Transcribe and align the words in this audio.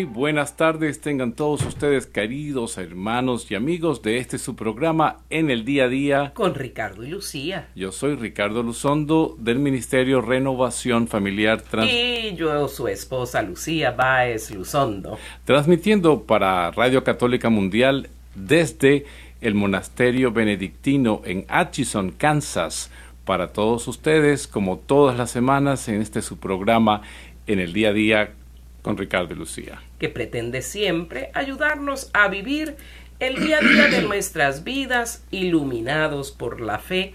Muy 0.00 0.06
buenas 0.06 0.56
tardes, 0.56 1.02
tengan 1.02 1.34
todos 1.34 1.60
ustedes 1.66 2.06
queridos 2.06 2.78
hermanos 2.78 3.50
y 3.50 3.54
amigos 3.54 4.00
de 4.00 4.16
este 4.16 4.38
su 4.38 4.56
programa 4.56 5.18
en 5.28 5.50
el 5.50 5.66
día 5.66 5.84
a 5.84 5.88
día. 5.88 6.32
Con 6.32 6.54
Ricardo 6.54 7.04
y 7.04 7.08
Lucía. 7.08 7.68
Yo 7.74 7.92
soy 7.92 8.14
Ricardo 8.14 8.62
Luzondo 8.62 9.36
del 9.38 9.58
Ministerio 9.58 10.22
Renovación 10.22 11.06
Familiar 11.06 11.60
Trans 11.60 11.92
Y 11.92 12.34
yo 12.34 12.66
su 12.68 12.88
esposa 12.88 13.42
Lucía 13.42 13.90
Báez 13.90 14.50
Luzondo. 14.52 15.18
Transmitiendo 15.44 16.22
para 16.22 16.70
Radio 16.70 17.04
Católica 17.04 17.50
Mundial 17.50 18.08
desde 18.34 19.04
el 19.42 19.54
Monasterio 19.54 20.32
Benedictino 20.32 21.20
en 21.26 21.44
Atchison, 21.46 22.10
Kansas. 22.12 22.90
Para 23.26 23.52
todos 23.52 23.86
ustedes, 23.86 24.46
como 24.46 24.78
todas 24.78 25.18
las 25.18 25.30
semanas 25.30 25.86
en 25.88 26.00
este 26.00 26.22
su 26.22 26.38
programa 26.38 27.02
en 27.46 27.58
el 27.58 27.74
día 27.74 27.90
a 27.90 27.92
día 27.92 28.32
con 28.82 28.96
Ricardo 28.96 29.34
y 29.34 29.36
Lucía. 29.36 29.82
Que 29.98 30.08
pretende 30.08 30.62
siempre 30.62 31.30
ayudarnos 31.34 32.10
a 32.12 32.28
vivir 32.28 32.76
el 33.18 33.44
día 33.44 33.58
a 33.58 33.60
día 33.60 33.88
de 33.88 34.02
nuestras 34.08 34.64
vidas 34.64 35.24
iluminados 35.30 36.32
por 36.32 36.60
la 36.60 36.78
fe 36.78 37.14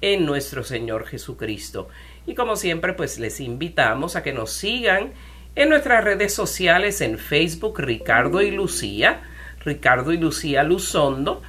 en 0.00 0.26
nuestro 0.26 0.64
Señor 0.64 1.06
Jesucristo. 1.06 1.88
Y 2.26 2.34
como 2.34 2.56
siempre, 2.56 2.92
pues 2.94 3.18
les 3.18 3.40
invitamos 3.40 4.16
a 4.16 4.22
que 4.22 4.32
nos 4.32 4.52
sigan 4.52 5.12
en 5.56 5.68
nuestras 5.68 6.02
redes 6.02 6.34
sociales 6.34 7.00
en 7.00 7.18
Facebook 7.18 7.78
Ricardo 7.78 8.42
y 8.42 8.50
Lucía, 8.50 9.22
Ricardo 9.64 10.12
y 10.12 10.18
Lucía 10.18 10.62
Luzondo, 10.64 11.42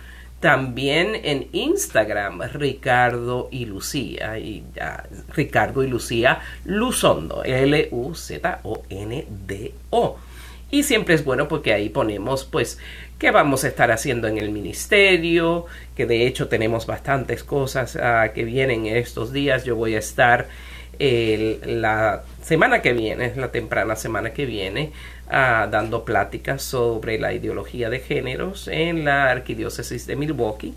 también 0.46 1.20
en 1.24 1.48
Instagram, 1.54 2.40
Ricardo 2.54 3.50
y 3.50 3.66
Lucía, 3.66 4.38
y, 4.38 4.64
Ricardo 5.34 5.84
y 5.84 5.88
Lucía 5.88 6.40
Luzondo, 6.66 7.44
L-U-Z-O-N-D-O. 7.44 8.60
Y 10.70 10.84
siempre 10.84 11.16
es 11.16 11.26
bueno 11.26 11.48
porque 11.48 11.74
ahí 11.74 11.90
ponemos 11.90 12.46
pues 12.46 12.78
qué 13.18 13.32
vamos 13.32 13.64
a 13.64 13.70
estar 13.70 13.90
haciendo 13.90 14.28
en 14.28 14.38
el 14.38 14.52
ministerio, 14.52 15.66
que 15.96 16.06
de 16.06 16.28
hecho 16.28 16.48
tenemos 16.48 16.86
bastantes 16.86 17.44
cosas 17.44 17.96
ah, 17.96 18.30
que 18.32 18.44
vienen 18.44 18.86
estos 18.86 19.34
días. 19.34 19.66
Yo 19.66 19.76
voy 19.76 19.96
a 19.96 20.00
estar 20.00 20.48
la 21.00 22.22
semana 22.44 22.84
que 22.84 22.94
viene, 22.94 23.34
la 23.36 23.52
temprana 23.52 23.96
semana 23.96 24.30
que 24.32 24.46
viene, 24.46 24.92
Dando 25.30 26.06
pláticas 26.06 26.62
sobre 26.62 27.18
la 27.20 27.34
ideología 27.34 27.90
de 27.90 28.00
géneros 28.00 28.68
en 28.68 29.06
la 29.06 29.32
arquidiócesis 29.32 30.06
de 30.06 30.16
Milwaukee. 30.16 30.74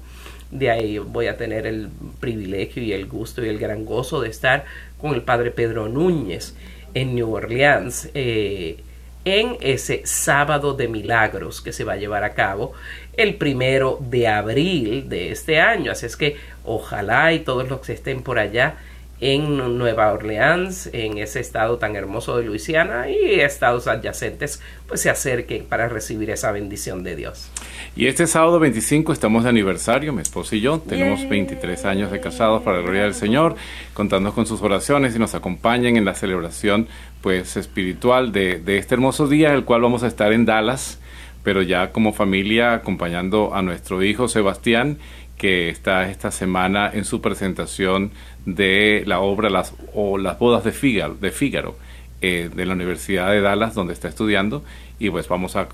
De 0.51 0.71
ahí 0.71 0.99
voy 0.99 1.27
a 1.27 1.37
tener 1.37 1.67
el 1.67 1.91
privilegio 2.21 2.83
y 2.83 2.93
el 2.93 3.07
gusto 3.07 3.45
y 3.45 3.49
el 3.49 3.59
gran 3.59 3.85
gozo 3.85 4.21
de 4.23 4.31
estar 4.31 4.65
con 4.99 5.15
el 5.15 5.23
padre 5.23 5.51
Pedro 5.51 5.89
Núñez 5.89 6.55
en 6.95 7.15
New 7.15 7.35
Orleans 7.35 8.09
eh, 8.15 8.79
en 9.27 9.59
ese 9.61 10.03
sábado 10.07 10.73
de 10.73 10.89
milagros 10.89 11.61
que 11.61 11.73
se 11.73 11.85
va 11.85 11.95
a 11.95 11.97
llevar 11.97 12.25
a 12.25 12.33
cabo 12.33 12.73
el 13.15 13.35
primero 13.35 13.99
de 14.01 14.27
abril 14.27 15.09
de 15.09 15.31
este 15.33 15.61
año. 15.61 15.93
Así 15.93 16.07
es 16.07 16.17
que 16.17 16.37
ojalá 16.65 17.33
y 17.35 17.41
todos 17.41 17.69
los 17.69 17.81
que 17.81 17.93
estén 17.93 18.23
por 18.23 18.39
allá 18.39 18.77
en 19.21 19.79
Nueva 19.79 20.13
Orleans, 20.13 20.89
en 20.93 21.19
ese 21.19 21.41
estado 21.41 21.79
tan 21.79 21.97
hermoso 21.97 22.37
de 22.37 22.45
Luisiana 22.45 23.11
y 23.11 23.41
estados 23.41 23.89
adyacentes, 23.89 24.61
pues 24.87 25.01
se 25.01 25.11
acerquen 25.11 25.65
para 25.65 25.89
recibir 25.89 26.31
esa 26.31 26.53
bendición 26.53 27.03
de 27.03 27.17
Dios. 27.17 27.51
Y 27.97 28.07
este 28.07 28.27
sábado 28.27 28.61
25 28.61 29.13
estamos 29.13 29.43
de 29.43 29.51
aniversario, 29.51 30.13
mi 30.13 30.23
esposo 30.23 30.55
y 30.55 30.61
yo, 30.61 30.79
tenemos 30.79 31.29
23 31.29 31.85
años 31.85 32.13
de 32.13 32.21
casados 32.21 32.63
para 32.63 32.77
la 32.77 32.83
gloria 32.83 33.03
del 33.03 33.15
Señor, 33.15 33.57
contando 33.93 34.33
con 34.33 34.47
sus 34.47 34.63
oraciones 34.63 35.17
y 35.17 35.19
nos 35.19 35.35
acompañen 35.35 35.97
en 35.97 36.05
la 36.05 36.15
celebración 36.15 36.87
pues 37.21 37.57
espiritual 37.57 38.31
de, 38.31 38.61
de 38.61 38.79
este 38.79 38.95
hermoso 38.95 39.27
día, 39.27 39.53
el 39.53 39.65
cual 39.65 39.83
vamos 39.83 40.05
a 40.05 40.07
estar 40.07 40.33
en 40.33 40.45
Dallas, 40.45 41.01
pero 41.43 41.63
ya 41.63 41.91
como 41.91 42.13
familia 42.13 42.75
acompañando 42.75 43.55
a 43.55 43.63
nuestro 43.63 44.03
hijo 44.05 44.29
Sebastián 44.29 44.99
que 45.39 45.71
está 45.71 46.11
esta 46.11 46.31
semana 46.31 46.91
en 46.93 47.05
su 47.05 47.21
presentación 47.23 48.11
de 48.45 49.05
la 49.07 49.21
obra 49.21 49.49
Las, 49.49 49.73
o 49.95 50.19
Las 50.19 50.39
bodas 50.39 50.65
de 50.65 50.73
Fígaro, 50.73 51.15
de, 51.15 51.31
Fígaro 51.31 51.77
eh, 52.21 52.51
de 52.53 52.67
la 52.67 52.75
Universidad 52.75 53.31
de 53.31 53.41
Dallas, 53.41 53.75
donde 53.75 53.95
está 53.95 54.09
estudiando, 54.09 54.65
y 54.99 55.09
pues 55.11 55.29
vamos 55.29 55.55
a, 55.55 55.69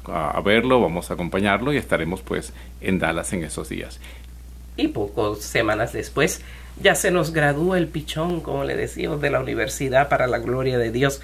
verlo, 0.44 0.80
vamos 0.80 1.10
a 1.10 1.14
acompañarlo 1.14 1.72
y 1.72 1.78
estaremos 1.78 2.20
pues 2.20 2.52
en 2.82 2.98
Dallas 2.98 3.32
en 3.32 3.42
esos 3.42 3.70
días. 3.70 3.98
Y 4.76 4.88
pocas 4.88 5.38
semanas 5.42 5.92
después 5.92 6.42
ya 6.80 6.94
se 6.94 7.10
nos 7.10 7.32
gradúa 7.32 7.78
el 7.78 7.88
pichón, 7.88 8.40
como 8.40 8.64
le 8.64 8.76
decíamos, 8.76 9.20
de 9.20 9.30
la 9.30 9.40
universidad 9.40 10.08
para 10.08 10.26
la 10.26 10.38
gloria 10.38 10.76
de 10.76 10.90
Dios. 10.90 11.22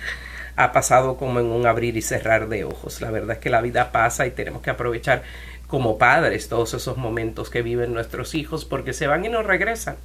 Ha 0.56 0.72
pasado 0.72 1.16
como 1.16 1.40
en 1.40 1.46
un 1.46 1.66
abrir 1.66 1.96
y 1.96 2.02
cerrar 2.02 2.48
de 2.48 2.64
ojos. 2.64 3.00
La 3.00 3.10
verdad 3.10 3.36
es 3.36 3.38
que 3.38 3.50
la 3.50 3.60
vida 3.60 3.92
pasa 3.92 4.26
y 4.26 4.30
tenemos 4.30 4.62
que 4.62 4.70
aprovechar 4.70 5.22
como 5.70 5.96
padres 5.98 6.48
todos 6.48 6.74
esos 6.74 6.96
momentos 6.96 7.48
que 7.48 7.62
viven 7.62 7.94
nuestros 7.94 8.34
hijos 8.34 8.64
porque 8.64 8.92
se 8.92 9.06
van 9.06 9.24
y 9.24 9.28
no 9.28 9.42
regresan. 9.42 9.96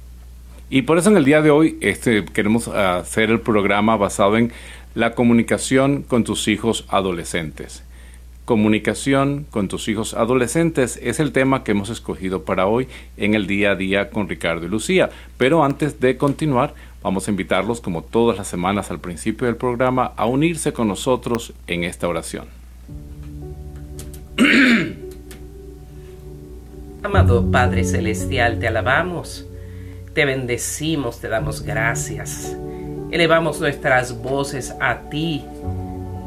Y 0.70 0.82
por 0.82 0.98
eso 0.98 1.10
en 1.10 1.16
el 1.16 1.24
día 1.24 1.42
de 1.42 1.50
hoy 1.50 1.76
este, 1.80 2.24
queremos 2.24 2.68
hacer 2.68 3.30
el 3.30 3.40
programa 3.40 3.96
basado 3.96 4.36
en 4.36 4.52
la 4.94 5.14
comunicación 5.14 6.02
con 6.02 6.24
tus 6.24 6.48
hijos 6.48 6.86
adolescentes. 6.88 7.82
Comunicación 8.44 9.44
con 9.50 9.66
tus 9.68 9.88
hijos 9.88 10.14
adolescentes 10.14 10.98
es 11.02 11.18
el 11.18 11.32
tema 11.32 11.64
que 11.64 11.72
hemos 11.72 11.90
escogido 11.90 12.44
para 12.44 12.66
hoy 12.66 12.86
en 13.16 13.34
el 13.34 13.48
día 13.48 13.72
a 13.72 13.76
día 13.76 14.10
con 14.10 14.28
Ricardo 14.28 14.66
y 14.66 14.68
Lucía. 14.68 15.10
Pero 15.36 15.64
antes 15.64 15.98
de 15.98 16.16
continuar, 16.16 16.74
vamos 17.02 17.26
a 17.26 17.32
invitarlos, 17.32 17.80
como 17.80 18.02
todas 18.02 18.38
las 18.38 18.46
semanas 18.46 18.90
al 18.92 19.00
principio 19.00 19.46
del 19.48 19.56
programa, 19.56 20.12
a 20.16 20.26
unirse 20.26 20.72
con 20.72 20.86
nosotros 20.86 21.52
en 21.66 21.82
esta 21.82 22.06
oración. 22.06 22.46
Amado 27.06 27.52
Padre 27.52 27.84
Celestial, 27.84 28.58
te 28.58 28.66
alabamos, 28.66 29.46
te 30.12 30.24
bendecimos, 30.24 31.20
te 31.20 31.28
damos 31.28 31.62
gracias. 31.62 32.56
Elevamos 33.12 33.60
nuestras 33.60 34.20
voces 34.20 34.74
a 34.80 35.08
ti 35.08 35.44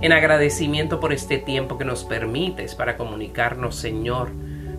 en 0.02 0.14
agradecimiento 0.14 1.02
por 1.02 1.12
este 1.12 1.38
tiempo 1.38 1.78
que 1.78 1.84
nos 1.84 2.06
permites 2.06 2.76
para 2.76 2.96
comunicarnos, 2.96 3.76
Señor, 3.76 4.30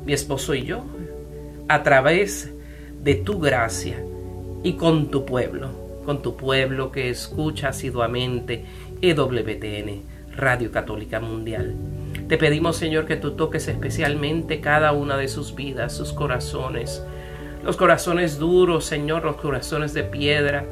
mi 0.07 0.15
esposo 0.15 0.55
y 0.55 0.63
yo, 0.63 0.85
a 1.69 1.83
través 1.83 2.51
de 3.03 3.17
tu 3.17 3.39
gracia 3.39 4.03
y 4.63 4.77
con 4.77 5.11
tu 5.11 5.27
pueblo, 5.27 5.69
con 6.07 6.23
tu 6.23 6.35
pueblo 6.35 6.93
que 6.93 7.11
escucha 7.11 7.69
asiduamente 7.69 8.65
EWTN, 9.03 10.01
Radio 10.35 10.73
Católica 10.73 11.21
Mundial. 11.21 11.75
Te 12.31 12.39
pedimos, 12.39 12.77
Señor, 12.77 13.07
que 13.07 13.17
tú 13.17 13.33
toques 13.33 13.67
especialmente 13.67 14.61
cada 14.61 14.93
una 14.93 15.17
de 15.17 15.27
sus 15.27 15.57
vidas, 15.57 15.93
sus 15.93 16.13
corazones, 16.13 17.05
los 17.65 17.77
corazones 17.77 18.39
duros, 18.39 18.85
Señor, 18.85 19.25
los 19.25 19.35
corazones 19.35 19.95
de 19.95 20.05
piedra, 20.05 20.65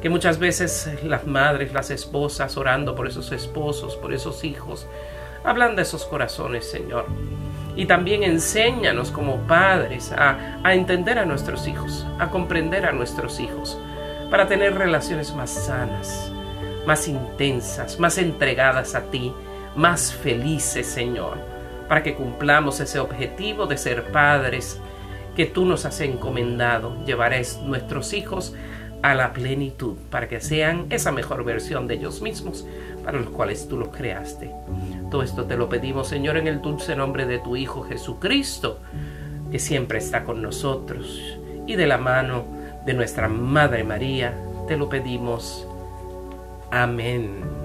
que 0.00 0.08
muchas 0.08 0.38
veces 0.38 0.90
las 1.04 1.26
madres, 1.26 1.74
las 1.74 1.90
esposas, 1.90 2.56
orando 2.56 2.94
por 2.94 3.06
esos 3.06 3.32
esposos, 3.32 3.96
por 3.96 4.14
esos 4.14 4.44
hijos, 4.44 4.86
hablan 5.44 5.76
de 5.76 5.82
esos 5.82 6.06
corazones, 6.06 6.64
Señor. 6.64 7.04
Y 7.76 7.84
también 7.84 8.22
enséñanos 8.22 9.10
como 9.10 9.46
padres 9.46 10.10
a, 10.12 10.58
a 10.64 10.72
entender 10.72 11.18
a 11.18 11.26
nuestros 11.26 11.68
hijos, 11.68 12.06
a 12.18 12.30
comprender 12.30 12.86
a 12.86 12.92
nuestros 12.92 13.40
hijos, 13.40 13.78
para 14.30 14.48
tener 14.48 14.74
relaciones 14.74 15.34
más 15.34 15.50
sanas, 15.50 16.32
más 16.86 17.08
intensas, 17.08 18.00
más 18.00 18.16
entregadas 18.16 18.94
a 18.94 19.02
ti, 19.10 19.34
más 19.78 20.12
felices, 20.12 20.88
Señor, 20.88 21.38
para 21.88 22.02
que 22.02 22.14
cumplamos 22.14 22.80
ese 22.80 22.98
objetivo 22.98 23.66
de 23.66 23.78
ser 23.78 24.10
padres 24.10 24.80
que 25.36 25.46
tú 25.46 25.64
nos 25.64 25.84
has 25.84 26.00
encomendado. 26.00 27.04
Llevar 27.04 27.32
a 27.32 27.40
nuestros 27.64 28.12
hijos 28.12 28.54
a 29.02 29.14
la 29.14 29.32
plenitud 29.32 29.96
para 30.10 30.28
que 30.28 30.40
sean 30.40 30.86
esa 30.90 31.12
mejor 31.12 31.44
versión 31.44 31.86
de 31.86 31.94
ellos 31.94 32.20
mismos 32.20 32.66
para 33.04 33.20
los 33.20 33.30
cuales 33.30 33.68
tú 33.68 33.78
los 33.78 33.88
creaste. 33.88 34.50
Todo 35.12 35.22
esto 35.22 35.44
te 35.44 35.56
lo 35.56 35.68
pedimos, 35.68 36.08
Señor, 36.08 36.36
en 36.36 36.48
el 36.48 36.60
dulce 36.60 36.96
nombre 36.96 37.24
de 37.24 37.38
tu 37.38 37.54
Hijo 37.54 37.84
Jesucristo, 37.84 38.80
que 39.52 39.60
siempre 39.60 39.98
está 39.98 40.24
con 40.24 40.42
nosotros, 40.42 41.38
y 41.66 41.76
de 41.76 41.86
la 41.86 41.98
mano 41.98 42.44
de 42.84 42.94
nuestra 42.94 43.28
Madre 43.28 43.84
María, 43.84 44.34
te 44.66 44.76
lo 44.76 44.88
pedimos. 44.88 45.66
Amén. 46.70 47.57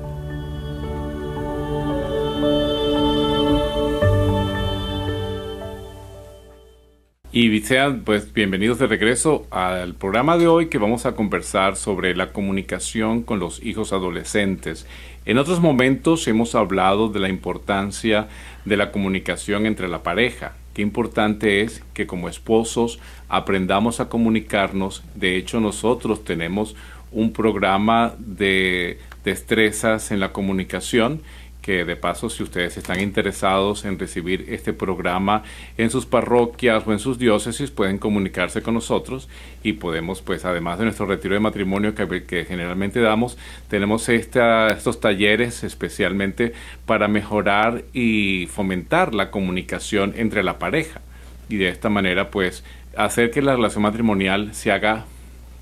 Y 7.44 7.60
sean 7.60 8.04
pues 8.06 8.31
bienvenidos 8.31 8.80
de 8.80 8.88
regreso 8.88 9.45
al 9.51 9.95
programa 9.95 10.38
de 10.38 10.48
hoy 10.48 10.68
que 10.68 10.78
vamos 10.78 11.06
a 11.06 11.13
conversar 11.13 11.75
sobre 11.75 12.16
la 12.16 12.31
comunicación 12.31 13.22
con 13.22 13.40
los 13.40 13.62
hijos 13.62 13.92
adolescentes. 13.92 14.88
En 15.25 15.38
otros 15.38 15.60
momentos 15.60 16.25
hemos 16.30 16.56
hablado 16.56 17.10
de 17.10 17.19
la 17.19 17.28
importancia 17.28 18.30
de 18.63 18.78
la 18.78 18.94
comunicación 18.94 19.66
entre 19.66 19.90
la 19.90 20.04
pareja. 20.04 20.54
Qué 20.74 20.84
importante 20.84 21.60
es 21.60 21.84
que 21.94 22.07
como 22.07 22.30
esposos 22.30 23.00
aprendamos 23.28 24.00
a 24.00 24.07
comunicarnos. 24.07 25.04
De 25.13 25.36
hecho, 25.36 25.60
nosotros 25.60 26.24
tenemos 26.24 26.78
un 27.12 27.34
programa 27.34 28.13
de 28.19 29.00
destrezas 29.25 30.12
en 30.12 30.22
la 30.22 30.31
comunicación 30.31 31.22
que 31.63 31.86
de 31.86 31.95
paso 31.95 32.30
si 32.30 32.44
ustedes 32.44 32.77
están 32.77 33.00
interesados 33.00 33.86
en 33.86 33.98
recibir 33.98 34.45
este 34.50 34.74
programa 34.74 35.44
en 35.77 35.89
sus 35.89 36.06
parroquias 36.06 36.86
o 36.86 36.92
en 36.92 37.00
sus 37.00 37.18
diócesis 37.18 37.71
pueden 37.71 37.98
comunicarse 37.98 38.62
con 38.62 38.74
nosotros 38.74 39.30
y 39.63 39.74
podemos 39.74 40.21
pues 40.21 40.44
además 40.44 40.77
de 40.77 40.83
nuestro 40.83 41.06
retiro 41.06 41.33
de 41.33 41.39
matrimonio 41.39 41.95
que, 41.95 42.24
que 42.25 42.44
generalmente 42.44 43.00
damos 43.00 43.38
tenemos 43.69 44.10
esta, 44.10 44.68
estos 44.68 45.00
talleres 45.00 45.63
especialmente 45.63 46.54
para 46.86 47.07
mejorar 47.07 47.86
y 47.94 48.48
fomentar 48.48 49.15
la 49.15 49.31
comunicación 49.31 50.13
entre 50.18 50.44
la 50.44 50.60
pareja. 50.60 51.01
Y 51.48 51.57
de 51.57 51.69
esta 51.69 51.89
manera 51.89 52.30
pues 52.30 52.65
hacer 52.98 53.31
que 53.31 53.42
la 53.42 53.56
relación 53.56 53.83
matrimonial 53.83 54.54
se 54.54 54.71
haga 54.71 55.06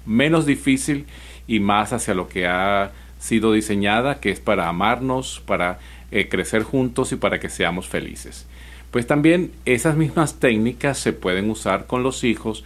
menos 0.05 0.47
difícil 0.47 1.05
y 1.47 1.59
más 1.59 1.93
hacia 1.93 2.15
lo 2.15 2.27
que 2.27 2.47
ha 2.47 2.91
sido 3.21 3.53
diseñada, 3.53 4.19
que 4.19 4.31
es 4.31 4.39
para 4.39 4.67
amarnos, 4.67 5.41
para 5.45 5.79
eh, 6.11 6.27
crecer 6.27 6.63
juntos 6.63 7.13
y 7.13 7.15
para 7.15 7.39
que 7.39 7.47
seamos 7.47 7.87
felices. 7.87 8.47
Pues 8.89 9.07
también 9.07 9.51
esas 9.63 9.95
mismas 9.95 10.39
técnicas 10.39 10.97
se 10.97 11.13
pueden 11.13 11.49
usar 11.49 11.87
con 11.87 12.03
los 12.03 12.25
hijos 12.25 12.65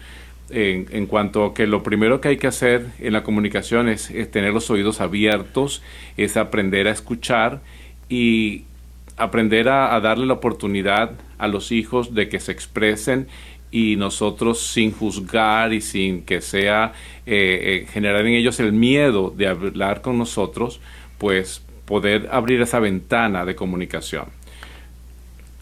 en, 0.49 0.87
en, 0.91 1.05
cuanto 1.07 1.45
a 1.45 1.53
que 1.53 1.67
lo 1.67 1.83
primero 1.83 2.21
que 2.21 2.29
hay 2.29 2.37
que 2.37 2.47
hacer 2.47 2.87
en 2.99 3.13
la 3.13 3.23
comunicación 3.23 3.89
es, 3.89 4.07
tener 4.31 4.53
los 4.53 4.69
oídos 4.69 5.01
abiertos, 5.01 5.83
es 6.17 6.37
aprender 6.37 6.87
a 6.87 6.91
escuchar 6.91 7.61
y 8.09 8.63
aprender 9.17 9.69
a, 9.69 9.99
darle 9.99 10.25
la 10.25 10.33
oportunidad 10.33 11.11
a 11.37 11.47
los 11.47 11.71
hijos 11.71 12.13
de 12.13 12.29
que 12.29 12.39
se 12.39 12.51
expresen 12.51 13.27
y 13.71 13.95
nosotros 13.95 14.61
sin 14.61 14.91
juzgar 14.91 15.73
y 15.73 15.81
sin 15.81 16.23
que 16.23 16.41
sea 16.41 16.93
eh, 17.25 17.83
eh, 17.83 17.87
generar 17.91 18.25
en 18.25 18.33
ellos 18.33 18.59
el 18.59 18.71
miedo 18.71 19.33
de 19.35 19.47
hablar 19.47 20.01
con 20.01 20.17
nosotros, 20.17 20.79
pues 21.17 21.61
poder 21.85 22.29
abrir 22.31 22.61
esa 22.61 22.79
ventana 22.79 23.45
de 23.45 23.55
comunicación. 23.55 24.25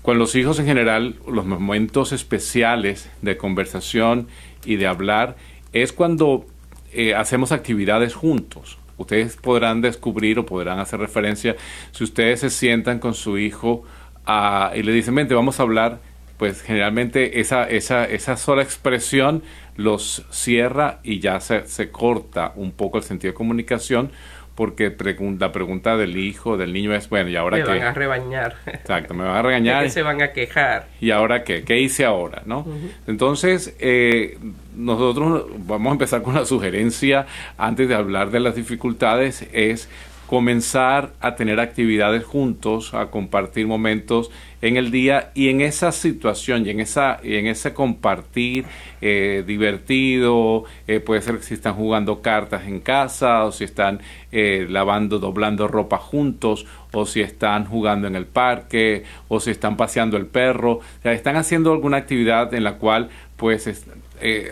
Con 0.02 0.20
los 0.20 0.36
hijos 0.36 0.60
en 0.60 0.66
general, 0.66 1.16
los 1.28 1.46
momentos 1.46 2.12
especiales 2.12 3.10
de 3.22 3.38
conversación 3.38 4.28
y 4.66 4.76
de 4.76 4.88
hablar 4.88 5.38
es 5.72 5.94
cuando 5.94 6.46
eh, 6.92 7.16
hacemos 7.16 7.52
actividades 7.52 8.14
juntos. 8.14 8.78
Ustedes 8.98 9.38
podrán 9.38 9.82
descubrir 9.82 10.40
o 10.40 10.46
podrán 10.46 10.80
hacer 10.80 11.00
referencia 11.00 11.56
si 11.92 12.04
ustedes 12.04 12.42
se 12.42 12.50
sientan 12.50 13.00
con 13.00 13.14
su 13.14 13.38
hijo 13.38 13.84
ah, 14.26 14.72
y 14.76 14.84
le 14.84 14.92
dicen, 14.92 15.16
vente, 15.16 15.34
vamos 15.34 15.60
a 15.60 15.64
hablar, 15.64 16.00
pues 16.38 16.62
generalmente 16.62 17.40
esa, 17.40 17.70
esa, 17.70 18.06
esa 18.06 18.38
sola 18.38 18.64
expresión 18.64 19.44
los 19.76 20.26
cierra 20.30 21.00
y 21.04 21.20
ya 21.20 21.40
se, 21.40 21.68
se 21.68 21.90
corta 21.90 22.54
un 22.56 22.72
poco 22.72 22.98
el 22.98 23.04
sentido 23.04 23.32
de 23.32 23.36
comunicación 23.36 24.12
porque 24.56 24.96
la 25.40 25.52
pregunta 25.52 25.98
del 25.98 26.18
hijo, 26.18 26.58
del 26.58 26.74
niño 26.74 26.94
es, 26.94 27.10
bueno, 27.10 27.30
¿y 27.30 27.36
ahora 27.36 27.58
qué? 27.58 27.72
Me 27.72 27.80
van 27.80 27.88
a 27.88 27.94
rebañar. 27.94 28.56
Exacto, 28.68 29.14
me 29.14 29.24
van 29.24 29.38
a 29.38 29.42
regañar. 29.44 29.84
¿De 29.84 29.90
se 29.90 30.04
van 30.04 30.22
a 30.22 30.32
quejar? 30.32 30.88
¿Y 31.02 31.12
ahora 31.12 31.44
qué? 31.44 31.64
¿Qué 31.64 31.80
hice 31.80 32.06
ahora? 32.06 32.44
¿no? 32.46 32.66
Entonces, 33.08 33.76
eh, 33.80 34.38
nosotros 34.76 35.48
vamos 35.58 35.90
a 35.90 35.94
empezar 35.94 36.22
con 36.22 36.36
la 36.36 36.46
sugerencia, 36.46 37.26
antes 37.58 37.90
de 37.90 37.96
hablar 37.96 38.30
de 38.30 38.40
las 38.40 38.56
dificultades, 38.56 39.48
es 39.54 39.90
comenzar 40.28 41.14
a 41.20 41.36
tener 41.36 41.60
actividades 41.60 42.24
juntos, 42.24 42.94
a 42.94 43.12
compartir 43.12 43.68
momentos 43.68 44.32
en 44.62 44.78
el 44.78 44.92
día 44.92 45.32
y 45.34 45.50
en 45.50 45.60
esa 45.60 45.92
situación 45.92 46.66
y 46.66 46.70
en, 46.70 46.80
esa, 46.80 47.20
y 47.22 47.36
en 47.36 47.48
ese 47.48 47.74
compartir 47.74 48.66
eh, 49.02 49.44
divertido, 49.46 50.64
eh, 50.88 51.02
puede 51.02 51.22
ser 51.22 51.38
que 51.38 51.44
si 51.44 51.54
están 51.56 51.74
jugando 51.76 52.22
cartas 52.22 52.66
en 52.66 52.80
casa 52.80 53.44
o 53.44 53.52
si 53.52 53.66
están 53.66 54.00
eh, 54.32 54.66
lavando, 54.70 55.20
doblando 55.20 55.68
ropa 55.68 55.98
juntos 55.98 56.66
o 56.94 57.06
si 57.06 57.20
están 57.20 57.66
jugando 57.66 58.08
en 58.08 58.16
el 58.16 58.26
parque 58.26 59.04
o 59.28 59.42
si 59.42 59.52
están 59.52 59.76
paseando 59.76 60.16
el 60.16 60.28
perro, 60.28 60.76
o 60.76 60.82
sea, 61.02 61.12
están 61.12 61.36
haciendo 61.36 61.74
alguna 61.74 61.98
actividad 61.98 62.54
en 62.54 62.64
la 62.64 62.76
cual 62.76 63.10
pues 63.36 63.70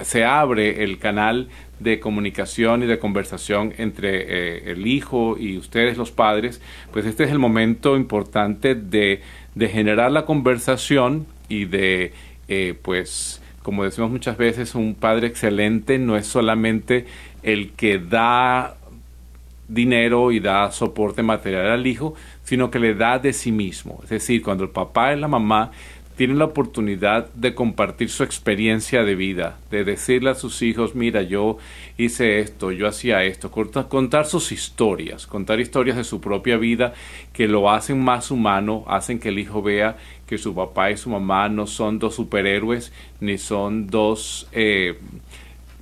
se 0.01 0.25
abre 0.25 0.83
el 0.83 1.00
canal 1.00 1.47
de 1.81 2.00
comunicación 2.00 2.83
y 2.83 2.86
de 2.86 3.00
conversación 3.00 3.74
entre 3.78 4.72
el 4.72 4.88
hijo 4.88 5.38
y 5.38 5.57
ustedes 5.57 5.98
los 5.98 6.12
padres, 6.12 6.62
pues 6.92 7.06
este 7.06 7.24
es 7.24 7.31
el 7.31 7.39
momento 7.39 7.95
importante 7.95 8.75
de 8.75 9.22
de 9.56 9.69
generar 9.69 10.12
la 10.12 10.25
conversación 10.25 11.28
y 11.50 11.66
de, 11.66 12.13
eh, 12.48 12.75
pues, 12.81 13.42
como 13.63 13.83
decimos 13.83 14.12
muchas 14.12 14.38
veces, 14.38 14.75
un 14.75 14.95
padre 14.95 15.28
excelente 15.28 16.00
no 16.00 16.16
es 16.16 16.25
solamente 16.25 17.06
el 17.44 17.72
que 17.72 18.00
da 18.00 18.78
dinero 19.68 20.31
y 20.31 20.39
da 20.39 20.72
soporte 20.72 21.24
material 21.24 21.68
al 21.68 21.88
hijo, 21.88 22.13
sino 22.44 22.72
que 22.72 22.80
le 22.80 22.94
da 22.94 23.19
de 23.19 23.33
sí 23.33 23.51
mismo. 23.51 24.00
Es 24.04 24.10
decir, 24.10 24.42
cuando 24.42 24.63
el 24.63 24.69
papá 24.69 25.13
y 25.13 25.19
la 25.19 25.28
mamá 25.28 25.72
tienen 26.16 26.40
la 26.40 26.46
oportunidad 26.46 27.31
de 27.34 27.56
compartir 27.56 28.10
su 28.10 28.24
experiencia 28.24 29.04
de 29.04 29.16
vida, 29.16 29.58
de 29.72 29.84
decirle 29.84 30.30
a 30.30 30.35
sus 30.35 30.62
hijos, 30.62 30.95
mira, 30.95 31.21
yo 31.21 31.57
hice 31.97 32.40
esto, 32.40 32.71
yo 32.71 32.88
hacía 32.88 33.24
esto, 33.24 33.52
contar 33.52 34.26
sus 34.26 34.52
historias, 34.52 35.28
contar 35.28 35.59
historias 35.59 35.97
de 35.97 36.04
su 36.04 36.21
propia 36.21 36.57
vida 36.57 36.94
que 37.33 37.47
lo 37.47 37.71
hacen 37.71 38.04
más 38.04 38.31
humano, 38.31 38.83
hacen 38.88 39.19
que 39.19 39.30
el 39.30 39.40
hijo 39.40 39.62
vea 39.62 39.97
que 40.28 40.38
su 40.38 40.54
papá 40.54 40.92
y 40.92 40.97
su 40.97 41.09
mamá 41.09 41.50
no 41.50 41.68
son 41.68 42.00
dos 42.00 42.16
superhéroes, 42.16 42.92
ni 43.19 43.38
son 43.38 43.88
dos 43.88 44.47
eh, 44.52 44.97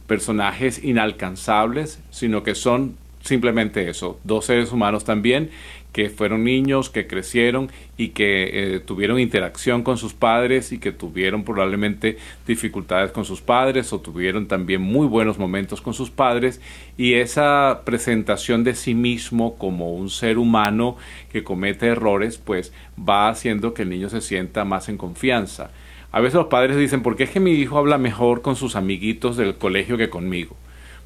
personajes 0.08 0.84
inalcanzables, 0.84 2.01
sino 2.10 2.44
que 2.44 2.56
son 2.56 2.96
simplemente 3.22 3.89
eso, 3.89 4.20
dos 4.24 4.46
seres 4.46 4.72
humanos 4.72 5.03
también 5.03 5.51
que 5.91 6.10
fueron 6.10 6.43
niños, 6.43 6.89
que 6.89 7.08
crecieron 7.08 7.72
y 7.98 8.10
que 8.10 8.75
eh, 8.75 8.79
tuvieron 8.79 9.19
interacción 9.19 9.84
con 9.84 9.98
sus 9.98 10.13
padres 10.13 10.72
y 10.72 10.79
que 10.79 10.91
tuvieron 10.91 11.43
probablemente 11.43 12.17
dificultades 12.48 13.12
con 13.12 13.25
sus 13.25 13.41
padres 13.41 13.91
o 13.91 14.00
tuvieron 14.00 14.48
también 14.48 14.81
muy 14.81 15.08
buenos 15.08 15.39
momentos 15.39 15.81
con 15.81 15.93
sus 15.93 16.10
padres 16.10 16.62
y 16.98 17.15
esa 17.15 17.81
presentación 17.86 18.63
de 18.63 18.75
sí 18.75 18.93
mismo 18.93 19.58
como 19.58 19.93
un 19.93 20.10
ser 20.10 20.38
humano 20.38 20.98
que 21.31 21.43
comete 21.43 21.88
errores 21.88 22.38
pues 22.38 22.72
va 22.98 23.29
haciendo 23.29 23.74
que 23.74 23.81
el 23.81 23.89
niño 23.89 24.10
se 24.10 24.22
sienta 24.22 24.65
más 24.65 24.89
en 24.89 24.98
confianza. 24.98 25.72
A 26.12 26.22
veces 26.22 26.36
los 26.36 26.48
padres 26.48 26.77
dicen, 26.77 27.03
¿por 27.03 27.15
qué 27.15 27.24
es 27.24 27.29
que 27.29 27.39
mi 27.39 27.51
hijo 27.51 27.77
habla 27.77 28.00
mejor 28.00 28.41
con 28.41 28.55
sus 28.55 28.75
amiguitos 28.75 29.38
del 29.38 29.55
colegio 29.55 29.98
que 29.98 30.10
conmigo? 30.10 30.55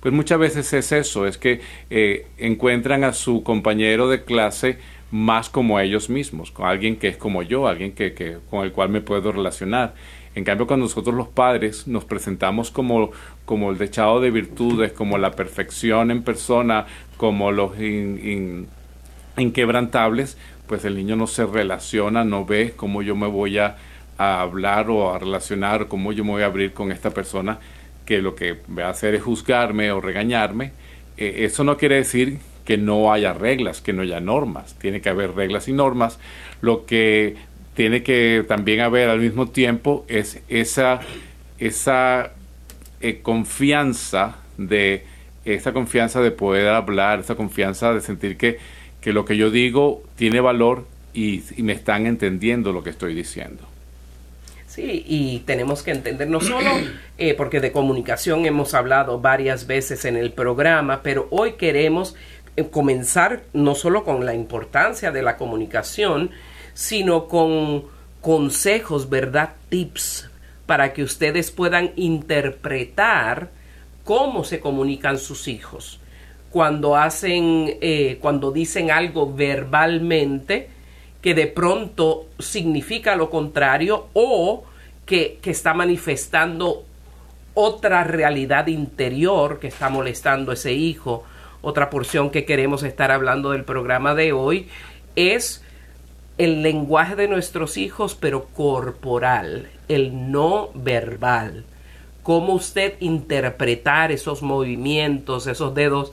Pues 0.03 0.13
muchas 0.13 0.37
veces 0.37 0.73
es 0.73 0.91
eso, 0.91 1.25
es 1.25 1.37
que 1.37 1.61
eh, 1.89 2.27
encuentran 2.37 3.05
a 3.05 3.13
su 3.13 3.41
compañero 3.41 4.09
de 4.09 4.25
clase 4.25 4.77
más 5.11 5.47
como 5.49 5.79
ellos 5.79 6.09
mismos, 6.09 6.51
con 6.51 6.65
alguien 6.65 6.97
que 6.97 7.07
es 7.07 7.15
como 7.15 7.41
yo, 7.41 7.69
alguien 7.69 7.93
que, 7.93 8.39
con 8.49 8.65
el 8.65 8.73
cual 8.73 8.89
me 8.89 8.99
puedo 8.99 9.31
relacionar. 9.31 9.93
En 10.35 10.43
cambio, 10.43 10.67
cuando 10.67 10.87
nosotros 10.87 11.15
los 11.15 11.29
padres 11.29 11.87
nos 11.87 12.03
presentamos 12.03 12.69
como, 12.69 13.11
como 13.45 13.71
el 13.71 13.77
dechado 13.77 14.19
de 14.19 14.29
virtudes, 14.29 14.91
como 14.91 15.17
la 15.17 15.31
perfección 15.31 16.11
en 16.11 16.21
persona, 16.21 16.85
como 17.15 17.53
los 17.53 17.71
inquebrantables, 19.37 20.37
pues 20.67 20.83
el 20.83 20.95
niño 20.95 21.15
no 21.15 21.27
se 21.27 21.45
relaciona, 21.45 22.25
no 22.25 22.43
ve 22.43 22.73
cómo 22.75 23.03
yo 23.03 23.15
me 23.15 23.27
voy 23.27 23.57
a, 23.57 23.77
a 24.17 24.41
hablar 24.41 24.89
o 24.89 25.13
a 25.13 25.19
relacionar, 25.19 25.87
cómo 25.87 26.11
yo 26.11 26.25
me 26.25 26.31
voy 26.31 26.43
a 26.43 26.47
abrir 26.47 26.73
con 26.73 26.91
esta 26.91 27.11
persona 27.11 27.59
que 28.05 28.21
lo 28.21 28.35
que 28.35 28.57
va 28.77 28.85
a 28.85 28.89
hacer 28.89 29.15
es 29.15 29.23
juzgarme 29.23 29.91
o 29.91 30.01
regañarme, 30.01 30.71
eh, 31.17 31.45
eso 31.45 31.63
no 31.63 31.77
quiere 31.77 31.95
decir 31.95 32.39
que 32.65 32.77
no 32.77 33.11
haya 33.11 33.33
reglas, 33.33 33.81
que 33.81 33.93
no 33.93 34.03
haya 34.03 34.19
normas. 34.19 34.75
Tiene 34.79 35.01
que 35.01 35.09
haber 35.09 35.35
reglas 35.35 35.67
y 35.67 35.73
normas. 35.73 36.19
Lo 36.61 36.85
que 36.85 37.35
tiene 37.73 38.03
que 38.03 38.45
también 38.47 38.81
haber 38.81 39.09
al 39.09 39.19
mismo 39.19 39.49
tiempo 39.49 40.05
es 40.07 40.41
esa 40.47 41.01
esa 41.59 42.31
eh, 43.01 43.19
confianza 43.21 44.37
de 44.57 45.05
esta 45.45 45.73
confianza 45.73 46.21
de 46.21 46.31
poder 46.31 46.67
hablar, 46.69 47.19
esa 47.19 47.35
confianza 47.35 47.93
de 47.93 48.01
sentir 48.01 48.37
que, 48.37 48.59
que 49.01 49.11
lo 49.11 49.25
que 49.25 49.35
yo 49.37 49.51
digo 49.51 50.03
tiene 50.15 50.39
valor 50.39 50.85
y, 51.13 51.43
me 51.57 51.73
están 51.73 52.05
entendiendo 52.05 52.71
lo 52.71 52.83
que 52.83 52.89
estoy 52.89 53.13
diciendo. 53.13 53.67
Sí, 54.73 55.05
y 55.07 55.41
tenemos 55.41 55.83
que 55.83 55.91
entender 55.91 56.27
no 56.27 56.41
solo 56.41 56.71
eh, 57.19 57.35
porque 57.35 57.59
de 57.59 57.71
comunicación 57.71 58.47
hemos 58.47 58.73
hablado 58.73 59.19
varias 59.19 59.67
veces 59.67 60.03
en 60.03 60.17
el 60.17 60.31
programa, 60.31 61.03
pero 61.03 61.27
hoy 61.29 61.53
queremos 61.53 62.15
eh, 62.55 62.65
comenzar 62.71 63.43
no 63.53 63.75
solo 63.75 64.03
con 64.03 64.25
la 64.25 64.33
importancia 64.33 65.11
de 65.11 65.21
la 65.21 65.37
comunicación, 65.37 66.31
sino 66.73 67.27
con 67.27 67.83
consejos, 68.19 69.11
¿verdad? 69.11 69.51
Tips 69.69 70.31
para 70.65 70.91
que 70.91 71.03
ustedes 71.03 71.51
puedan 71.51 71.91
interpretar 71.95 73.51
cómo 74.03 74.43
se 74.43 74.59
comunican 74.59 75.19
sus 75.19 75.47
hijos. 75.47 75.99
Cuando 76.49 76.95
hacen, 76.95 77.77
eh, 77.79 78.17
cuando 78.19 78.51
dicen 78.51 78.89
algo 78.89 79.31
verbalmente 79.31 80.69
que 81.23 81.33
de 81.33 81.47
pronto 81.47 82.27
significa 82.37 83.15
lo 83.15 83.29
contrario 83.29 84.07
o 84.13 84.65
que, 85.05 85.39
que 85.41 85.51
está 85.51 85.73
manifestando 85.73 86.83
otra 87.53 88.03
realidad 88.03 88.67
interior 88.67 89.59
que 89.59 89.67
está 89.67 89.89
molestando 89.89 90.51
a 90.51 90.55
ese 90.55 90.73
hijo. 90.73 91.23
Otra 91.61 91.89
porción 91.89 92.29
que 92.29 92.43
queremos 92.43 92.83
estar 92.83 93.09
hablando 93.09 93.51
del 93.51 93.63
programa 93.63 94.13
de 94.15 94.33
hoy 94.33 94.67
es 95.15 95.63
el 96.37 96.61
lenguaje 96.61 97.15
de 97.15 97.29
nuestros 97.29 97.77
hijos, 97.77 98.15
pero 98.15 98.45
corporal, 98.47 99.69
el 99.87 100.29
no 100.29 100.71
verbal. 100.73 101.63
Cómo 102.21 102.53
usted 102.53 102.95
interpretar 102.99 104.11
esos 104.11 104.41
movimientos, 104.41 105.47
esos 105.47 105.73
dedos, 105.73 106.11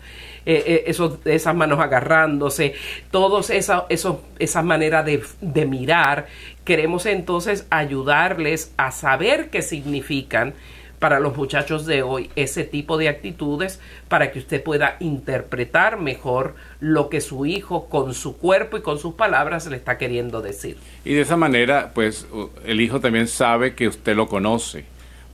eh, 0.52 0.84
eh, 0.88 1.10
esas 1.26 1.54
manos 1.54 1.78
agarrándose, 1.78 2.74
todas 3.12 3.50
esa, 3.50 3.86
esa 3.88 4.62
manera 4.62 5.04
de, 5.04 5.22
de 5.40 5.64
mirar. 5.64 6.26
Queremos 6.64 7.06
entonces 7.06 7.68
ayudarles 7.70 8.72
a 8.76 8.90
saber 8.90 9.50
qué 9.50 9.62
significan 9.62 10.54
para 10.98 11.20
los 11.20 11.36
muchachos 11.36 11.86
de 11.86 12.02
hoy 12.02 12.30
ese 12.34 12.64
tipo 12.64 12.98
de 12.98 13.08
actitudes 13.08 13.80
para 14.08 14.32
que 14.32 14.40
usted 14.40 14.60
pueda 14.60 14.96
interpretar 14.98 16.00
mejor 16.00 16.56
lo 16.80 17.08
que 17.08 17.20
su 17.20 17.46
hijo 17.46 17.88
con 17.88 18.12
su 18.12 18.36
cuerpo 18.36 18.76
y 18.76 18.82
con 18.82 18.98
sus 18.98 19.14
palabras 19.14 19.68
le 19.68 19.76
está 19.76 19.98
queriendo 19.98 20.42
decir. 20.42 20.78
Y 21.04 21.14
de 21.14 21.20
esa 21.20 21.36
manera, 21.36 21.92
pues 21.94 22.26
el 22.64 22.80
hijo 22.80 22.98
también 23.00 23.28
sabe 23.28 23.76
que 23.76 23.86
usted 23.86 24.16
lo 24.16 24.26
conoce, 24.26 24.84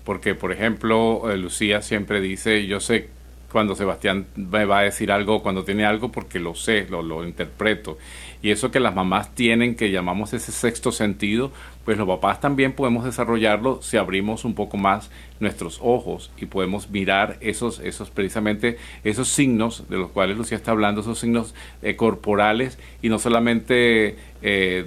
porque 0.05 0.35
por 0.35 0.53
ejemplo, 0.53 1.31
eh, 1.31 1.39
Lucía 1.39 1.81
siempre 1.81 2.21
dice, 2.21 2.67
yo 2.67 2.81
sé 2.81 3.16
cuando 3.53 3.75
Sebastián 3.75 4.27
me 4.37 4.65
va 4.65 4.81
a 4.81 4.83
decir 4.83 5.13
algo, 5.13 5.43
cuando 5.43 5.65
tiene 5.65 5.85
algo, 5.85 6.13
porque 6.13 6.39
lo 6.39 6.55
sé, 6.55 6.87
lo, 6.89 7.03
lo 7.03 7.25
interpreto. 7.25 7.99
Y 8.43 8.51
eso 8.51 8.71
que 8.71 8.81
las 8.81 8.95
mamás 8.95 9.35
tienen, 9.35 9.75
que 9.75 9.91
llamamos 9.91 10.33
ese 10.33 10.53
sexto 10.53 10.93
sentido, 10.93 11.51
pues 11.85 11.99
los 11.99 12.07
papás 12.07 12.41
también 12.41 12.73
podemos 12.73 13.05
desarrollarlo 13.05 13.81
si 13.81 13.97
abrimos 13.97 14.45
un 14.45 14.55
poco 14.55 14.77
más 14.77 15.11
nuestros 15.39 15.79
ojos 15.83 16.33
y 16.37 16.47
podemos 16.47 16.91
mirar 16.91 17.37
esos, 17.41 17.79
esos 17.79 18.11
precisamente 18.11 18.77
esos 19.05 19.29
signos 19.29 19.89
de 19.89 19.97
los 19.97 20.11
cuales 20.11 20.37
Lucía 20.37 20.57
está 20.57 20.73
hablando, 20.73 21.01
esos 21.01 21.19
signos 21.19 21.55
eh, 21.83 21.95
corporales 21.95 22.79
y 23.03 23.09
no 23.09 23.19
solamente 23.19 24.17
eh, 24.43 24.87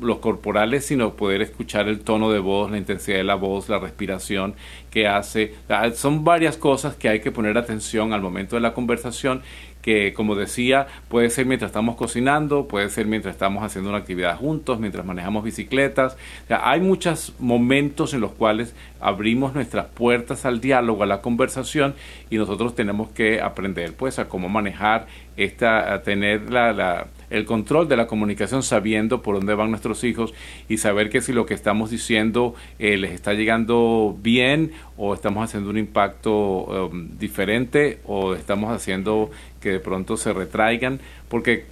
los 0.00 0.18
corporales, 0.18 0.86
sino 0.86 1.14
poder 1.14 1.42
escuchar 1.42 1.88
el 1.88 2.00
tono 2.00 2.30
de 2.30 2.38
voz, 2.38 2.70
la 2.70 2.78
intensidad 2.78 3.18
de 3.18 3.24
la 3.24 3.34
voz, 3.34 3.68
la 3.68 3.78
respiración 3.78 4.54
que 4.90 5.06
hace. 5.06 5.54
Son 5.94 6.24
varias 6.24 6.56
cosas 6.56 6.96
que 6.96 7.08
hay 7.08 7.20
que 7.20 7.32
poner 7.32 7.56
atención 7.58 8.12
al 8.12 8.20
momento 8.20 8.56
de 8.56 8.62
la 8.62 8.74
conversación 8.74 9.42
que 9.82 10.12
como 10.12 10.34
decía 10.34 10.86
puede 11.08 11.30
ser 11.30 11.46
mientras 11.46 11.70
estamos 11.70 11.96
cocinando, 11.96 12.68
puede 12.68 12.88
ser 12.90 13.06
mientras 13.06 13.34
estamos 13.34 13.64
haciendo 13.64 13.90
una 13.90 13.98
actividad 13.98 14.36
juntos, 14.36 14.78
mientras 14.78 15.04
manejamos 15.04 15.44
bicicletas. 15.44 16.16
hay 16.48 16.80
muchos 16.80 17.34
momentos 17.38 18.14
en 18.14 18.20
los 18.20 18.32
cuales 18.32 18.74
abrimos 19.00 19.54
nuestras 19.54 19.86
puertas 19.86 20.44
al 20.44 20.60
diálogo, 20.60 21.02
a 21.02 21.06
la 21.06 21.20
conversación 21.20 21.94
y 22.30 22.36
nosotros 22.36 22.74
tenemos 22.74 23.08
que 23.10 23.40
aprender 23.40 23.94
pues 23.94 24.18
a 24.18 24.28
cómo 24.28 24.48
manejar 24.48 25.06
esta, 25.36 25.94
a 25.94 26.02
tener 26.02 26.50
la 26.50 27.06
el 27.30 27.46
control 27.46 27.88
de 27.88 27.96
la 27.96 28.06
comunicación 28.06 28.62
sabiendo 28.62 29.22
por 29.22 29.36
dónde 29.36 29.54
van 29.54 29.70
nuestros 29.70 30.04
hijos 30.04 30.34
y 30.68 30.76
saber 30.76 31.08
que 31.08 31.20
si 31.20 31.32
lo 31.32 31.46
que 31.46 31.54
estamos 31.54 31.90
diciendo 31.90 32.54
eh, 32.78 32.96
les 32.96 33.12
está 33.12 33.32
llegando 33.32 34.16
bien 34.20 34.72
o 34.96 35.14
estamos 35.14 35.44
haciendo 35.44 35.70
un 35.70 35.78
impacto 35.78 36.88
um, 36.90 37.16
diferente 37.18 38.00
o 38.04 38.34
estamos 38.34 38.74
haciendo 38.74 39.30
que 39.60 39.70
de 39.70 39.80
pronto 39.80 40.16
se 40.16 40.32
retraigan 40.32 41.00
porque 41.28 41.66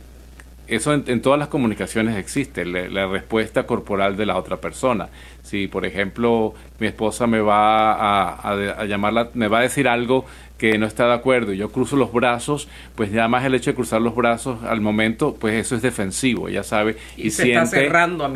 eso 0.69 0.93
en, 0.93 1.23
todas 1.23 1.39
las 1.39 1.49
comunicaciones 1.49 2.17
existe, 2.17 2.67
la, 2.67 3.07
respuesta 3.07 3.65
corporal 3.65 4.17
de 4.19 4.27
la 4.27 4.37
otra 4.37 4.59
persona. 4.59 5.09
Si, 5.43 5.67
por 5.67 5.87
ejemplo, 5.87 6.55
mi 6.79 6.87
esposa 6.87 7.27
me 7.27 7.41
va 7.41 7.95
a, 7.95 8.53
a, 8.53 8.85
llamarla, 8.85 9.31
me 9.33 9.49
va 9.49 9.61
a 9.61 9.63
decir 9.63 9.89
algo 9.89 10.27
que 10.59 10.77
no 10.77 10.87
está 10.87 11.07
de 11.07 11.15
acuerdo 11.15 11.55
y 11.55 11.57
yo 11.57 11.71
cruzo 11.71 11.97
los 11.97 12.13
brazos, 12.13 12.69
pues 12.97 13.13
ya 13.13 13.29
más 13.29 13.45
el 13.47 13.55
hecho 13.55 13.71
de 13.71 13.77
cruzar 13.77 14.03
los 14.03 14.15
brazos 14.15 14.63
al 14.65 14.83
momento, 14.83 15.37
pues 15.41 15.55
eso 15.55 15.75
es 15.75 15.83
defensivo, 15.83 16.49
ella 16.49 16.65
sabe 16.65 16.97
y, 17.17 17.31
siente 17.31 17.89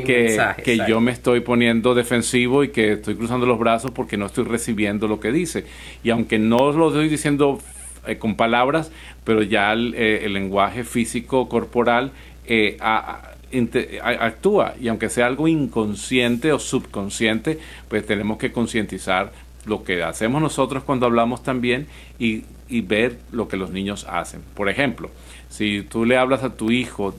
que, 0.07 0.41
que 0.65 0.79
yo 0.89 1.01
me 1.01 1.11
estoy 1.11 1.41
poniendo 1.41 1.95
defensivo 1.95 2.65
y 2.65 2.69
que 2.69 2.93
estoy 2.93 3.17
cruzando 3.17 3.45
los 3.45 3.59
brazos 3.59 3.91
porque 3.91 4.17
no 4.17 4.27
estoy 4.27 4.45
recibiendo 4.45 5.07
lo 5.07 5.21
que 5.21 5.33
dice. 5.33 5.67
Y 6.03 6.11
aunque 6.11 6.39
no 6.39 6.73
lo 6.73 6.89
estoy 6.89 7.09
diciendo 7.09 7.59
eh, 8.07 8.19
con 8.19 8.35
palabras, 8.35 8.91
pero 9.25 9.43
ya 9.43 9.73
el, 9.73 9.95
eh, 9.97 10.29
lenguaje 10.29 10.85
físico 10.85 11.49
corporal 11.49 12.11
eh, 12.47 12.77
actúa 14.03 14.75
y 14.81 14.89
aunque 14.89 15.09
sea 15.09 15.27
algo 15.27 15.47
inconsciente 15.47 16.53
o 16.53 16.59
subconsciente, 16.59 17.61
pues 17.89 18.05
tenemos 18.05 18.39
que 18.39 18.51
concientizar 18.51 19.33
lo 19.67 19.85
que 19.85 20.03
hacemos 20.03 20.43
nosotros 20.43 20.83
cuando 20.83 21.07
hablamos 21.07 21.43
también 21.43 21.87
y, 22.19 22.45
ver 22.85 23.19
lo 23.31 23.49
que 23.49 23.59
los 23.59 23.71
niños 23.71 24.07
hacen. 24.09 24.41
Por 24.55 24.71
ejemplo, 24.71 25.11
si 25.51 25.83
tú 25.83 26.07
le 26.07 26.17
hablas 26.17 26.43
a 26.43 26.57
tu 26.57 26.71
hijo 26.71 27.15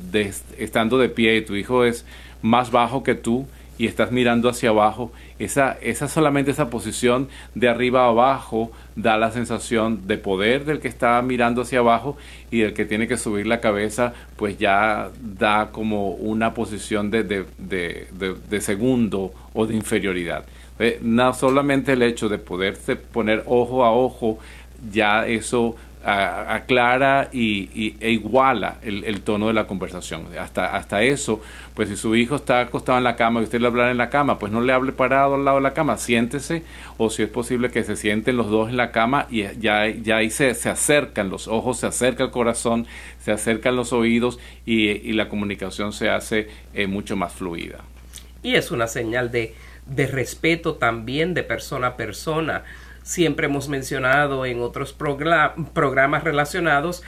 estando 0.58 0.98
de 0.98 1.10
pie 1.10 1.38
y 1.38 1.46
tu 1.46 1.56
hijo 1.56 1.86
es 1.86 2.08
más 2.42 2.72
bajo 2.72 3.04
que 3.04 3.14
tú, 3.14 3.48
y 3.78 3.88
estás 3.88 4.12
mirando 4.12 4.50
hacia 4.50 4.70
abajo, 4.70 5.12
esa, 5.40 5.78
esa 5.82 6.08
solamente 6.08 6.52
esa 6.52 6.70
posición 6.70 7.28
de 7.56 7.70
arriba 7.70 8.06
a 8.06 8.10
abajo 8.10 8.72
da 8.96 9.18
la 9.18 9.32
sensación 9.32 10.08
de 10.08 10.18
poder 10.18 10.66
del 10.66 10.80
que 10.80 10.88
está 10.88 11.22
mirando 11.22 11.62
hacia 11.64 11.80
abajo 11.80 12.18
y 12.52 12.60
del 12.60 12.74
que 12.74 12.86
tiene 12.86 13.08
que 13.08 13.18
subir 13.18 13.48
la 13.48 13.60
cabeza, 13.60 14.14
pues 14.36 14.58
ya 14.58 15.10
da 15.22 15.72
como 15.72 16.12
una 16.12 16.54
posición 16.54 17.10
de, 17.10 17.24
de, 17.24 17.46
de, 17.58 18.62
segundo 18.62 19.34
o 19.54 19.66
de 19.66 19.76
inferioridad. 19.76 20.46
Eh, 20.80 21.00
no 21.02 21.34
solamente 21.34 21.94
el 21.94 22.02
hecho 22.04 22.30
de 22.30 22.38
poderse 22.38 22.96
poner 22.96 23.44
ojo 23.48 23.84
a 23.84 23.92
ojo, 23.92 24.40
ya 24.92 25.26
eso 25.28 25.76
aclara 26.06 27.30
y, 27.32 27.96
e 28.00 28.12
iguala 28.12 28.78
el, 28.82 29.22
tono 29.22 29.48
de 29.48 29.54
la 29.54 29.68
conversación. 29.68 30.28
Hasta, 30.38 30.76
hasta 30.76 31.02
eso, 31.02 31.42
pues 31.74 31.88
si 31.88 31.96
su 31.96 32.16
hijo 32.16 32.36
está 32.36 32.60
acostado 32.60 32.98
en 32.98 33.06
la 33.06 33.16
cama 33.16 33.40
y 33.40 33.44
usted 33.44 33.62
le 33.62 33.68
habla 33.68 33.90
en 33.90 33.98
la 33.98 34.10
cama, 34.10 34.38
pues 34.38 34.52
no 34.52 34.60
le 34.62 34.74
hable 34.74 34.92
parado 34.92 35.36
al 35.36 35.46
lado 35.46 35.58
de 35.58 35.64
la 35.64 35.74
cama, 35.74 35.98
siéntese 35.98 36.64
o 36.98 37.10
si 37.10 37.24
es 37.24 37.30
posible 37.30 37.72
que 37.72 37.84
se 37.84 37.96
sienten 37.96 38.36
los 38.36 38.50
dos 38.50 38.70
en 38.70 38.78
la 38.78 38.92
cama 38.92 39.28
y 39.30 39.44
ya, 39.60 39.88
ya 39.88 40.18
ahí 40.18 40.30
se, 40.30 40.54
se 40.56 40.70
acercan 40.70 41.30
los 41.30 41.48
ojos, 41.48 41.80
se 41.80 41.88
acerca 41.88 42.24
el 42.24 42.32
corazón, 42.32 42.86
se 43.24 43.32
acercan 43.32 43.76
los 43.76 43.94
oídos 43.94 44.40
y, 44.66 45.14
la 45.14 45.30
comunicación 45.30 45.94
se 45.94 46.10
hace 46.10 46.50
eh, 46.74 46.88
mucho 46.88 47.16
más 47.16 47.34
fluida. 47.34 47.78
Y 48.42 48.56
es 48.56 48.72
una 48.72 48.88
señal 48.88 49.32
de, 49.32 49.54
de 49.86 50.08
respeto 50.08 50.76
también 50.76 51.34
de 51.34 51.44
persona 51.44 51.88
a 51.88 51.98
persona 51.98 52.64
Siempre 53.04 53.48
hemos 53.48 53.70
mencionado 53.70 54.46
en 54.46 54.62
otros 54.62 54.94
programas 54.94 56.24
relacionados 56.24 57.04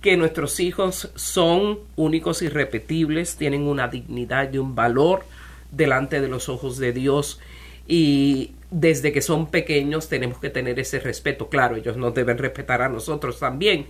que 0.00 0.16
nuestros 0.16 0.60
hijos 0.60 1.10
son 1.14 1.80
únicos 1.96 2.42
y 2.42 2.48
repetibles, 2.48 3.36
tienen 3.36 3.62
una 3.62 3.88
dignidad 3.88 4.52
y 4.52 4.58
un 4.58 4.74
valor 4.74 5.24
delante 5.70 6.20
de 6.20 6.28
los 6.28 6.48
ojos 6.48 6.78
de 6.78 6.92
Dios 6.92 7.40
y 7.86 8.52
desde 8.70 9.12
que 9.12 9.20
son 9.20 9.50
pequeños 9.50 10.08
tenemos 10.08 10.38
que 10.38 10.48
tener 10.48 10.78
ese 10.78 11.00
respeto. 11.00 11.48
Claro, 11.48 11.76
ellos 11.76 11.96
nos 11.96 12.14
deben 12.14 12.38
respetar 12.38 12.82
a 12.82 12.88
nosotros 12.88 13.38
también, 13.38 13.86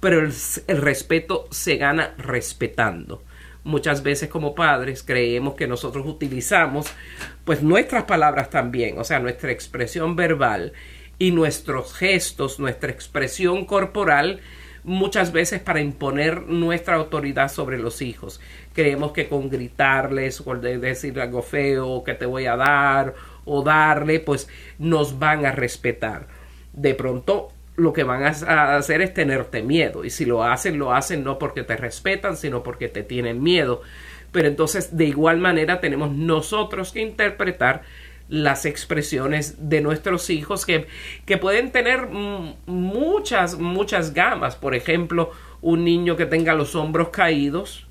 pero 0.00 0.20
el, 0.20 0.32
el 0.66 0.82
respeto 0.82 1.46
se 1.50 1.76
gana 1.76 2.14
respetando 2.18 3.22
muchas 3.64 4.02
veces 4.02 4.28
como 4.28 4.54
padres 4.54 5.02
creemos 5.02 5.54
que 5.54 5.66
nosotros 5.66 6.06
utilizamos 6.06 6.86
pues 7.44 7.62
nuestras 7.62 8.04
palabras 8.04 8.50
también, 8.50 8.98
o 8.98 9.04
sea, 9.04 9.18
nuestra 9.18 9.50
expresión 9.50 10.14
verbal 10.16 10.74
y 11.24 11.30
nuestros 11.30 11.94
gestos, 11.94 12.60
nuestra 12.60 12.90
expresión 12.90 13.64
corporal, 13.64 14.40
muchas 14.82 15.32
veces 15.32 15.58
para 15.58 15.80
imponer 15.80 16.42
nuestra 16.42 16.96
autoridad 16.96 17.50
sobre 17.50 17.78
los 17.78 18.02
hijos. 18.02 18.42
Creemos 18.74 19.12
que 19.12 19.26
con 19.26 19.48
gritarles, 19.48 20.42
o 20.44 20.54
decir 20.54 21.18
algo 21.18 21.40
feo, 21.40 22.04
que 22.04 22.12
te 22.12 22.26
voy 22.26 22.44
a 22.44 22.56
dar, 22.56 23.14
o 23.46 23.62
darle, 23.62 24.20
pues 24.20 24.50
nos 24.78 25.18
van 25.18 25.46
a 25.46 25.52
respetar. 25.52 26.26
De 26.74 26.94
pronto 26.94 27.52
lo 27.76 27.94
que 27.94 28.04
van 28.04 28.22
a 28.22 28.76
hacer 28.76 29.00
es 29.00 29.14
tenerte 29.14 29.62
miedo 29.62 30.04
y 30.04 30.10
si 30.10 30.26
lo 30.26 30.44
hacen, 30.44 30.78
lo 30.78 30.92
hacen 30.92 31.24
no 31.24 31.38
porque 31.38 31.62
te 31.62 31.78
respetan, 31.78 32.36
sino 32.36 32.62
porque 32.62 32.88
te 32.88 33.02
tienen 33.02 33.42
miedo. 33.42 33.80
Pero 34.30 34.46
entonces 34.46 34.94
de 34.94 35.06
igual 35.06 35.38
manera 35.38 35.80
tenemos 35.80 36.10
nosotros 36.12 36.92
que 36.92 37.00
interpretar 37.00 37.82
las 38.28 38.64
expresiones 38.64 39.68
de 39.68 39.80
nuestros 39.80 40.30
hijos 40.30 40.64
que, 40.64 40.86
que 41.26 41.36
pueden 41.36 41.70
tener 41.72 42.08
muchas, 42.66 43.58
muchas 43.58 44.14
gamas. 44.14 44.56
Por 44.56 44.74
ejemplo, 44.74 45.30
un 45.60 45.84
niño 45.84 46.16
que 46.16 46.26
tenga 46.26 46.54
los 46.54 46.74
hombros 46.74 47.10
caídos 47.10 47.86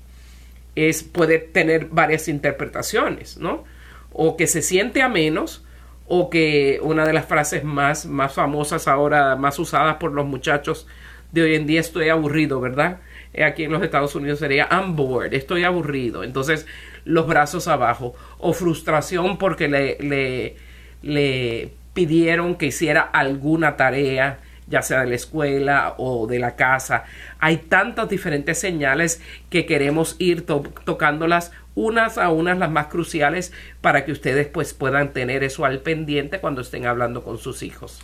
es, 0.74 1.02
puede 1.02 1.38
tener 1.38 1.86
varias 1.86 2.28
interpretaciones, 2.28 3.38
¿no? 3.38 3.64
O 4.12 4.36
que 4.36 4.46
se 4.46 4.62
siente 4.62 5.02
a 5.02 5.08
menos, 5.08 5.64
o 6.06 6.30
que 6.30 6.78
una 6.82 7.06
de 7.06 7.12
las 7.12 7.26
frases 7.26 7.64
más, 7.64 8.06
más 8.06 8.34
famosas 8.34 8.88
ahora, 8.88 9.36
más 9.36 9.58
usadas 9.58 9.96
por 9.96 10.12
los 10.12 10.26
muchachos 10.26 10.86
de 11.32 11.42
hoy 11.42 11.54
en 11.54 11.66
día, 11.66 11.80
estoy 11.80 12.08
aburrido, 12.10 12.60
¿verdad? 12.60 13.00
Aquí 13.44 13.64
en 13.64 13.72
los 13.72 13.82
Estados 13.82 14.14
Unidos 14.14 14.38
sería 14.38 14.68
I'm 14.70 14.94
bored, 14.94 15.32
estoy 15.32 15.64
aburrido. 15.64 16.22
Entonces, 16.22 16.66
los 17.04 17.26
brazos 17.26 17.68
abajo. 17.68 18.14
O 18.38 18.52
frustración 18.52 19.38
porque 19.38 19.68
le, 19.68 19.98
le, 20.00 20.56
le 21.02 21.72
pidieron 21.92 22.56
que 22.56 22.66
hiciera 22.66 23.00
alguna 23.00 23.76
tarea 23.76 24.40
ya 24.66 24.82
sea 24.82 25.00
de 25.00 25.08
la 25.08 25.14
escuela 25.14 25.94
o 25.98 26.26
de 26.26 26.38
la 26.38 26.56
casa. 26.56 27.04
Hay 27.38 27.58
tantas 27.58 28.08
diferentes 28.08 28.58
señales 28.58 29.20
que 29.50 29.66
queremos 29.66 30.16
ir 30.18 30.42
tocándolas 30.42 31.52
unas 31.74 32.18
a 32.18 32.30
unas 32.30 32.58
las 32.58 32.70
más 32.70 32.86
cruciales 32.86 33.52
para 33.80 34.04
que 34.04 34.12
ustedes 34.12 34.46
pues 34.46 34.74
puedan 34.74 35.12
tener 35.12 35.42
eso 35.42 35.64
al 35.64 35.80
pendiente 35.80 36.40
cuando 36.40 36.60
estén 36.60 36.86
hablando 36.86 37.22
con 37.22 37.38
sus 37.38 37.62
hijos. 37.62 38.00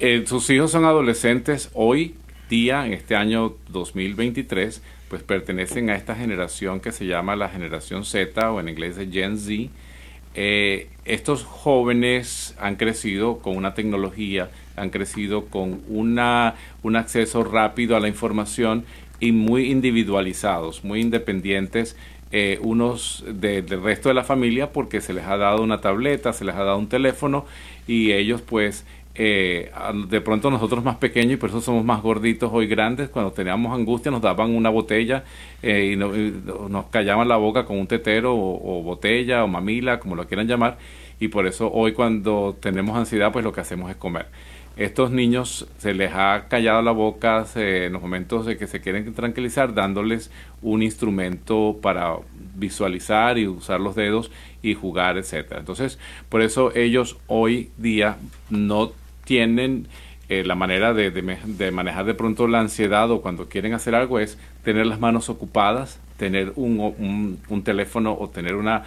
Eh, 0.00 0.24
sus 0.26 0.48
hijos 0.50 0.70
son 0.72 0.84
adolescentes 0.84 1.70
hoy 1.74 2.16
día, 2.48 2.84
en 2.86 2.92
este 2.92 3.14
año 3.14 3.54
2023, 3.68 4.82
pues 5.12 5.22
pertenecen 5.22 5.90
a 5.90 5.94
esta 5.94 6.14
generación 6.14 6.80
que 6.80 6.90
se 6.90 7.04
llama 7.04 7.36
la 7.36 7.50
generación 7.50 8.06
Z 8.06 8.50
o 8.50 8.60
en 8.60 8.70
inglés 8.70 8.96
de 8.96 9.08
Gen 9.08 9.36
Z. 9.36 9.70
Eh, 10.34 10.88
estos 11.04 11.44
jóvenes 11.44 12.56
han 12.58 12.76
crecido 12.76 13.40
con 13.40 13.54
una 13.54 13.74
tecnología 13.74 14.48
han 14.74 14.88
crecido 14.88 15.48
con 15.48 15.82
una, 15.86 16.54
un 16.82 16.96
acceso 16.96 17.44
rápido 17.44 17.94
a 17.94 18.00
la 18.00 18.08
información 18.08 18.86
y 19.20 19.32
muy 19.32 19.70
individualizados, 19.70 20.82
muy 20.82 21.02
independientes 21.02 21.94
eh, 22.30 22.58
unos 22.62 23.22
del 23.28 23.68
resto 23.82 24.08
de 24.08 24.14
la 24.14 24.24
familia 24.24 24.72
porque 24.72 25.02
se 25.02 25.12
les 25.12 25.26
ha 25.26 25.36
dado 25.36 25.62
una 25.62 25.82
tableta, 25.82 26.32
se 26.32 26.46
les 26.46 26.54
ha 26.54 26.64
dado 26.64 26.78
un 26.78 26.88
teléfono 26.88 27.44
y 27.86 28.12
ellos 28.12 28.40
pues 28.40 28.86
eh, 29.14 29.70
de 30.08 30.20
pronto 30.22 30.50
nosotros 30.50 30.82
más 30.82 30.96
pequeños 30.96 31.34
y 31.34 31.36
por 31.36 31.50
eso 31.50 31.60
somos 31.60 31.84
más 31.84 32.00
gorditos 32.02 32.50
hoy 32.52 32.66
grandes, 32.66 33.10
cuando 33.10 33.32
teníamos 33.32 33.74
angustia 33.78 34.10
nos 34.10 34.22
daban 34.22 34.54
una 34.54 34.70
botella 34.70 35.24
eh, 35.62 35.92
y, 35.92 35.96
nos 35.96 36.86
callaban 36.86 37.28
la 37.28 37.36
boca 37.36 37.64
con 37.64 37.78
un 37.78 37.86
tetero 37.86 38.34
o, 38.34 38.78
o, 38.78 38.82
botella 38.82 39.44
o 39.44 39.48
mamila, 39.48 40.00
como 40.00 40.16
lo 40.16 40.26
quieran 40.26 40.46
llamar, 40.48 40.78
y 41.20 41.28
por 41.28 41.46
eso 41.46 41.70
hoy 41.70 41.92
cuando 41.92 42.56
tenemos 42.60 42.96
ansiedad 42.96 43.32
pues 43.32 43.44
lo 43.44 43.52
que 43.52 43.60
hacemos 43.60 43.90
es 43.90 43.96
comer. 43.96 44.26
Estos 44.76 45.10
niños 45.10 45.66
se 45.76 45.92
les 45.92 46.12
ha 46.14 46.46
callado 46.48 46.80
la 46.80 46.92
boca 46.92 47.44
en 47.56 47.92
los 47.92 48.00
momentos 48.00 48.46
de 48.46 48.56
que 48.56 48.66
se 48.66 48.80
quieren 48.80 49.12
tranquilizar, 49.12 49.74
dándoles 49.74 50.30
un 50.62 50.82
instrumento 50.82 51.78
para 51.82 52.16
visualizar 52.54 53.36
y 53.36 53.46
usar 53.46 53.80
los 53.80 53.94
dedos 53.94 54.30
y 54.62 54.72
jugar, 54.72 55.18
etcétera. 55.18 55.60
Entonces, 55.60 55.98
por 56.30 56.40
eso 56.40 56.74
ellos 56.74 57.18
hoy 57.26 57.70
día 57.76 58.16
no 58.48 58.92
tienen 59.24 59.88
eh, 60.28 60.44
la 60.44 60.54
manera 60.54 60.94
de, 60.94 61.70
manejar 61.72 62.04
de 62.04 62.14
pronto 62.14 62.46
la 62.48 62.60
ansiedad 62.60 63.10
o 63.10 63.20
cuando 63.22 63.48
quieren 63.48 63.74
hacer 63.74 63.94
algo 63.94 64.18
es 64.18 64.38
tener 64.64 64.86
las 64.86 65.00
manos 65.00 65.28
ocupadas, 65.28 66.00
tener 66.16 66.52
un, 66.56 67.38
un 67.48 67.62
teléfono 67.62 68.16
o 68.18 68.28
tener 68.28 68.54
una 68.54 68.84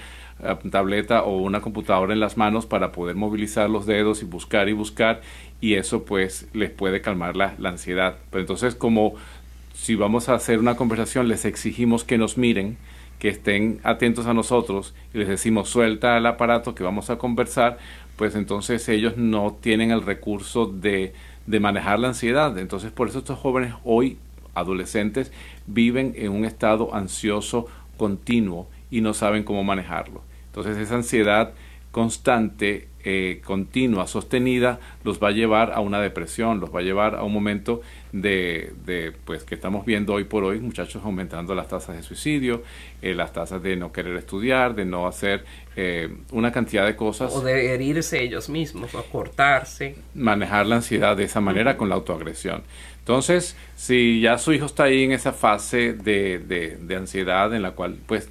tableta 0.69 1.23
o 1.23 1.37
una 1.37 1.61
computadora 1.61 2.13
en 2.13 2.19
las 2.19 2.37
manos 2.37 2.65
para 2.65 2.91
poder 2.91 3.15
movilizar 3.15 3.69
los 3.69 3.85
dedos 3.85 4.21
y 4.21 4.25
buscar 4.25 4.67
y 4.69 4.73
buscar 4.73 5.21
y 5.61 5.75
eso 5.75 6.03
pues 6.03 6.47
les 6.53 6.69
puede 6.69 7.01
calmar 7.01 7.35
la, 7.35 7.55
ansiedad. 7.63 8.17
Pero 8.29 8.41
entonces 8.41 8.75
como 8.75 9.15
si 9.73 9.95
vamos 9.95 10.29
a 10.29 10.35
hacer 10.35 10.59
una 10.59 10.75
conversación 10.75 11.27
les 11.27 11.45
exigimos 11.45 12.03
que 12.03 12.17
nos 12.17 12.37
miren, 12.37 12.77
que 13.19 13.29
estén 13.29 13.79
atentos 13.83 14.25
a 14.25 14.33
nosotros 14.33 14.93
y 15.13 15.19
les 15.19 15.27
decimos 15.29 15.69
suelta 15.69 16.17
el 16.17 16.25
aparato 16.25 16.75
que 16.75 16.83
vamos 16.83 17.09
a 17.09 17.17
conversar, 17.17 17.77
pues 18.15 18.35
entonces 18.35 18.87
ellos 18.89 19.17
no 19.17 19.57
tienen 19.59 19.91
el 19.91 20.01
recurso 20.01 20.67
de, 20.67 21.13
de 21.45 21.59
manejar 21.59 21.99
la 21.99 22.09
ansiedad. 22.09 22.57
Entonces 22.57 22.91
por 22.91 23.07
eso 23.09 23.19
estos 23.19 23.39
jóvenes 23.39 23.73
hoy, 23.83 24.17
adolescentes, 24.53 25.31
viven 25.67 26.13
en 26.15 26.31
un 26.31 26.45
estado 26.45 26.95
ansioso 26.95 27.67
continuo 27.97 28.67
y 28.91 29.01
no 29.01 29.13
saben 29.13 29.43
cómo 29.43 29.63
manejarlo. 29.63 30.21
Entonces 30.47 30.77
esa 30.77 30.95
ansiedad 30.95 31.53
constante, 31.91 32.87
eh, 33.07 33.39
continua, 33.45 34.07
sostenida, 34.07 34.79
los 35.03 35.21
va 35.21 35.27
a 35.27 35.31
llevar 35.31 35.73
a 35.73 35.79
una 35.79 36.01
depresión, 36.01 36.59
los 36.59 36.73
va 36.73 36.79
a 36.79 36.83
llevar 36.83 37.15
a 37.15 37.23
un 37.23 37.31
momento 37.31 37.81
de, 38.11 38.73
de, 38.83 39.13
pues 39.25 39.43
que 39.43 39.53
estamos 39.53 39.85
viendo 39.85 40.13
hoy 40.13 40.23
por 40.23 40.43
hoy, 40.43 40.59
muchachos 40.59 41.03
aumentando 41.05 41.53
las 41.53 41.67
tasas 41.67 41.95
de 41.95 42.01
suicidio, 42.01 42.63
eh, 43.03 43.13
las 43.13 43.31
tasas 43.31 43.61
de 43.61 43.75
no 43.75 43.91
querer 43.91 44.17
estudiar, 44.17 44.73
de 44.73 44.85
no 44.85 45.05
hacer 45.05 45.45
eh, 45.75 46.09
una 46.31 46.51
cantidad 46.51 46.83
de 46.83 46.95
cosas. 46.95 47.31
O 47.35 47.41
de 47.41 47.75
herirse 47.75 48.23
ellos 48.23 48.49
mismos, 48.49 48.95
o 48.95 49.03
cortarse. 49.03 49.95
Manejar 50.15 50.65
la 50.65 50.77
ansiedad 50.77 51.15
de 51.15 51.25
esa 51.25 51.41
manera 51.41 51.77
con 51.77 51.89
la 51.89 51.95
autoagresión. 51.95 52.63
Entonces, 52.97 53.55
si 53.75 54.19
ya 54.19 54.39
su 54.39 54.51
hijo 54.51 54.65
está 54.65 54.85
ahí 54.85 55.03
en 55.03 55.11
esa 55.11 55.31
fase 55.31 55.93
de, 55.93 56.39
de, 56.39 56.77
de 56.81 56.95
ansiedad 56.95 57.53
en 57.53 57.61
la 57.61 57.71
cual 57.71 57.97
pues 58.07 58.29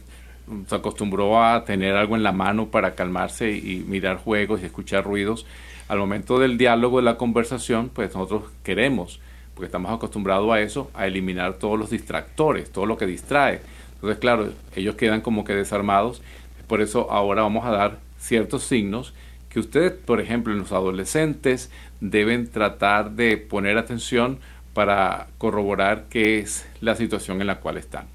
se 0.68 0.74
acostumbró 0.74 1.42
a 1.42 1.64
tener 1.64 1.96
algo 1.96 2.16
en 2.16 2.22
la 2.22 2.32
mano 2.32 2.66
para 2.66 2.94
calmarse 2.94 3.52
y 3.52 3.84
mirar 3.86 4.18
juegos 4.18 4.62
y 4.62 4.66
escuchar 4.66 5.04
ruidos. 5.04 5.46
Al 5.88 5.98
momento 5.98 6.38
del 6.38 6.58
diálogo, 6.58 6.98
de 6.98 7.04
la 7.04 7.16
conversación, 7.16 7.90
pues 7.90 8.14
nosotros 8.14 8.44
queremos, 8.62 9.20
porque 9.54 9.66
estamos 9.66 9.92
acostumbrados 9.92 10.50
a 10.52 10.60
eso, 10.60 10.90
a 10.94 11.06
eliminar 11.06 11.54
todos 11.54 11.78
los 11.78 11.90
distractores, 11.90 12.70
todo 12.70 12.86
lo 12.86 12.96
que 12.96 13.06
distrae. 13.06 13.60
Entonces, 13.94 14.18
claro, 14.18 14.50
ellos 14.76 14.96
quedan 14.96 15.20
como 15.20 15.44
que 15.44 15.54
desarmados. 15.54 16.22
Por 16.66 16.80
eso 16.80 17.10
ahora 17.10 17.42
vamos 17.42 17.64
a 17.64 17.70
dar 17.70 17.98
ciertos 18.18 18.64
signos 18.64 19.14
que 19.48 19.60
ustedes, 19.60 19.92
por 19.92 20.20
ejemplo, 20.20 20.52
en 20.52 20.58
los 20.58 20.72
adolescentes, 20.72 21.70
deben 22.00 22.50
tratar 22.50 23.12
de 23.12 23.36
poner 23.36 23.78
atención 23.78 24.38
para 24.72 25.28
corroborar 25.38 26.06
qué 26.10 26.40
es 26.40 26.66
la 26.80 26.96
situación 26.96 27.40
en 27.40 27.46
la 27.46 27.60
cual 27.60 27.76
están. 27.76 28.13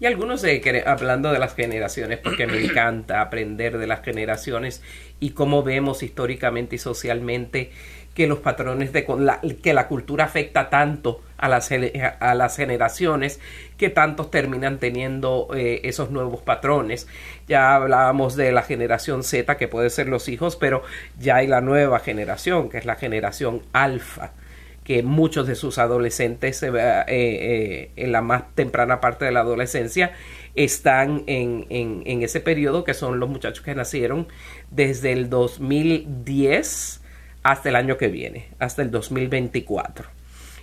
Y 0.00 0.06
algunos 0.06 0.40
de, 0.40 0.82
hablando 0.86 1.30
de 1.30 1.38
las 1.38 1.54
generaciones, 1.54 2.18
porque 2.18 2.46
me 2.46 2.58
encanta 2.64 3.20
aprender 3.20 3.76
de 3.76 3.86
las 3.86 4.02
generaciones 4.02 4.82
y 5.20 5.30
cómo 5.30 5.62
vemos 5.62 6.02
históricamente 6.02 6.76
y 6.76 6.78
socialmente 6.78 7.70
que 8.14 8.26
los 8.26 8.38
patrones 8.38 8.94
de 8.94 9.06
la, 9.18 9.40
que 9.62 9.74
la 9.74 9.88
cultura 9.88 10.24
afecta 10.24 10.70
tanto 10.70 11.22
a 11.36 11.50
las, 11.50 11.70
a 11.70 12.34
las 12.34 12.56
generaciones 12.56 13.40
que 13.76 13.90
tantos 13.90 14.30
terminan 14.30 14.78
teniendo 14.78 15.48
eh, 15.54 15.82
esos 15.84 16.10
nuevos 16.10 16.40
patrones. 16.40 17.06
Ya 17.46 17.74
hablábamos 17.74 18.36
de 18.36 18.52
la 18.52 18.62
generación 18.62 19.22
Z, 19.22 19.58
que 19.58 19.68
puede 19.68 19.90
ser 19.90 20.08
los 20.08 20.28
hijos, 20.28 20.56
pero 20.56 20.82
ya 21.18 21.36
hay 21.36 21.46
la 21.46 21.60
nueva 21.60 22.00
generación, 22.00 22.70
que 22.70 22.78
es 22.78 22.86
la 22.86 22.96
generación 22.96 23.62
alfa 23.72 24.32
que 24.84 25.02
muchos 25.02 25.46
de 25.46 25.54
sus 25.54 25.78
adolescentes 25.78 26.62
eh, 26.62 26.70
eh, 27.06 27.90
en 27.96 28.12
la 28.12 28.22
más 28.22 28.54
temprana 28.54 29.00
parte 29.00 29.24
de 29.24 29.32
la 29.32 29.40
adolescencia 29.40 30.12
están 30.54 31.22
en, 31.26 31.66
en, 31.68 32.22
ese 32.22 32.40
periodo 32.40 32.82
que 32.82 32.94
son 32.94 33.20
los 33.20 33.28
muchachos 33.28 33.64
que 33.64 33.74
nacieron 33.74 34.26
desde 34.70 35.12
el 35.12 35.30
2010 35.30 37.00
hasta 37.42 37.68
el 37.68 37.76
año 37.76 37.98
que 37.98 38.08
viene, 38.08 38.48
hasta 38.58 38.82
el 38.82 38.90
2024. 38.90 40.08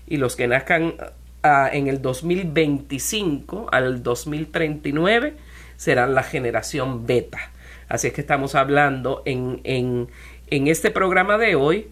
Y 0.08 0.18
los 0.18 0.36
que 0.36 0.48
nazcan 0.48 0.96
ah, 1.44 1.70
en 1.72 1.88
el 1.88 2.02
2025 2.02 3.70
al 3.72 4.04
2039 4.04 5.36
serán 5.78 6.16
la 6.16 6.24
generación 6.24 7.06
beta. 7.06 7.52
Así 7.88 8.08
es 8.08 8.14
que 8.14 8.22
estamos 8.22 8.56
hablando 8.56 9.22
en, 9.26 9.62
en 9.64 10.68
este 10.68 10.92
programa 10.92 11.38
de 11.38 11.56
hoy 11.56 11.88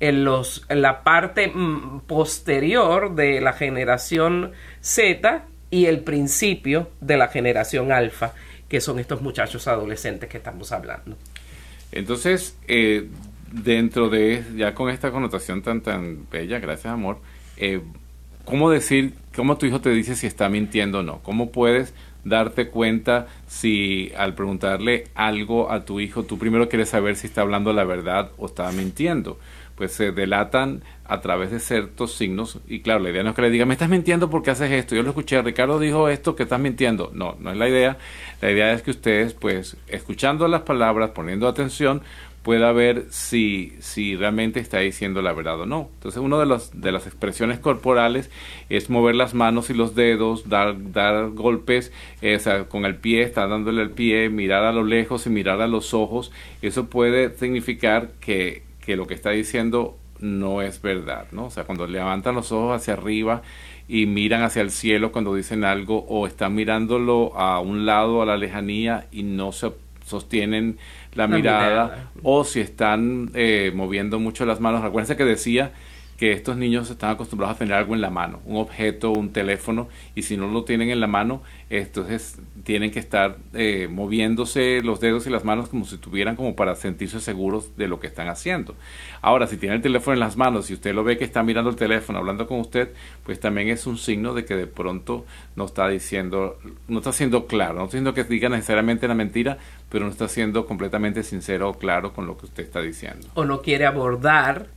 en, 0.00 0.24
los, 0.24 0.64
en 0.68 0.82
la 0.82 1.04
parte 1.04 1.48
mm, 1.48 2.00
posterior 2.06 3.14
de 3.14 3.40
la 3.40 3.52
generación 3.52 4.52
Z 4.80 5.46
y 5.70 5.86
el 5.86 6.00
principio 6.00 6.90
de 7.00 7.16
la 7.16 7.28
generación 7.28 7.92
alfa, 7.92 8.32
que 8.68 8.80
son 8.80 8.98
estos 8.98 9.20
muchachos 9.22 9.68
adolescentes 9.68 10.28
que 10.28 10.38
estamos 10.38 10.72
hablando. 10.72 11.16
Entonces, 11.92 12.56
eh, 12.66 13.08
dentro 13.52 14.08
de, 14.08 14.44
ya 14.56 14.74
con 14.74 14.90
esta 14.90 15.10
connotación 15.10 15.62
tan, 15.62 15.80
tan 15.80 16.28
bella, 16.30 16.58
gracias 16.58 16.92
amor, 16.92 17.18
eh, 17.56 17.80
¿cómo 18.44 18.70
decir, 18.70 19.14
cómo 19.34 19.58
tu 19.58 19.66
hijo 19.66 19.80
te 19.80 19.90
dice 19.90 20.16
si 20.16 20.26
está 20.26 20.48
mintiendo 20.48 21.00
o 21.00 21.02
no? 21.02 21.20
¿Cómo 21.22 21.50
puedes 21.50 21.94
darte 22.24 22.68
cuenta 22.68 23.26
si 23.46 24.12
al 24.16 24.34
preguntarle 24.34 25.04
algo 25.14 25.70
a 25.70 25.84
tu 25.84 26.00
hijo, 26.00 26.24
tú 26.24 26.38
primero 26.38 26.68
quieres 26.68 26.90
saber 26.90 27.16
si 27.16 27.26
está 27.26 27.40
hablando 27.42 27.72
la 27.72 27.84
verdad 27.84 28.30
o 28.36 28.46
está 28.46 28.70
mintiendo. 28.72 29.38
Pues 29.80 29.92
se 29.92 30.12
delatan 30.12 30.82
a 31.06 31.22
través 31.22 31.50
de 31.50 31.58
ciertos 31.58 32.12
signos 32.12 32.58
y 32.68 32.80
claro, 32.80 33.00
la 33.00 33.08
idea 33.08 33.22
no 33.22 33.30
es 33.30 33.34
que 33.34 33.40
le 33.40 33.48
diga, 33.48 33.64
me 33.64 33.72
estás 33.72 33.88
mintiendo 33.88 34.28
porque 34.28 34.50
haces 34.50 34.70
esto. 34.70 34.94
Yo 34.94 35.02
lo 35.02 35.08
escuché, 35.08 35.40
Ricardo 35.40 35.78
dijo 35.78 36.10
esto 36.10 36.36
que 36.36 36.42
estás 36.42 36.60
mintiendo. 36.60 37.10
No, 37.14 37.34
no 37.40 37.50
es 37.50 37.56
la 37.56 37.66
idea. 37.66 37.96
La 38.42 38.50
idea 38.50 38.74
es 38.74 38.82
que 38.82 38.90
ustedes, 38.90 39.32
pues, 39.32 39.78
escuchando 39.88 40.46
las 40.48 40.60
palabras, 40.64 41.12
poniendo 41.12 41.48
atención, 41.48 42.02
pueda 42.42 42.72
ver 42.72 43.06
si, 43.08 43.72
si 43.80 44.16
realmente 44.16 44.60
está 44.60 44.80
diciendo 44.80 45.22
la 45.22 45.32
verdad 45.32 45.62
o 45.62 45.64
no. 45.64 45.88
Entonces, 45.94 46.20
una 46.20 46.38
de, 46.38 46.44
los, 46.44 46.78
de 46.78 46.92
las 46.92 47.06
expresiones 47.06 47.58
corporales 47.58 48.30
es 48.68 48.90
mover 48.90 49.14
las 49.14 49.32
manos 49.32 49.70
y 49.70 49.74
los 49.74 49.94
dedos, 49.94 50.50
dar, 50.50 50.92
dar 50.92 51.30
golpes 51.30 51.90
eh, 52.20 52.38
con 52.68 52.84
el 52.84 52.96
pie, 52.96 53.22
está 53.22 53.46
dándole 53.46 53.80
el 53.80 53.92
pie, 53.92 54.28
mirar 54.28 54.64
a 54.64 54.72
lo 54.72 54.84
lejos 54.84 55.26
y 55.26 55.30
mirar 55.30 55.62
a 55.62 55.68
los 55.68 55.94
ojos. 55.94 56.32
Eso 56.60 56.90
puede 56.90 57.34
significar 57.38 58.10
que, 58.20 58.68
que 58.90 58.96
lo 58.96 59.06
que 59.06 59.14
está 59.14 59.30
diciendo 59.30 59.96
no 60.18 60.62
es 60.62 60.82
verdad, 60.82 61.28
¿no? 61.30 61.44
O 61.44 61.50
sea, 61.50 61.62
cuando 61.62 61.86
levantan 61.86 62.34
los 62.34 62.50
ojos 62.50 62.74
hacia 62.74 62.94
arriba 62.94 63.40
y 63.86 64.06
miran 64.06 64.42
hacia 64.42 64.62
el 64.62 64.72
cielo 64.72 65.12
cuando 65.12 65.32
dicen 65.32 65.62
algo 65.62 66.04
o 66.08 66.26
están 66.26 66.56
mirándolo 66.56 67.32
a 67.36 67.60
un 67.60 67.86
lado, 67.86 68.20
a 68.20 68.26
la 68.26 68.36
lejanía 68.36 69.06
y 69.12 69.22
no 69.22 69.52
se 69.52 69.70
sostienen 70.04 70.78
la, 71.14 71.28
mirada, 71.28 72.10
o 72.24 72.42
si 72.42 72.58
están 72.58 73.30
eh, 73.34 73.70
moviendo 73.72 74.18
mucho 74.18 74.44
las 74.44 74.58
manos. 74.58 74.82
Acuérdense 74.82 75.16
que 75.16 75.24
decía 75.24 75.70
que 76.20 76.32
estos 76.32 76.58
niños 76.58 76.90
están 76.90 77.12
acostumbrados 77.12 77.56
a 77.56 77.58
tener 77.60 77.72
algo 77.72 77.94
en 77.94 78.02
la 78.02 78.10
mano, 78.10 78.40
un 78.44 78.58
objeto, 78.58 79.10
un 79.10 79.32
teléfono, 79.32 79.88
y 80.14 80.24
si 80.24 80.36
no 80.36 80.48
lo 80.48 80.64
tienen 80.64 80.90
en 80.90 81.00
la 81.00 81.06
mano, 81.06 81.42
entonces 81.70 82.38
tienen 82.62 82.90
que 82.90 82.98
estar 82.98 83.38
eh, 83.54 83.88
moviéndose 83.90 84.82
los 84.84 85.00
dedos 85.00 85.26
y 85.26 85.30
las 85.30 85.46
manos 85.46 85.70
como 85.70 85.86
si 85.86 85.96
tuvieran 85.96 86.36
como 86.36 86.54
para 86.54 86.74
sentirse 86.74 87.20
seguros 87.20 87.74
de 87.78 87.88
lo 87.88 88.00
que 88.00 88.06
están 88.06 88.28
haciendo. 88.28 88.74
Ahora, 89.22 89.46
si 89.46 89.56
tiene 89.56 89.76
el 89.76 89.80
teléfono 89.80 90.12
en 90.12 90.20
las 90.20 90.36
manos 90.36 90.70
y 90.70 90.74
usted 90.74 90.94
lo 90.94 91.04
ve 91.04 91.16
que 91.16 91.24
está 91.24 91.42
mirando 91.42 91.70
el 91.70 91.76
teléfono, 91.76 92.18
hablando 92.18 92.46
con 92.46 92.60
usted, 92.60 92.92
pues 93.24 93.40
también 93.40 93.68
es 93.68 93.86
un 93.86 93.96
signo 93.96 94.34
de 94.34 94.44
que 94.44 94.56
de 94.56 94.66
pronto 94.66 95.24
no 95.56 95.64
está 95.64 95.88
diciendo, 95.88 96.58
no 96.86 96.98
está 96.98 97.14
siendo 97.14 97.46
claro, 97.46 97.76
no 97.76 97.84
está 97.84 97.96
diciendo 97.96 98.12
que 98.12 98.24
diga 98.24 98.50
necesariamente 98.50 99.08
la 99.08 99.14
mentira, 99.14 99.56
pero 99.88 100.04
no 100.04 100.10
está 100.10 100.28
siendo 100.28 100.66
completamente 100.66 101.22
sincero 101.22 101.70
o 101.70 101.78
claro 101.78 102.12
con 102.12 102.26
lo 102.26 102.36
que 102.36 102.44
usted 102.44 102.62
está 102.62 102.82
diciendo. 102.82 103.26
O 103.32 103.46
no 103.46 103.62
quiere 103.62 103.86
abordar 103.86 104.68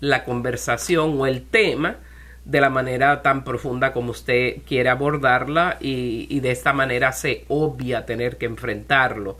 la 0.00 0.24
conversación 0.24 1.20
o 1.20 1.26
el 1.26 1.42
tema 1.42 1.96
de 2.44 2.60
la 2.60 2.70
manera 2.70 3.20
tan 3.20 3.44
profunda 3.44 3.92
como 3.92 4.12
usted 4.12 4.62
quiere 4.66 4.88
abordarla 4.88 5.76
y, 5.80 6.40
de 6.40 6.50
esta 6.50 6.72
manera 6.72 7.12
se 7.12 7.44
obvia 7.48 8.06
tener 8.06 8.38
que 8.38 8.46
enfrentarlo. 8.46 9.38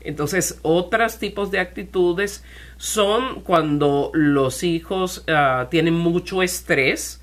Entonces, 0.00 0.58
otros 0.62 1.18
tipos 1.18 1.50
de 1.50 1.60
actitudes 1.60 2.44
son 2.76 3.42
cuando 3.42 4.10
los 4.12 4.64
hijos 4.64 5.24
ah, 5.28 5.68
tienen 5.70 5.94
mucho 5.94 6.42
estrés, 6.42 7.20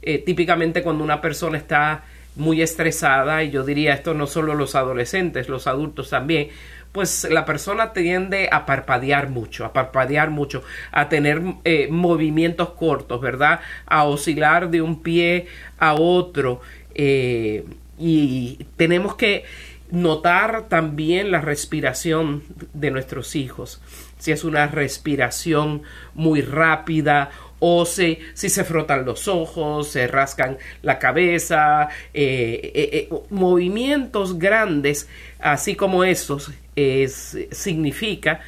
eh, 0.00 0.18
típicamente 0.18 0.82
cuando 0.82 1.04
una 1.04 1.20
persona 1.20 1.58
está 1.58 2.04
muy 2.36 2.62
estresada, 2.62 3.42
y 3.42 3.50
yo 3.50 3.64
diría 3.64 3.94
esto 3.94 4.14
no 4.14 4.26
solo 4.26 4.54
los 4.54 4.74
adolescentes, 4.74 5.48
los 5.48 5.66
adultos 5.66 6.08
también, 6.10 6.48
pues 6.92 7.26
la 7.30 7.44
persona 7.44 7.92
tiende 7.92 8.48
a 8.50 8.66
parpadear 8.66 9.28
mucho, 9.28 9.64
a 9.64 9.72
parpadear 9.72 10.30
mucho, 10.30 10.62
a 10.90 11.08
tener 11.08 11.42
eh, 11.64 11.88
movimientos 11.90 12.70
cortos, 12.70 13.20
¿verdad? 13.20 13.60
A 13.86 14.04
oscilar 14.04 14.70
de 14.70 14.82
un 14.82 15.02
pie 15.02 15.46
a 15.78 15.94
otro. 15.94 16.60
Eh, 16.94 17.64
y 17.98 18.64
tenemos 18.76 19.16
que 19.16 19.44
notar 19.90 20.68
también 20.68 21.30
la 21.30 21.40
respiración 21.40 22.42
de 22.72 22.90
nuestros 22.90 23.36
hijos. 23.36 23.80
Si 24.18 24.32
es 24.32 24.44
una 24.44 24.66
respiración 24.66 25.82
muy 26.14 26.42
rápida 26.42 27.30
o 27.60 27.84
si, 27.84 28.18
si, 28.34 28.48
se 28.48 28.64
frotan 28.64 29.04
los 29.04 29.28
ojos, 29.28 29.88
se 29.88 30.06
rascan 30.06 30.58
la 30.82 30.98
cabeza, 30.98 31.88
eh, 32.14 33.08
movimientos 33.30 34.38
grandes, 34.38 35.08
así 35.38 35.74
como 35.74 36.04
esos, 36.04 36.52
es, 36.76 37.36
significa 37.50 38.40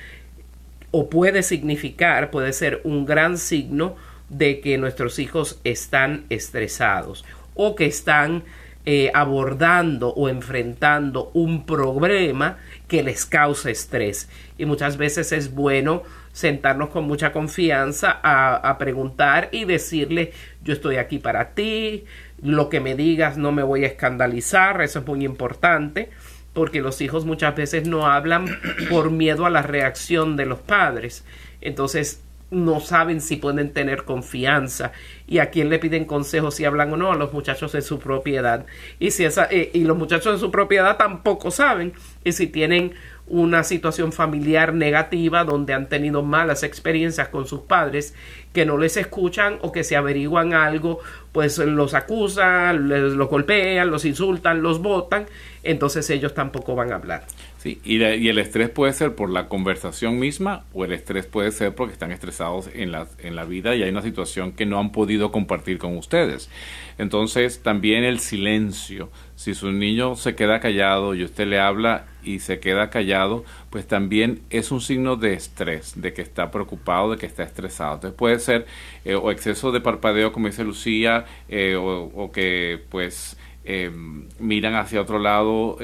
o 0.90 1.08
puede 1.08 1.42
significar, 1.42 2.30
puede 2.30 2.52
ser 2.52 2.80
un 2.84 3.06
gran 3.06 3.38
signo 3.38 3.96
de 4.28 4.60
que 4.60 4.78
nuestros 4.78 5.18
hijos 5.18 5.60
están 5.64 6.24
estresados 6.30 7.24
o 7.54 7.74
que 7.74 7.86
están 7.86 8.44
eh, 8.86 9.10
abordando 9.12 10.08
o 10.08 10.28
enfrentando 10.28 11.30
un 11.34 11.66
problema 11.66 12.58
que 12.88 13.02
les 13.02 13.26
causa 13.26 13.70
estrés. 13.70 14.28
Y 14.56 14.64
muchas 14.64 14.96
veces 14.96 15.32
es 15.32 15.54
bueno 15.54 16.02
sentarnos 16.32 16.90
con 16.90 17.04
mucha 17.04 17.32
confianza 17.32 18.20
a, 18.22 18.56
a 18.56 18.78
preguntar 18.78 19.48
y 19.52 19.64
decirle 19.64 20.32
yo 20.62 20.72
estoy 20.72 20.96
aquí 20.96 21.18
para 21.18 21.50
ti, 21.54 22.04
lo 22.42 22.68
que 22.68 22.80
me 22.80 22.94
digas 22.94 23.36
no 23.36 23.52
me 23.52 23.62
voy 23.62 23.84
a 23.84 23.88
escandalizar, 23.88 24.80
eso 24.82 25.00
es 25.00 25.06
muy 25.06 25.24
importante 25.24 26.10
porque 26.52 26.80
los 26.80 27.00
hijos 27.00 27.24
muchas 27.24 27.54
veces 27.54 27.86
no 27.86 28.06
hablan 28.06 28.46
por 28.90 29.10
miedo 29.10 29.46
a 29.46 29.50
la 29.50 29.62
reacción 29.62 30.36
de 30.36 30.46
los 30.46 30.58
padres. 30.58 31.24
Entonces 31.60 32.22
no 32.50 32.80
saben 32.80 33.20
si 33.20 33.36
pueden 33.36 33.72
tener 33.72 34.04
confianza. 34.04 34.92
Y 35.26 35.38
a 35.38 35.50
quién 35.50 35.68
le 35.68 35.78
piden 35.78 36.04
consejos 36.04 36.56
si 36.56 36.64
hablan 36.64 36.92
o 36.92 36.96
no 36.96 37.12
a 37.12 37.16
los 37.16 37.32
muchachos 37.32 37.72
de 37.72 37.82
su 37.82 37.98
propiedad. 37.98 38.66
Y 38.98 39.12
si 39.12 39.24
esa 39.24 39.46
eh, 39.50 39.70
y 39.72 39.84
los 39.84 39.96
muchachos 39.96 40.34
de 40.34 40.40
su 40.40 40.50
propiedad 40.50 40.96
tampoco 40.96 41.50
saben. 41.50 41.92
Y 42.24 42.32
si 42.32 42.48
tienen 42.48 42.94
una 43.30 43.62
situación 43.62 44.12
familiar 44.12 44.74
negativa 44.74 45.44
donde 45.44 45.72
han 45.72 45.88
tenido 45.88 46.22
malas 46.22 46.64
experiencias 46.64 47.28
con 47.28 47.46
sus 47.46 47.60
padres 47.60 48.12
que 48.52 48.66
no 48.66 48.76
les 48.76 48.96
escuchan 48.96 49.58
o 49.62 49.70
que 49.70 49.84
se 49.84 49.96
averiguan 49.96 50.52
algo, 50.52 50.98
pues 51.30 51.58
los 51.58 51.94
acusan, 51.94 52.88
les, 52.88 53.12
los 53.12 53.28
golpean, 53.28 53.88
los 53.88 54.04
insultan, 54.04 54.62
los 54.62 54.82
votan, 54.82 55.26
entonces 55.62 56.10
ellos 56.10 56.34
tampoco 56.34 56.74
van 56.74 56.90
a 56.90 56.96
hablar. 56.96 57.24
Sí, 57.60 57.78
y, 57.84 58.02
y, 58.02 58.28
el 58.30 58.38
estrés 58.38 58.70
puede 58.70 58.94
ser 58.94 59.14
por 59.14 59.28
la 59.28 59.46
conversación 59.48 60.18
misma 60.18 60.64
o 60.72 60.86
el 60.86 60.92
estrés 60.92 61.26
puede 61.26 61.52
ser 61.52 61.74
porque 61.74 61.92
están 61.92 62.10
estresados 62.10 62.70
en 62.72 62.90
la, 62.90 63.06
en 63.18 63.36
la 63.36 63.44
vida 63.44 63.76
y 63.76 63.82
hay 63.82 63.90
una 63.90 64.00
situación 64.00 64.52
que 64.52 64.64
no 64.64 64.78
han 64.78 64.92
podido 64.92 65.30
compartir 65.30 65.76
con 65.76 65.98
ustedes. 65.98 66.48
Entonces, 66.96 67.62
también 67.62 68.02
el 68.02 68.18
silencio. 68.18 69.10
Si 69.36 69.52
su 69.52 69.72
niño 69.72 70.16
se 70.16 70.34
queda 70.34 70.58
callado 70.58 71.14
y 71.14 71.22
usted 71.22 71.46
le 71.48 71.60
habla 71.60 72.06
y 72.24 72.38
se 72.38 72.60
queda 72.60 72.88
callado, 72.88 73.44
pues 73.68 73.86
también 73.86 74.40
es 74.48 74.70
un 74.70 74.80
signo 74.80 75.16
de 75.16 75.34
estrés, 75.34 76.00
de 76.00 76.14
que 76.14 76.22
está 76.22 76.50
preocupado, 76.50 77.10
de 77.10 77.18
que 77.18 77.26
está 77.26 77.42
estresado. 77.42 77.96
Entonces 77.96 78.16
puede 78.16 78.38
ser 78.38 78.64
eh, 79.04 79.16
o 79.16 79.30
exceso 79.30 79.70
de 79.70 79.82
parpadeo, 79.82 80.32
como 80.32 80.46
dice 80.46 80.64
Lucía, 80.64 81.26
eh, 81.50 81.76
o, 81.76 82.04
o, 82.04 82.32
que 82.32 82.82
pues 82.88 83.36
eh, 83.66 83.90
miran 84.38 84.76
hacia 84.76 85.02
otro 85.02 85.18
lado. 85.18 85.76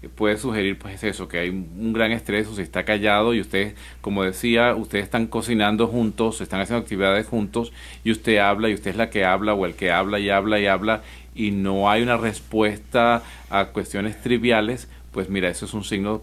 Eh, 0.00 0.08
puede 0.08 0.36
sugerir 0.36 0.78
pues 0.78 1.02
eso, 1.02 1.26
que 1.26 1.38
hay 1.40 1.48
un 1.48 1.92
gran 1.92 2.12
estrés 2.12 2.46
o 2.46 2.54
se 2.54 2.62
está 2.62 2.84
callado 2.84 3.34
y 3.34 3.40
ustedes, 3.40 3.74
como 4.00 4.22
decía, 4.22 4.74
ustedes 4.76 5.04
están 5.04 5.26
cocinando 5.26 5.88
juntos, 5.88 6.40
están 6.40 6.60
haciendo 6.60 6.82
actividades 6.82 7.26
juntos 7.26 7.72
y 8.04 8.12
usted 8.12 8.38
habla 8.38 8.68
y 8.68 8.74
usted 8.74 8.92
es 8.92 8.96
la 8.96 9.10
que 9.10 9.24
habla 9.24 9.54
o 9.54 9.66
el 9.66 9.74
que 9.74 9.90
habla 9.90 10.20
y 10.20 10.30
habla 10.30 10.60
y 10.60 10.66
habla 10.66 11.02
y 11.34 11.50
no 11.50 11.90
hay 11.90 12.02
una 12.02 12.16
respuesta 12.16 13.22
a 13.50 13.66
cuestiones 13.66 14.20
triviales, 14.22 14.88
pues 15.10 15.28
mira, 15.28 15.48
eso 15.48 15.66
es 15.66 15.74
un 15.74 15.84
signo 15.84 16.22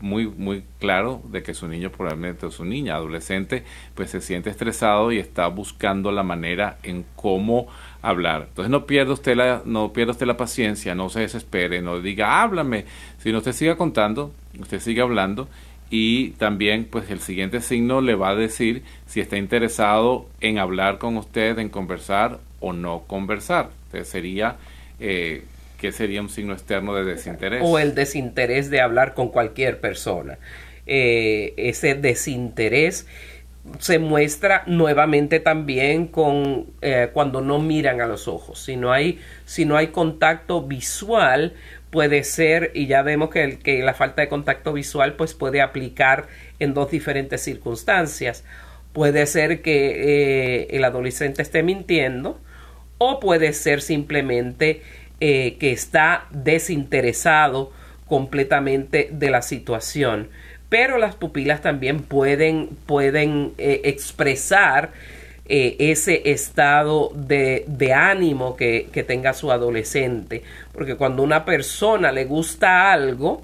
muy 0.00 0.26
muy 0.26 0.64
claro 0.80 1.22
de 1.30 1.44
que 1.44 1.54
su 1.54 1.68
niño 1.68 1.92
probablemente 1.92 2.46
o 2.46 2.50
su 2.50 2.64
niña 2.64 2.96
adolescente 2.96 3.62
pues 3.94 4.10
se 4.10 4.20
siente 4.20 4.50
estresado 4.50 5.12
y 5.12 5.18
está 5.18 5.46
buscando 5.46 6.10
la 6.10 6.24
manera 6.24 6.78
en 6.82 7.04
cómo 7.14 7.68
hablar. 8.02 8.46
Entonces 8.48 8.70
no 8.70 8.84
pierda 8.86 9.12
usted 9.12 9.36
la, 9.36 9.62
no 9.64 9.92
pierda 9.92 10.12
usted 10.12 10.26
la 10.26 10.36
paciencia, 10.36 10.94
no 10.94 11.08
se 11.08 11.20
desespere, 11.20 11.80
no 11.80 12.00
diga 12.00 12.42
háblame, 12.42 12.84
sino 13.18 13.38
usted 13.38 13.52
siga 13.52 13.76
contando, 13.76 14.32
usted 14.58 14.80
sigue 14.80 15.00
hablando 15.00 15.48
y 15.88 16.30
también 16.30 16.86
pues 16.90 17.10
el 17.10 17.20
siguiente 17.20 17.60
signo 17.60 18.00
le 18.00 18.14
va 18.14 18.30
a 18.30 18.34
decir 18.34 18.82
si 19.06 19.20
está 19.20 19.36
interesado 19.36 20.26
en 20.40 20.58
hablar 20.58 20.98
con 20.98 21.16
usted, 21.16 21.58
en 21.58 21.68
conversar 21.68 22.40
o 22.60 22.72
no 22.72 23.04
conversar. 23.06 23.70
Entonces 23.86 24.08
sería 24.08 24.56
eh, 24.98 25.44
que 25.78 25.92
sería 25.92 26.20
un 26.20 26.28
signo 26.28 26.52
externo 26.52 26.94
de 26.94 27.04
desinterés. 27.04 27.60
O 27.64 27.78
el 27.78 27.94
desinterés 27.94 28.70
de 28.70 28.80
hablar 28.80 29.14
con 29.14 29.28
cualquier 29.28 29.80
persona. 29.80 30.38
Eh, 30.86 31.54
ese 31.56 31.94
desinterés 31.94 33.06
se 33.78 33.98
muestra 33.98 34.64
nuevamente 34.66 35.38
también 35.38 36.08
con 36.08 36.66
eh, 36.80 37.10
cuando 37.12 37.40
no 37.40 37.58
miran 37.58 38.00
a 38.00 38.06
los 38.06 38.26
ojos. 38.26 38.58
Si 38.58 38.76
no 38.76 38.92
hay, 38.92 39.20
si 39.44 39.64
no 39.64 39.76
hay 39.76 39.88
contacto 39.88 40.62
visual, 40.62 41.54
puede 41.90 42.24
ser, 42.24 42.72
y 42.74 42.86
ya 42.86 43.02
vemos 43.02 43.30
que, 43.30 43.44
el, 43.44 43.58
que 43.58 43.82
la 43.82 43.94
falta 43.94 44.22
de 44.22 44.28
contacto 44.28 44.72
visual 44.72 45.14
pues 45.14 45.34
puede 45.34 45.60
aplicar 45.60 46.26
en 46.58 46.74
dos 46.74 46.90
diferentes 46.90 47.40
circunstancias. 47.42 48.44
Puede 48.92 49.26
ser 49.26 49.62
que 49.62 50.62
eh, 50.62 50.68
el 50.70 50.84
adolescente 50.84 51.42
esté 51.42 51.62
mintiendo 51.62 52.40
o 52.98 53.20
puede 53.20 53.52
ser 53.52 53.80
simplemente 53.80 54.82
eh, 55.20 55.56
que 55.58 55.72
está 55.72 56.26
desinteresado 56.30 57.72
completamente 58.06 59.08
de 59.12 59.30
la 59.30 59.40
situación. 59.40 60.28
Pero 60.72 60.96
las 60.96 61.16
pupilas 61.16 61.60
también 61.60 62.00
pueden, 62.00 62.70
pueden 62.86 63.52
eh, 63.58 63.82
expresar 63.84 64.92
eh, 65.44 65.76
ese 65.78 66.30
estado 66.30 67.12
de, 67.14 67.92
ánimo 67.94 68.56
que, 68.56 68.88
que, 68.90 69.02
tenga 69.02 69.34
su 69.34 69.52
adolescente. 69.52 70.42
Porque 70.72 70.96
cuando 70.96 71.22
una 71.22 71.44
persona 71.44 72.10
le 72.10 72.24
gusta 72.24 72.90
algo 72.90 73.42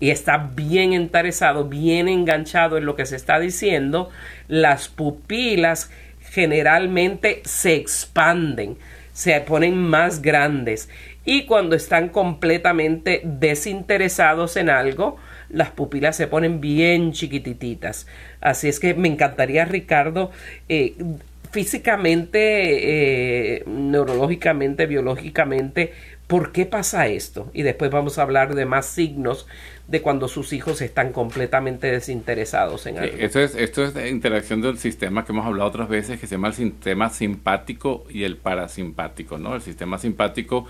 y 0.00 0.10
está 0.10 0.50
bien 0.52 0.94
interesado, 0.94 1.62
bien 1.66 2.08
enganchado 2.08 2.76
en 2.76 2.86
lo 2.86 2.96
que 2.96 3.06
se 3.06 3.14
está 3.14 3.38
diciendo, 3.38 4.10
las 4.48 4.88
pupilas 4.88 5.92
generalmente 6.22 7.40
se 7.44 7.76
expanden, 7.76 8.78
se 9.12 9.40
ponen 9.42 9.76
más 9.76 10.22
grandes. 10.22 10.88
Y 11.24 11.44
cuando 11.44 11.76
están 11.76 12.08
completamente 12.08 13.20
desinteresados 13.22 14.56
en 14.56 14.70
algo, 14.70 15.18
las 15.50 15.70
pupilas 15.70 16.16
se 16.16 16.26
ponen 16.26 16.60
bien 16.60 17.12
chiquititas. 17.12 18.06
Así 18.40 18.68
es 18.68 18.80
que 18.80 18.94
me 18.94 19.08
encantaría, 19.08 19.64
Ricardo, 19.64 20.30
eh, 20.68 20.94
físicamente, 21.50 23.56
eh, 23.56 23.64
neurológicamente, 23.66 24.86
biológicamente, 24.86 25.92
¿por 26.26 26.52
qué 26.52 26.66
pasa 26.66 27.06
esto? 27.06 27.50
Y 27.54 27.62
después 27.62 27.90
vamos 27.90 28.18
a 28.18 28.22
hablar 28.22 28.54
de 28.54 28.66
más 28.66 28.86
signos 28.86 29.46
de 29.86 30.02
cuando 30.02 30.28
sus 30.28 30.52
hijos 30.52 30.82
están 30.82 31.12
completamente 31.12 31.90
desinteresados 31.90 32.86
en 32.86 32.98
algo. 32.98 33.16
esto, 33.18 33.40
es, 33.40 33.54
esto 33.54 33.84
es 33.84 34.10
interacción 34.10 34.60
del 34.60 34.76
sistema 34.76 35.24
que 35.24 35.32
hemos 35.32 35.46
hablado 35.46 35.70
otras 35.70 35.88
veces, 35.88 36.20
que 36.20 36.26
se 36.26 36.34
llama 36.34 36.48
el 36.48 36.54
sistema 36.54 37.08
simpático 37.08 38.04
y 38.10 38.24
el 38.24 38.36
parasimpático. 38.36 39.38
¿no? 39.38 39.54
El 39.54 39.62
sistema 39.62 39.96
simpático 39.96 40.66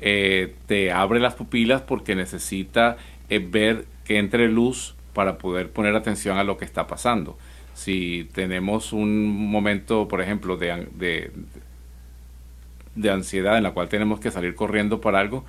eh, 0.00 0.54
te 0.66 0.90
abre 0.90 1.20
las 1.20 1.34
pupilas 1.34 1.82
porque 1.82 2.14
necesita 2.14 2.96
ver 3.28 3.86
que 4.04 4.18
entre 4.18 4.48
luz 4.48 4.94
para 5.12 5.38
poder 5.38 5.70
poner 5.70 5.94
atención 5.94 6.38
a 6.38 6.44
lo 6.44 6.56
que 6.56 6.64
está 6.64 6.86
pasando. 6.86 7.36
Si 7.74 8.28
tenemos 8.32 8.92
un 8.92 9.50
momento, 9.50 10.08
por 10.08 10.20
ejemplo, 10.20 10.56
de, 10.56 11.30
de, 12.94 13.10
ansiedad 13.10 13.56
en 13.56 13.62
la 13.62 13.72
cual 13.72 13.88
tenemos 13.88 14.20
que 14.20 14.30
salir 14.30 14.54
corriendo 14.54 15.00
para 15.00 15.20
algo, 15.20 15.44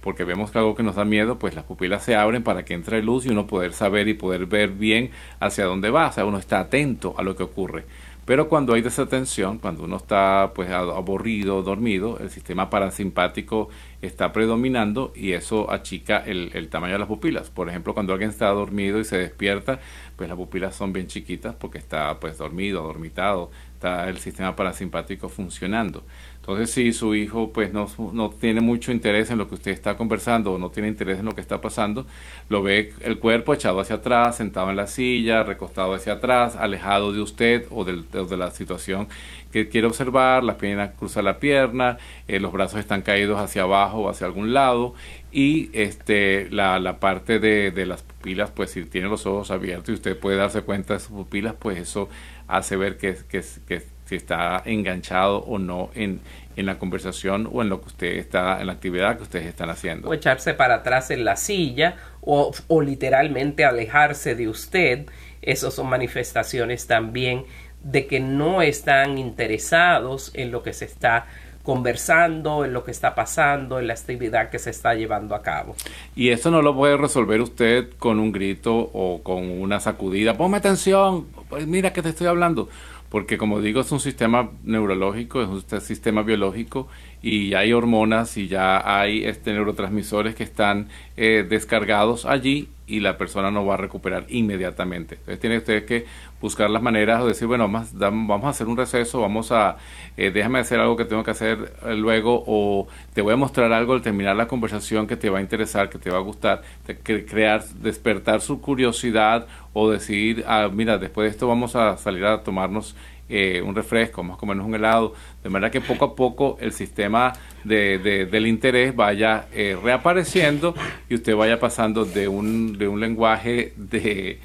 porque 0.00 0.24
vemos 0.24 0.50
que 0.50 0.58
algo 0.58 0.74
que 0.74 0.82
nos 0.82 0.96
da 0.96 1.04
miedo, 1.04 1.38
pues 1.38 1.54
las 1.54 1.64
pupilas 1.64 2.02
se 2.02 2.16
abren 2.16 2.42
para 2.42 2.64
que 2.64 2.74
entre 2.74 3.02
luz 3.02 3.26
y 3.26 3.30
uno 3.30 3.46
poder 3.46 3.72
saber 3.72 4.08
y 4.08 4.14
poder 4.14 4.46
ver 4.46 4.70
bien 4.70 5.10
hacia 5.40 5.64
dónde 5.64 5.90
va, 5.90 6.08
o 6.08 6.12
sea, 6.12 6.24
uno 6.24 6.38
está 6.38 6.60
atento 6.60 7.14
a 7.18 7.22
lo 7.22 7.36
que 7.36 7.42
ocurre. 7.42 7.84
Pero 8.24 8.48
cuando 8.48 8.74
hay 8.74 8.82
desatención, 8.82 9.56
cuando 9.56 9.84
uno 9.84 9.96
está 9.96 10.52
pues 10.54 10.70
aburrido, 10.70 11.62
dormido, 11.62 12.18
el 12.18 12.28
sistema 12.28 12.68
parasimpático 12.68 13.70
está 14.00 14.32
predominando 14.32 15.12
y 15.14 15.32
eso 15.32 15.70
achica 15.70 16.18
el, 16.18 16.68
tamaño 16.68 16.92
de 16.94 16.98
las 17.00 17.08
pupilas. 17.08 17.50
Por 17.50 17.68
ejemplo, 17.68 17.94
cuando 17.94 18.12
alguien 18.12 18.30
está 18.30 18.48
dormido 18.48 19.00
y 19.00 19.04
se 19.04 19.18
despierta, 19.18 19.80
pues 20.16 20.28
las 20.28 20.36
pupilas 20.36 20.74
son 20.74 20.92
bien 20.92 21.06
chiquitas 21.06 21.54
porque 21.56 21.78
está 21.78 22.18
pues 22.20 22.38
dormido, 22.38 22.82
dormitado, 22.82 23.50
está 23.74 24.08
el 24.08 24.18
sistema 24.18 24.54
parasimpático 24.54 25.28
funcionando. 25.28 26.04
Entonces, 26.48 26.70
si 26.70 26.94
su 26.94 27.14
hijo 27.14 27.52
pues 27.52 27.74
no, 27.74 27.86
no, 28.14 28.30
tiene 28.30 28.62
mucho 28.62 28.90
interés 28.90 29.30
en 29.30 29.36
lo 29.36 29.48
que 29.50 29.56
usted 29.56 29.70
está 29.70 29.98
conversando 29.98 30.54
o 30.54 30.58
no 30.58 30.70
tiene 30.70 30.88
interés 30.88 31.18
en 31.18 31.26
lo 31.26 31.34
que 31.34 31.42
está 31.42 31.60
pasando, 31.60 32.06
lo 32.48 32.62
ve 32.62 32.94
el 33.02 33.18
cuerpo 33.18 33.52
echado 33.52 33.80
hacia 33.80 33.96
atrás, 33.96 34.38
sentado 34.38 34.70
en 34.70 34.76
la 34.76 34.86
silla, 34.86 35.42
recostado 35.42 35.92
hacia 35.92 36.14
atrás, 36.14 36.56
alejado 36.56 37.12
de 37.12 37.20
usted 37.20 37.66
o, 37.68 37.84
de 37.84 38.36
la 38.38 38.50
situación 38.50 39.08
que 39.52 39.68
quiere 39.68 39.88
observar, 39.88 40.42
las 40.42 40.56
piernas 40.56 40.92
cruza 40.98 41.20
la 41.20 41.38
pierna, 41.38 41.98
eh, 42.28 42.40
los 42.40 42.50
brazos 42.50 42.80
están 42.80 43.02
caídos 43.02 43.38
hacia 43.38 43.64
abajo 43.64 43.98
o 43.98 44.08
hacia 44.08 44.26
algún 44.26 44.54
lado 44.54 44.94
y 45.30 45.68
este 45.74 46.48
la, 46.50 46.78
la 46.78 46.98
parte 46.98 47.40
de, 47.40 47.72
de, 47.72 47.84
las 47.84 48.02
pupilas, 48.02 48.50
pues 48.52 48.70
si 48.70 48.84
tiene 48.86 49.08
los 49.08 49.26
ojos 49.26 49.50
abiertos 49.50 49.90
y 49.90 49.92
usted 49.92 50.18
puede 50.18 50.38
darse 50.38 50.62
cuenta 50.62 50.94
de 50.94 51.00
sus 51.00 51.10
pupilas, 51.10 51.54
pues 51.58 51.78
eso 51.78 52.08
hace 52.46 52.76
ver 52.76 52.96
que, 52.96 53.18
que, 53.28 53.42
que 53.66 53.97
si 54.08 54.16
está 54.16 54.62
enganchado 54.64 55.40
o 55.40 55.58
no 55.58 55.90
en, 55.94 56.20
en 56.56 56.66
la 56.66 56.78
conversación 56.78 57.48
o 57.52 57.60
en 57.60 57.68
lo 57.68 57.82
que 57.82 57.88
usted 57.88 58.16
está, 58.16 58.58
en 58.60 58.68
la 58.68 58.72
actividad 58.72 59.18
que 59.18 59.24
ustedes 59.24 59.46
están 59.46 59.68
haciendo. 59.68 60.08
O 60.08 60.14
echarse 60.14 60.54
para 60.54 60.76
atrás 60.76 61.10
en 61.10 61.24
la 61.24 61.36
silla 61.36 61.96
o, 62.22 62.52
o 62.68 62.80
literalmente 62.80 63.64
alejarse 63.64 64.34
de 64.34 64.48
usted. 64.48 65.06
Esas 65.42 65.74
son 65.74 65.88
manifestaciones 65.88 66.86
también 66.86 67.44
de 67.82 68.06
que 68.06 68.18
no 68.18 68.62
están 68.62 69.18
interesados 69.18 70.30
en 70.34 70.50
lo 70.50 70.62
que 70.62 70.72
se 70.72 70.86
está 70.86 71.26
conversando, 71.62 72.64
en 72.64 72.72
lo 72.72 72.82
que 72.82 72.90
está 72.90 73.14
pasando, 73.14 73.78
en 73.78 73.88
la 73.88 73.92
actividad 73.92 74.48
que 74.48 74.58
se 74.58 74.70
está 74.70 74.94
llevando 74.94 75.34
a 75.34 75.42
cabo. 75.42 75.76
Y 76.16 76.30
eso 76.30 76.50
no 76.50 76.62
lo 76.62 76.74
puede 76.74 76.96
resolver 76.96 77.42
usted 77.42 77.90
con 77.98 78.18
un 78.20 78.32
grito 78.32 78.74
o 78.74 79.20
con 79.22 79.50
una 79.50 79.78
sacudida. 79.78 80.34
Ponme 80.34 80.56
atención, 80.56 81.26
pues 81.50 81.66
mira 81.66 81.92
que 81.92 82.00
te 82.00 82.08
estoy 82.08 82.26
hablando 82.26 82.70
porque 83.10 83.38
como 83.38 83.60
digo 83.60 83.80
es 83.80 83.92
un 83.92 84.00
sistema 84.00 84.50
neurológico, 84.64 85.42
es 85.42 85.48
un 85.48 85.80
sistema 85.80 86.22
biológico 86.22 86.88
y 87.22 87.54
hay 87.54 87.72
hormonas 87.72 88.36
y 88.36 88.48
ya 88.48 89.00
hay 89.00 89.24
este 89.24 89.52
neurotransmisores 89.52 90.34
que 90.34 90.44
están 90.44 90.88
eh, 91.16 91.46
descargados 91.48 92.26
allí 92.26 92.68
y 92.88 93.00
la 93.00 93.18
persona 93.18 93.50
no 93.50 93.64
va 93.64 93.74
a 93.74 93.76
recuperar 93.76 94.24
inmediatamente. 94.28 95.16
Entonces 95.16 95.40
tiene 95.40 95.58
usted 95.58 95.84
que 95.84 96.06
buscar 96.40 96.70
las 96.70 96.82
maneras 96.82 97.20
de 97.22 97.28
decir, 97.28 97.46
bueno, 97.46 97.68
vamos, 97.68 97.90
vamos 97.92 98.44
a 98.44 98.48
hacer 98.48 98.66
un 98.66 98.76
receso, 98.76 99.20
vamos 99.20 99.52
a, 99.52 99.76
eh, 100.16 100.30
déjame 100.30 100.58
hacer 100.58 100.80
algo 100.80 100.96
que 100.96 101.04
tengo 101.04 101.22
que 101.22 101.30
hacer 101.30 101.72
eh, 101.84 101.94
luego 101.94 102.42
o 102.46 102.88
te 103.12 103.20
voy 103.20 103.34
a 103.34 103.36
mostrar 103.36 103.72
algo 103.72 103.92
al 103.92 104.02
terminar 104.02 104.34
la 104.36 104.48
conversación 104.48 105.06
que 105.06 105.16
te 105.16 105.30
va 105.30 105.38
a 105.38 105.40
interesar, 105.42 105.90
que 105.90 105.98
te 105.98 106.10
va 106.10 106.16
a 106.16 106.22
gustar, 106.22 106.62
crear, 107.04 107.64
despertar 107.64 108.40
su 108.40 108.60
curiosidad 108.60 109.46
o 109.72 109.90
decir, 109.90 110.44
ah, 110.46 110.68
mira, 110.72 110.98
después 110.98 111.26
de 111.26 111.30
esto 111.30 111.46
vamos 111.46 111.76
a 111.76 111.96
salir 111.98 112.24
a 112.24 112.42
tomarnos 112.42 112.96
eh, 113.28 113.60
un 113.60 113.74
refresco, 113.74 114.22
vamos 114.22 114.36
a 114.36 114.40
comernos 114.40 114.66
un 114.66 114.74
helado, 114.74 115.14
de 115.42 115.50
manera 115.50 115.70
que 115.70 115.80
poco 115.80 116.04
a 116.06 116.16
poco 116.16 116.56
el 116.60 116.72
sistema 116.72 117.32
de, 117.64 117.98
del 117.98 118.46
interés 118.46 118.96
vaya 118.96 119.46
eh, 119.52 119.76
reapareciendo 119.82 120.74
y 121.08 121.16
usted 121.16 121.36
vaya 121.36 121.60
pasando 121.60 122.04
de 122.04 122.26
un, 122.26 122.78
de 122.78 122.88
un 122.88 123.00
lenguaje 123.00 123.74
de, 123.76 124.38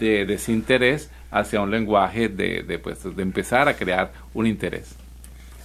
de 0.00 0.24
desinterés 0.24 1.10
hacia 1.30 1.60
un 1.60 1.70
lenguaje 1.70 2.28
de, 2.28 2.78
pues, 2.82 3.04
de 3.14 3.22
empezar 3.22 3.68
a 3.68 3.74
crear 3.74 4.12
un 4.32 4.46
interés. 4.46 4.96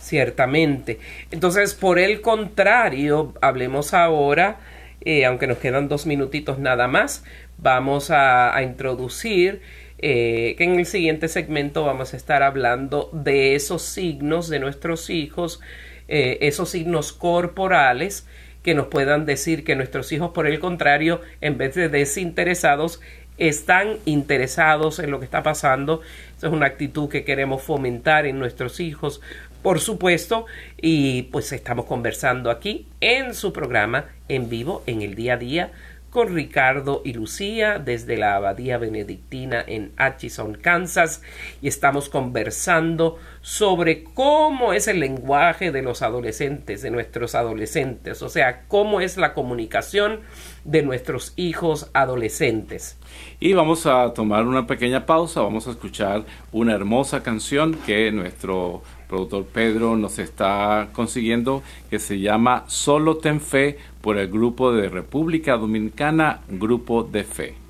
Ciertamente. 0.01 0.99
Entonces, 1.29 1.73
por 1.73 1.99
el 1.99 2.19
contrario, 2.19 3.33
hablemos 3.41 3.93
ahora, 3.93 4.57
eh, 5.05 5.25
aunque 5.25 5.47
nos 5.47 5.59
quedan 5.59 5.87
dos 5.87 6.05
minutitos 6.05 6.59
nada 6.59 6.87
más, 6.87 7.23
vamos 7.57 8.11
a 8.11 8.61
introducir 8.63 9.61
eh, 10.01 10.55
que 10.57 10.63
en 10.63 10.79
el 10.79 10.85
siguiente 10.85 11.27
segmento 11.27 11.85
vamos 11.85 12.13
a 12.13 12.17
estar 12.17 12.41
hablando 12.41 13.09
de 13.13 13.55
esos 13.55 13.83
signos 13.83 14.49
de 14.49 14.59
nuestros 14.59 15.09
hijos, 15.09 15.59
eh, 16.07 16.39
esos 16.41 16.69
signos 16.69 17.13
corporales 17.13 18.25
que 18.63 18.73
nos 18.73 18.87
puedan 18.87 19.25
decir 19.25 19.63
que 19.63 19.75
nuestros 19.75 20.11
hijos, 20.11 20.31
por 20.31 20.47
el 20.47 20.59
contrario, 20.59 21.21
en 21.39 21.57
vez 21.57 21.75
de 21.75 21.89
desinteresados, 21.89 22.99
están 23.37 23.97
interesados 24.05 24.99
en 24.99 25.11
lo 25.11 25.19
que 25.19 25.25
está 25.25 25.43
pasando. 25.43 26.01
Esa 26.37 26.47
es 26.47 26.53
una 26.53 26.67
actitud 26.67 27.09
que 27.09 27.23
queremos 27.23 27.61
fomentar 27.61 28.25
en 28.25 28.39
nuestros 28.39 28.79
hijos, 28.79 29.21
por 29.61 29.79
supuesto, 29.79 30.45
y 30.79 31.23
pues 31.23 31.51
estamos 31.51 31.85
conversando 31.85 32.49
aquí 32.49 32.87
en 32.99 33.33
su 33.33 33.53
programa 33.53 34.05
en 34.27 34.49
vivo, 34.49 34.83
en 34.85 35.01
el 35.01 35.15
día 35.15 35.33
a 35.33 35.37
día 35.37 35.71
con 36.11 36.35
Ricardo 36.35 37.01
y 37.03 37.13
Lucía 37.13 37.79
desde 37.79 38.17
la 38.17 38.35
Abadía 38.35 38.77
Benedictina 38.77 39.63
en 39.65 39.93
Atchison, 39.95 40.55
Kansas, 40.55 41.23
y 41.61 41.69
estamos 41.69 42.09
conversando 42.09 43.17
sobre 43.41 44.03
cómo 44.03 44.73
es 44.73 44.87
el 44.87 44.99
lenguaje 44.99 45.71
de 45.71 45.81
los 45.81 46.01
adolescentes, 46.01 46.81
de 46.81 46.91
nuestros 46.91 47.35
adolescentes, 47.35 48.21
o 48.21 48.29
sea, 48.29 48.63
cómo 48.67 49.01
es 49.01 49.17
la 49.17 49.33
comunicación 49.33 50.21
de 50.63 50.83
nuestros 50.83 51.33
hijos 51.35 51.89
adolescentes. 51.93 52.97
Y 53.39 53.53
vamos 53.53 53.87
a 53.87 54.13
tomar 54.13 54.45
una 54.45 54.67
pequeña 54.67 55.05
pausa, 55.05 55.41
vamos 55.41 55.67
a 55.67 55.71
escuchar 55.71 56.23
una 56.51 56.73
hermosa 56.73 57.23
canción 57.23 57.73
que 57.85 58.11
nuestro 58.11 58.83
productor 59.07 59.45
Pedro 59.45 59.97
nos 59.97 60.19
está 60.19 60.89
consiguiendo, 60.93 61.63
que 61.89 61.99
se 61.99 62.19
llama 62.19 62.63
Solo 62.67 63.17
Ten 63.17 63.41
Fe 63.41 63.77
por 64.01 64.17
el 64.17 64.29
grupo 64.29 64.71
de 64.71 64.87
República 64.87 65.57
Dominicana, 65.57 66.41
Grupo 66.47 67.03
de 67.03 67.23
Fe. 67.23 67.60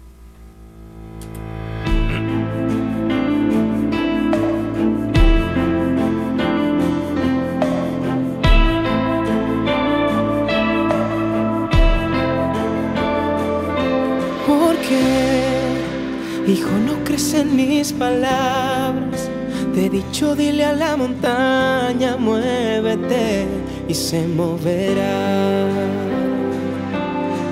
Mis 17.52 17.92
palabras 17.92 19.30
Te 19.74 19.86
he 19.86 19.90
dicho, 19.90 20.36
dile 20.36 20.66
a 20.66 20.74
la 20.74 20.96
montaña, 20.96 22.18
muévete 22.18 23.46
y 23.88 23.94
se 23.94 24.26
moverá. 24.28 25.68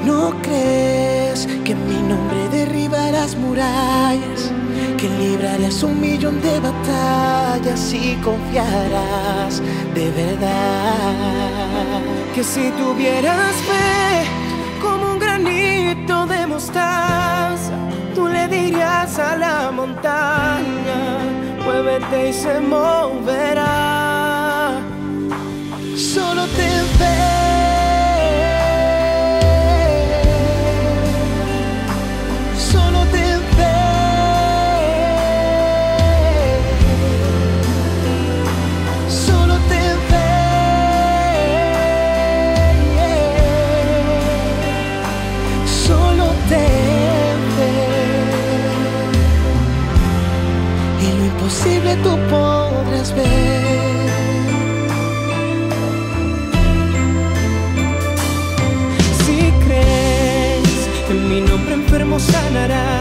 ¿No 0.06 0.34
crees 0.42 1.48
que 1.64 1.74
en 1.74 1.88
mi 1.88 2.02
nombre 2.08 2.50
derribarás 2.50 3.36
murallas? 3.36 4.52
Que 4.98 5.08
librarás 5.08 5.84
un 5.84 6.00
millón 6.00 6.42
de 6.42 6.60
batallas 6.60 7.94
y 7.94 8.16
confiarás 8.24 9.62
de 9.94 10.12
verdad. 10.12 12.02
Que 12.36 12.44
si 12.44 12.70
tuvieras 12.72 13.56
fe 13.70 14.26
como 14.82 15.14
un 15.14 15.20
granito 15.20 16.26
de 16.26 16.48
mostaza, 16.48 17.89
tú 18.14 18.28
le 18.28 18.48
dirías 18.48 19.18
a 19.20 19.36
la 19.38 19.72
montaña 19.72 21.10
muévete 21.70 22.30
y 22.30 22.34
se 22.34 22.60
moverá. 22.60 23.70
Solo 25.96 26.46
ten 26.58 26.86
fe. 26.98 27.39
Nombre 62.28 62.99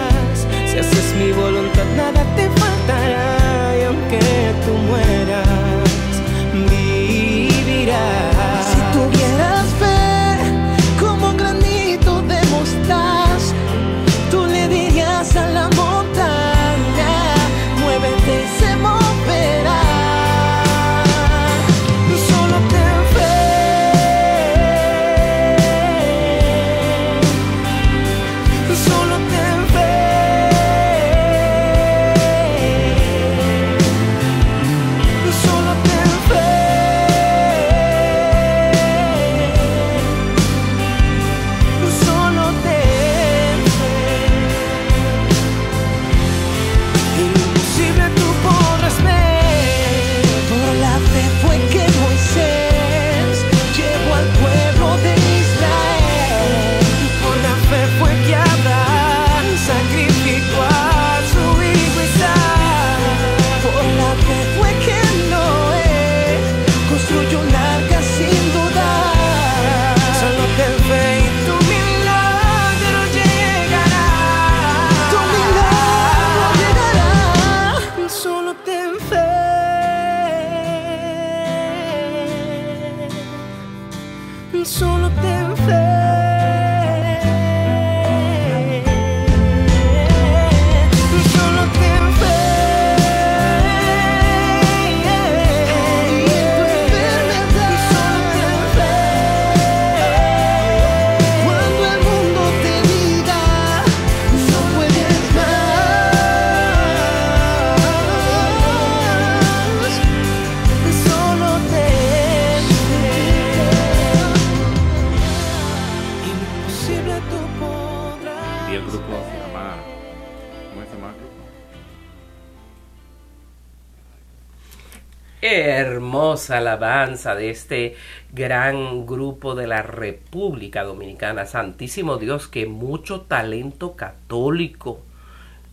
Hermosa 125.99 126.59
alabanza 126.59 127.35
de 127.35 127.51
este 127.51 127.97
gran 128.33 129.05
grupo 129.05 129.57
de 129.57 129.67
la 129.67 129.83
República 129.83 130.85
Dominicana. 130.85 131.45
Santísimo 131.45 132.19
Dios, 132.19 132.47
que 132.47 132.67
mucho 132.67 133.23
talento 133.23 133.97
católico 133.97 135.01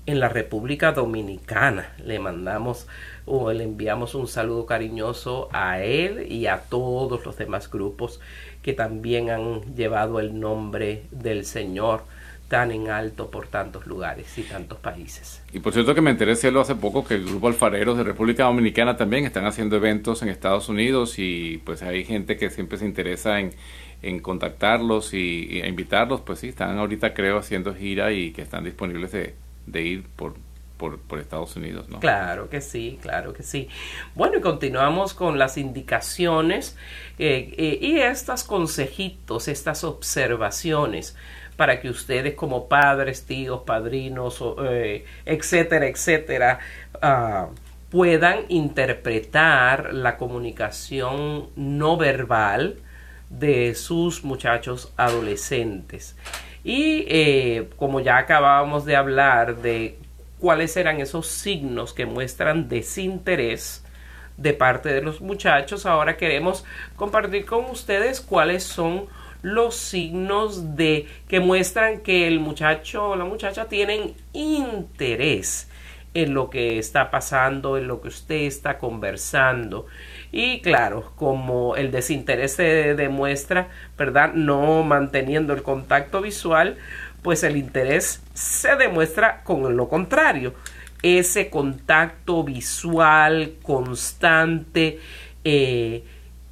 en 0.08 0.20
la 0.20 0.28
República 0.28 0.94
Dominicana. 0.94 1.94
Le 2.04 2.18
mandamos 2.18 2.88
o 3.28 3.54
le 3.54 3.66
enviamos 3.66 4.16
un 4.16 4.28
saludo 4.28 4.66
cariñoso 4.66 5.48
a 5.52 5.84
él 5.84 6.26
y 6.32 6.48
a 6.48 6.62
todos 6.62 7.24
los 7.24 7.38
demás 7.38 7.70
grupos 7.70 8.20
que 8.64 8.74
también 8.74 9.30
han 9.30 9.76
llevado 9.76 10.20
el 10.20 10.40
nombre 10.40 11.04
del 11.12 11.46
Señor 11.46 12.02
tan 12.48 12.72
en 12.72 12.90
alto 12.90 13.32
por 13.32 13.48
tantos 13.48 13.88
lugares 13.88 14.38
y 14.38 14.44
tantos 14.44 14.78
países. 14.80 15.42
Y 15.52 15.60
por 15.60 15.74
cierto 15.74 15.96
que 15.96 16.02
me 16.02 16.12
enteré, 16.12 16.36
cielo, 16.36 16.62
hace 16.62 16.76
poco 16.76 17.06
que 17.06 17.16
el 17.16 17.26
grupo 17.26 17.48
Alfareros 17.48 17.98
de 17.98 18.04
República 18.04 18.44
Dominicana 18.44 18.98
también 18.98 19.26
están 19.26 19.46
haciendo 19.46 19.76
eventos 19.78 20.22
en 20.22 20.30
Estados 20.30 20.70
Unidos 20.70 21.18
y 21.18 21.62
pues 21.66 21.82
hay 21.82 22.06
gente 22.06 22.38
que 22.38 22.50
siempre 22.52 22.78
se 22.78 22.86
interesa 22.86 23.40
en, 23.40 23.52
en 24.02 24.20
contactarlos 24.20 25.14
y, 25.14 25.62
invitarlos, 25.66 26.22
pues 26.22 26.40
sí, 26.40 26.50
están 26.50 26.78
ahorita 26.78 27.14
creo 27.14 27.40
haciendo 27.40 27.74
gira 27.74 28.12
y 28.12 28.32
que 28.32 28.44
están 28.44 28.64
disponibles 28.64 29.12
de, 29.12 29.34
de 29.66 29.82
ir 29.82 30.04
por, 30.16 30.36
por, 30.78 31.00
por 31.00 31.20
Estados 31.20 31.56
Unidos, 31.56 31.90
¿no? 31.90 32.00
Claro 32.00 32.48
que 32.48 32.62
sí, 32.62 33.00
claro 33.02 33.34
que 33.34 33.42
sí. 33.42 33.68
Bueno, 34.14 34.38
y 34.38 34.42
continuamos 34.42 35.16
con 35.16 35.40
las 35.40 35.58
indicaciones 35.58 36.78
eh, 37.18 37.56
eh, 37.58 37.80
y 37.82 37.98
estas 37.98 38.44
consejitos, 38.44 39.48
estas 39.48 39.84
observaciones 39.84 41.16
para 41.56 41.80
que 41.80 41.90
ustedes 41.90 42.36
como 42.36 42.68
padres, 42.68 43.26
tíos, 43.26 43.62
padrinos, 43.66 44.44
eh, 44.64 45.06
etcétera, 45.26 45.88
etcétera, 45.88 46.60
ah, 47.02 47.48
puedan 47.90 48.40
interpretar 48.50 49.94
la 49.94 50.18
comunicación 50.18 51.50
no 51.56 51.98
verbal 51.98 52.76
de 53.30 53.76
sus 53.76 54.24
muchachos 54.24 54.92
adolescentes. 54.98 56.16
Y 56.64 57.06
eh, 57.08 57.70
como 57.78 58.00
ya 58.00 58.18
acabábamos 58.18 58.86
de 58.86 58.96
hablar 58.96 59.58
de 59.58 59.98
cuáles 60.40 60.76
eran 60.78 61.00
esos 61.00 61.28
signos 61.28 61.94
que 61.94 62.06
muestran 62.06 62.68
desinterés 62.68 63.84
de 64.38 64.54
parte 64.54 64.90
de 64.90 65.02
los 65.02 65.22
muchachos, 65.22 65.86
ahora 65.86 66.18
queremos 66.18 66.66
compartir 66.96 67.46
con 67.46 67.66
ustedes 67.66 68.20
cuáles 68.20 68.64
son 68.64 69.06
los 69.46 69.76
signos 69.76 70.76
de 70.76 71.08
que 71.28 71.40
muestran 71.40 72.00
que 72.00 72.28
el 72.28 72.40
muchacho 72.40 73.10
o 73.10 73.16
la 73.16 73.26
muchacha 73.26 73.66
tienen 73.66 74.16
interés 74.34 75.70
en 76.16 76.34
lo 76.34 76.50
que 76.50 76.80
está 76.80 77.12
pasando, 77.12 77.78
en 77.78 77.88
lo 77.88 78.02
que 78.02 78.08
usted 78.08 78.38
está 78.38 78.80
conversando. 78.80 79.86
Y 80.32 80.62
claro, 80.62 81.12
como 81.16 81.76
el 81.76 81.92
desinterés 81.92 82.54
se 82.54 82.96
demuestra, 82.96 83.68
¿verdad? 83.96 84.34
No 84.34 84.82
manteniendo 84.82 85.54
el 85.54 85.62
contacto 85.62 86.22
visual, 86.22 86.78
pues 87.22 87.44
el 87.44 87.56
interés 87.56 88.24
se 88.34 88.76
demuestra 88.76 89.44
con 89.44 89.78
lo 89.78 89.88
contrario. 89.88 90.56
ese 91.04 91.52
contacto 91.52 92.44
visual 92.44 93.58
constante 93.62 95.00
eh, 95.44 96.04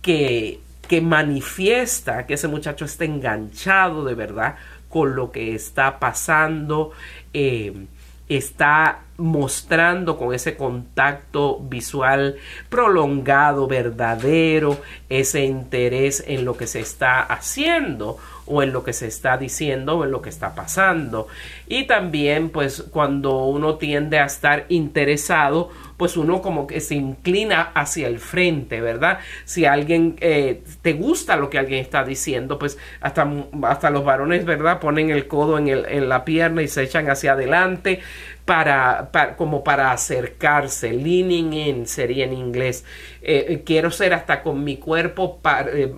que, 0.03 0.59
que 0.93 1.01
manifiesta 1.01 2.27
que 2.27 2.35
ese 2.35 2.47
muchacho 2.47 2.85
está 2.85 3.03
enganchado 3.03 4.05
de 4.05 4.13
verdad 4.13 4.57
con 4.89 5.15
lo 5.15 5.31
que 5.31 5.55
está 5.55 5.97
pasando, 5.97 6.91
eh, 7.33 7.87
está 8.29 8.99
mostrando 9.17 10.17
con 10.17 10.35
ese 10.35 10.55
contacto 10.55 11.59
visual 11.61 12.35
prolongado, 12.69 13.65
verdadero, 13.65 14.77
ese 15.09 15.45
interés 15.45 16.23
en 16.27 16.45
lo 16.45 16.55
que 16.55 16.67
se 16.67 16.81
está 16.81 17.21
haciendo 17.21 18.19
o 18.45 18.63
en 18.63 18.73
lo 18.73 18.83
que 18.83 18.93
se 18.93 19.07
está 19.07 19.37
diciendo 19.37 19.97
o 19.97 20.03
en 20.05 20.11
lo 20.11 20.21
que 20.21 20.29
está 20.29 20.55
pasando. 20.55 21.27
Y 21.67 21.85
también 21.87 22.49
pues 22.49 22.83
cuando 22.91 23.45
uno 23.45 23.75
tiende 23.75 24.19
a 24.19 24.25
estar 24.25 24.65
interesado, 24.69 25.69
pues 25.97 26.17
uno 26.17 26.41
como 26.41 26.67
que 26.67 26.79
se 26.79 26.95
inclina 26.95 27.71
hacia 27.73 28.07
el 28.07 28.19
frente, 28.19 28.81
¿verdad? 28.81 29.19
Si 29.45 29.65
alguien 29.65 30.15
eh, 30.19 30.63
te 30.81 30.93
gusta 30.93 31.37
lo 31.37 31.49
que 31.49 31.59
alguien 31.59 31.79
está 31.79 32.03
diciendo, 32.03 32.59
pues 32.59 32.77
hasta, 32.99 33.27
hasta 33.63 33.89
los 33.89 34.03
varones, 34.03 34.45
¿verdad? 34.45 34.79
Ponen 34.79 35.11
el 35.11 35.27
codo 35.27 35.57
en, 35.57 35.67
el, 35.67 35.85
en 35.85 36.09
la 36.09 36.25
pierna 36.25 36.61
y 36.61 36.67
se 36.67 36.83
echan 36.83 37.09
hacia 37.09 37.33
adelante 37.33 38.01
para, 38.45 39.09
como 39.37 39.63
para 39.63 39.91
acercarse, 39.91 40.91
leaning 40.91 41.53
in 41.53 41.87
sería 41.87 42.25
en 42.25 42.33
inglés. 42.33 42.83
Eh, 43.21 43.45
eh, 43.49 43.63
quiero 43.65 43.91
ser 43.91 44.13
hasta 44.13 44.43
con 44.43 44.63
mi 44.63 44.77
cuerpo 44.77 45.39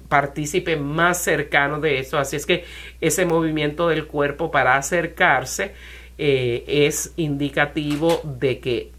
partícipe 0.07 0.75
más 0.75 1.17
cercano 1.17 1.79
de 1.79 1.99
eso, 1.99 2.17
así 2.17 2.35
es 2.35 2.45
que 2.45 2.65
ese 3.01 3.25
movimiento 3.25 3.87
del 3.87 4.05
cuerpo 4.05 4.51
para 4.51 4.77
acercarse 4.77 5.73
es 6.17 7.11
indicativo 7.17 8.21
de 8.23 8.59
que 8.59 8.91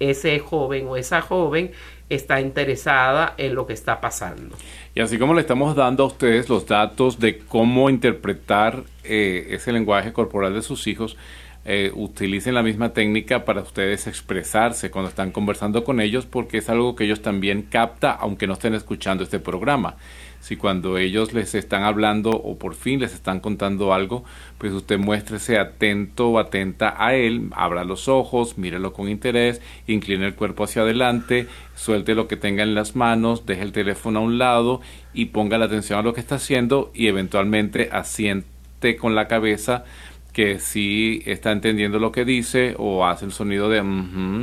ese 0.00 0.38
joven 0.40 0.88
o 0.88 0.96
esa 0.96 1.20
joven 1.20 1.70
está 2.10 2.40
interesada 2.40 3.34
en 3.36 3.54
lo 3.54 3.66
que 3.66 3.72
está 3.72 4.00
pasando. 4.00 4.56
Y 4.94 5.00
así 5.00 5.18
como 5.18 5.34
le 5.34 5.42
estamos 5.42 5.76
dando 5.76 6.02
a 6.02 6.06
ustedes 6.06 6.48
los 6.48 6.66
datos 6.66 7.20
de 7.20 7.38
cómo 7.38 7.88
interpretar 7.88 8.82
eh, 9.04 9.46
ese 9.50 9.72
lenguaje 9.72 10.12
corporal 10.12 10.52
de 10.52 10.62
sus 10.62 10.88
hijos, 10.88 11.16
eh, 11.64 11.92
utilicen 11.94 12.54
la 12.54 12.62
misma 12.62 12.94
técnica 12.94 13.44
para 13.44 13.60
ustedes 13.60 14.06
expresarse 14.06 14.90
cuando 14.90 15.10
están 15.10 15.30
conversando 15.30 15.84
con 15.84 16.00
ellos 16.00 16.24
porque 16.24 16.58
es 16.58 16.70
algo 16.70 16.96
que 16.96 17.04
ellos 17.04 17.20
también 17.20 17.62
capta 17.62 18.12
aunque 18.12 18.46
no 18.46 18.54
estén 18.54 18.74
escuchando 18.74 19.24
este 19.24 19.40
programa. 19.40 19.96
Si 20.40 20.56
cuando 20.56 20.96
ellos 20.96 21.34
les 21.34 21.54
están 21.54 21.82
hablando 21.82 22.30
o 22.30 22.58
por 22.58 22.74
fin 22.74 22.98
les 22.98 23.12
están 23.12 23.40
contando 23.40 23.92
algo, 23.92 24.24
pues 24.56 24.72
usted 24.72 24.98
muéstrese 24.98 25.58
atento 25.58 26.30
o 26.30 26.38
atenta 26.38 26.94
a 26.96 27.14
él, 27.14 27.50
abra 27.52 27.84
los 27.84 28.08
ojos, 28.08 28.56
mírelo 28.56 28.94
con 28.94 29.10
interés, 29.10 29.60
incline 29.86 30.24
el 30.24 30.34
cuerpo 30.34 30.64
hacia 30.64 30.80
adelante, 30.80 31.46
suelte 31.74 32.14
lo 32.14 32.26
que 32.26 32.38
tenga 32.38 32.62
en 32.62 32.74
las 32.74 32.96
manos, 32.96 33.44
deje 33.44 33.62
el 33.62 33.72
teléfono 33.72 34.20
a 34.20 34.22
un 34.22 34.38
lado 34.38 34.80
y 35.12 35.26
ponga 35.26 35.58
la 35.58 35.66
atención 35.66 35.98
a 35.98 36.02
lo 36.02 36.14
que 36.14 36.20
está 36.20 36.36
haciendo 36.36 36.90
y 36.94 37.08
eventualmente 37.08 37.90
asiente 37.92 38.96
con 38.98 39.14
la 39.14 39.28
cabeza 39.28 39.84
que 40.30 40.58
sí 40.58 41.22
está 41.26 41.52
entendiendo 41.52 41.98
lo 41.98 42.12
que 42.12 42.24
dice 42.24 42.74
o 42.78 43.06
hace 43.06 43.24
el 43.24 43.32
sonido 43.32 43.68
de 43.68 43.80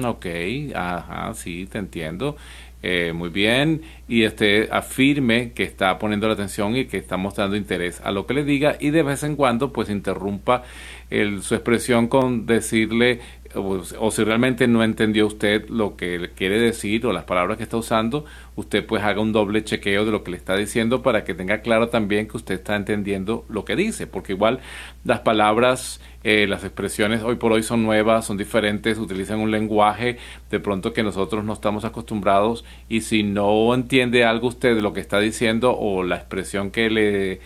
ok, 0.05 0.25
ajá, 0.75 1.33
sí, 1.33 1.67
te 1.71 1.77
entiendo 1.79 2.35
eh, 2.83 3.11
muy 3.11 3.29
bien 3.29 3.81
y 4.07 4.23
este 4.23 4.69
afirme 4.71 5.51
que 5.53 5.63
está 5.63 5.97
poniendo 5.97 6.27
la 6.27 6.33
atención 6.33 6.75
y 6.75 6.85
que 6.85 6.97
está 6.97 7.17
mostrando 7.17 7.55
interés 7.55 7.99
a 8.03 8.11
lo 8.11 8.27
que 8.27 8.35
le 8.35 8.43
diga 8.43 8.77
y 8.79 8.91
de 8.91 9.01
vez 9.01 9.23
en 9.23 9.35
cuando 9.35 9.73
pues 9.73 9.89
interrumpa 9.89 10.61
el, 11.09 11.41
su 11.41 11.55
expresión 11.55 12.07
con 12.07 12.45
decirle 12.45 13.19
o, 13.57 14.11
si 14.11 14.23
realmente 14.23 14.67
no 14.67 14.83
entendió 14.83 15.27
usted 15.27 15.67
lo 15.69 15.95
que 15.95 16.31
quiere 16.35 16.59
decir 16.59 17.05
o 17.05 17.13
las 17.13 17.23
palabras 17.25 17.57
que 17.57 17.63
está 17.63 17.77
usando, 17.77 18.25
usted 18.55 18.85
pues 18.85 19.03
haga 19.03 19.21
un 19.21 19.31
doble 19.31 19.63
chequeo 19.63 20.05
de 20.05 20.11
lo 20.11 20.23
que 20.23 20.31
le 20.31 20.37
está 20.37 20.55
diciendo 20.55 21.01
para 21.01 21.23
que 21.23 21.33
tenga 21.33 21.61
claro 21.61 21.89
también 21.89 22.27
que 22.27 22.37
usted 22.37 22.55
está 22.55 22.75
entendiendo 22.75 23.45
lo 23.49 23.65
que 23.65 23.75
dice, 23.75 24.07
porque 24.07 24.33
igual 24.33 24.59
las 25.03 25.19
palabras, 25.19 26.01
eh, 26.23 26.47
las 26.47 26.63
expresiones 26.63 27.23
hoy 27.23 27.35
por 27.35 27.51
hoy 27.51 27.63
son 27.63 27.83
nuevas, 27.83 28.25
son 28.25 28.37
diferentes, 28.37 28.97
utilizan 28.97 29.39
un 29.39 29.51
lenguaje 29.51 30.17
de 30.49 30.59
pronto 30.59 30.93
que 30.93 31.03
nosotros 31.03 31.43
no 31.43 31.53
estamos 31.53 31.85
acostumbrados 31.85 32.65
y 32.89 33.01
si 33.01 33.23
no 33.23 33.73
entiende 33.73 34.25
algo 34.25 34.47
usted 34.47 34.75
de 34.75 34.81
lo 34.81 34.93
que 34.93 35.01
está 35.01 35.19
diciendo 35.19 35.77
o 35.77 36.03
la 36.03 36.15
expresión 36.15 36.71
que 36.71 36.89
le 36.89 37.39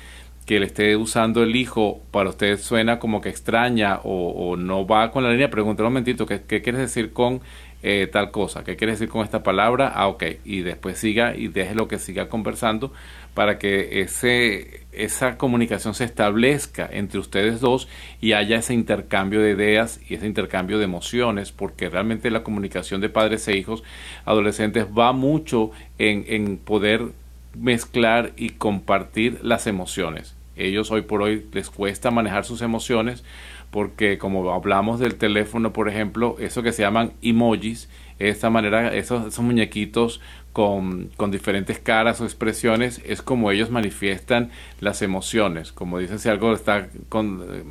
que 0.45 0.59
le 0.59 0.65
esté 0.65 0.95
usando 0.95 1.43
el 1.43 1.55
hijo 1.55 2.01
para 2.11 2.29
usted 2.29 2.59
suena 2.59 2.99
como 2.99 3.21
que 3.21 3.29
extraña 3.29 3.99
o, 4.03 4.55
no 4.57 4.85
va 4.85 5.11
con 5.11 5.23
la 5.23 5.31
línea, 5.31 5.49
pregúntale 5.49 5.87
un 5.87 5.93
momentito, 5.93 6.25
¿qué, 6.25 6.41
qué 6.41 6.61
quieres 6.61 6.81
decir 6.81 7.13
con 7.13 7.41
eh, 7.83 8.07
tal 8.11 8.29
cosa? 8.31 8.63
¿Qué 8.63 8.75
quieres 8.75 8.99
decir 8.99 9.11
con 9.11 9.23
esta 9.23 9.41
palabra? 9.43 9.91
Ah, 9.95 10.07
ok. 10.07 10.23
Y 10.45 10.61
después 10.61 10.99
siga 10.99 11.35
y 11.35 11.47
deje 11.47 11.73
lo 11.73 11.87
que 11.87 11.97
siga 11.97 12.29
conversando 12.29 12.93
para 13.33 13.57
que 13.57 14.01
ese, 14.01 14.81
esa 14.91 15.37
comunicación 15.37 15.93
se 15.95 16.03
establezca 16.03 16.87
entre 16.91 17.19
ustedes 17.19 17.59
dos 17.59 17.87
y 18.19 18.33
haya 18.33 18.57
ese 18.57 18.73
intercambio 18.73 19.41
de 19.41 19.51
ideas 19.51 19.99
y 20.07 20.15
ese 20.15 20.27
intercambio 20.27 20.77
de 20.77 20.83
emociones, 20.85 21.51
porque 21.51 21.89
realmente 21.89 22.29
la 22.29 22.43
comunicación 22.43 23.01
de 23.01 23.09
padres 23.09 23.47
e 23.47 23.57
hijos 23.57 23.83
adolescentes 24.25 24.85
va 24.85 25.11
mucho 25.11 25.71
en, 25.97 26.25
en 26.27 26.57
poder 26.57 27.13
mezclar 27.55 28.33
y 28.37 28.51
compartir 28.51 29.39
las 29.43 29.67
emociones. 29.67 30.35
Ellos 30.55 30.91
hoy 30.91 31.01
por 31.01 31.21
hoy 31.21 31.47
les 31.53 31.69
cuesta 31.69 32.11
manejar 32.11 32.45
sus 32.45 32.61
emociones 32.61 33.23
porque 33.71 34.17
como 34.17 34.51
hablamos 34.51 34.99
del 34.99 35.15
teléfono, 35.15 35.73
por 35.73 35.89
ejemplo, 35.89 36.35
eso 36.39 36.61
que 36.61 36.73
se 36.73 36.83
llaman 36.83 37.13
emojis, 37.21 37.89
esta 38.19 38.49
manera, 38.49 38.93
esos, 38.93 39.27
esos 39.27 39.43
muñequitos 39.43 40.21
con, 40.53 41.09
con, 41.15 41.31
diferentes 41.31 41.79
caras 41.79 42.19
o 42.19 42.25
expresiones, 42.25 43.01
es 43.05 43.21
como 43.21 43.51
ellos 43.51 43.69
manifiestan 43.69 44.51
las 44.81 45.01
emociones. 45.01 45.71
Como 45.71 45.97
dicen, 45.99 46.19
si 46.19 46.27
algo 46.29 46.53
está 46.53 46.89
con, 47.07 47.41
eh, 47.49 47.63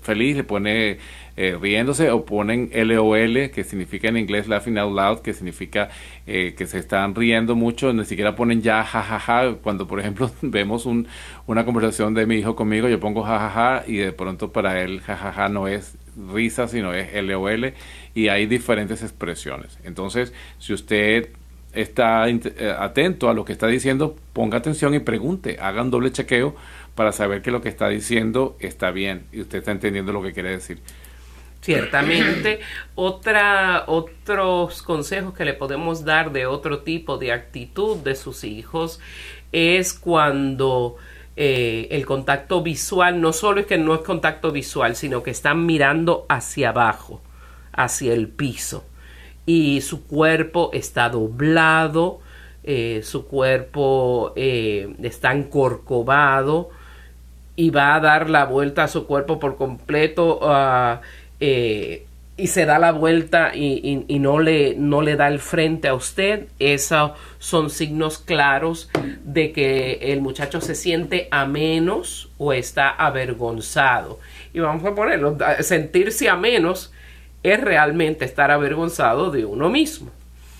feliz, 0.00 0.36
le 0.36 0.44
pone 0.44 0.98
eh, 1.36 1.58
riéndose 1.60 2.10
o 2.10 2.24
ponen 2.24 2.70
LOL, 2.72 3.50
que 3.50 3.64
significa 3.64 4.08
en 4.08 4.18
inglés 4.18 4.46
laughing 4.46 4.78
out 4.78 4.94
loud, 4.94 5.18
que 5.20 5.34
significa 5.34 5.88
eh, 6.26 6.54
que 6.56 6.66
se 6.66 6.78
están 6.78 7.14
riendo 7.14 7.56
mucho, 7.56 7.92
ni 7.92 8.04
siquiera 8.04 8.36
ponen 8.36 8.62
ya 8.62 8.84
jajaja. 8.84 9.54
Cuando, 9.62 9.88
por 9.88 9.98
ejemplo, 9.98 10.30
vemos 10.42 10.86
un, 10.86 11.08
una 11.46 11.64
conversación 11.64 12.14
de 12.14 12.26
mi 12.26 12.36
hijo 12.36 12.54
conmigo, 12.54 12.88
yo 12.88 13.00
pongo 13.00 13.24
jajaja 13.24 13.84
y 13.86 13.96
de 13.96 14.12
pronto 14.12 14.52
para 14.52 14.80
él 14.80 15.00
jajaja 15.00 15.48
no 15.48 15.66
es 15.66 15.96
risa, 16.32 16.68
sino 16.68 16.94
es 16.94 17.12
LOL 17.20 17.74
y 18.14 18.28
hay 18.28 18.46
diferentes 18.46 19.02
expresiones. 19.02 19.78
Entonces, 19.84 20.32
si 20.58 20.72
usted 20.72 21.30
está 21.80 22.28
eh, 22.28 22.74
atento 22.76 23.28
a 23.28 23.34
lo 23.34 23.44
que 23.44 23.52
está 23.52 23.66
diciendo, 23.68 24.16
ponga 24.32 24.58
atención 24.58 24.94
y 24.94 24.98
pregunte, 24.98 25.58
haga 25.60 25.82
un 25.82 25.90
doble 25.90 26.10
chequeo 26.10 26.56
para 26.94 27.12
saber 27.12 27.42
que 27.42 27.50
lo 27.50 27.60
que 27.60 27.68
está 27.68 27.88
diciendo 27.88 28.56
está 28.58 28.90
bien 28.90 29.26
y 29.32 29.40
usted 29.40 29.58
está 29.58 29.70
entendiendo 29.70 30.12
lo 30.12 30.22
que 30.22 30.32
quiere 30.32 30.50
decir. 30.50 30.80
Ciertamente, 31.60 32.60
otra, 32.96 33.84
otros 33.86 34.82
consejos 34.82 35.34
que 35.34 35.44
le 35.44 35.54
podemos 35.54 36.04
dar 36.04 36.32
de 36.32 36.46
otro 36.46 36.80
tipo 36.80 37.18
de 37.18 37.32
actitud 37.32 37.98
de 37.98 38.16
sus 38.16 38.42
hijos 38.42 39.00
es 39.52 39.94
cuando 39.94 40.96
eh, 41.36 41.86
el 41.92 42.04
contacto 42.04 42.62
visual 42.62 43.20
no 43.20 43.32
solo 43.32 43.60
es 43.60 43.66
que 43.66 43.78
no 43.78 43.94
es 43.94 44.00
contacto 44.00 44.50
visual, 44.50 44.96
sino 44.96 45.22
que 45.22 45.30
están 45.30 45.64
mirando 45.64 46.26
hacia 46.28 46.70
abajo, 46.70 47.22
hacia 47.72 48.12
el 48.12 48.26
piso, 48.28 48.84
y 49.48 49.80
su 49.80 50.06
cuerpo 50.06 50.68
está 50.74 51.08
doblado, 51.08 52.20
eh, 52.64 53.00
su 53.02 53.26
cuerpo 53.26 54.34
eh, 54.36 54.94
está 55.02 55.32
encorcovado 55.32 56.68
y 57.56 57.70
va 57.70 57.94
a 57.94 58.00
dar 58.00 58.28
la 58.28 58.44
vuelta 58.44 58.84
a 58.84 58.88
su 58.88 59.06
cuerpo 59.06 59.40
por 59.40 59.56
completo. 59.56 60.38
Uh, 60.42 60.98
eh, 61.40 62.04
y 62.36 62.48
se 62.48 62.66
da 62.66 62.78
la 62.78 62.92
vuelta 62.92 63.52
y, 63.54 64.04
no, 64.20 64.38
le, 64.38 64.74
no 64.76 65.00
le 65.00 65.16
da 65.16 65.28
el 65.28 65.38
frente 65.38 65.88
a 65.88 65.94
usted, 65.94 66.46
esos 66.58 67.12
son 67.38 67.70
signos 67.70 68.18
claros 68.18 68.90
de 69.24 69.50
que 69.52 70.12
el 70.12 70.20
muchacho 70.20 70.60
se 70.60 70.74
siente 70.74 71.26
a 71.30 71.46
menos 71.46 72.30
o 72.36 72.52
está 72.52 72.90
avergonzado. 72.90 74.20
Y 74.52 74.60
vamos 74.60 74.84
a 74.84 74.94
ponerlo, 74.94 75.38
sentirse 75.62 76.28
a 76.28 76.36
menos 76.36 76.92
es 77.42 77.60
realmente 77.60 78.24
estar 78.24 78.50
avergonzado 78.50 79.30
de 79.30 79.44
uno 79.44 79.68
mismo. 79.70 80.10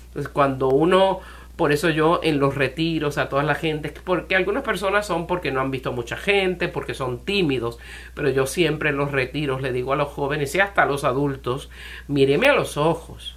Entonces, 0.08 0.30
cuando 0.30 0.68
uno 0.68 1.20
por 1.58 1.72
eso 1.72 1.90
yo 1.90 2.20
en 2.22 2.38
los 2.38 2.54
retiros 2.54 3.18
a 3.18 3.28
toda 3.28 3.42
la 3.42 3.56
gente, 3.56 3.92
porque 4.04 4.36
algunas 4.36 4.62
personas 4.62 5.04
son 5.04 5.26
porque 5.26 5.50
no 5.50 5.60
han 5.60 5.72
visto 5.72 5.92
mucha 5.92 6.16
gente, 6.16 6.68
porque 6.68 6.94
son 6.94 7.24
tímidos, 7.24 7.80
pero 8.14 8.30
yo 8.30 8.46
siempre 8.46 8.90
en 8.90 8.96
los 8.96 9.10
retiros 9.10 9.60
le 9.60 9.72
digo 9.72 9.92
a 9.92 9.96
los 9.96 10.06
jóvenes 10.06 10.54
y 10.54 10.60
hasta 10.60 10.84
a 10.84 10.86
los 10.86 11.02
adultos, 11.02 11.68
míreme 12.06 12.46
a 12.46 12.54
los 12.54 12.76
ojos, 12.76 13.34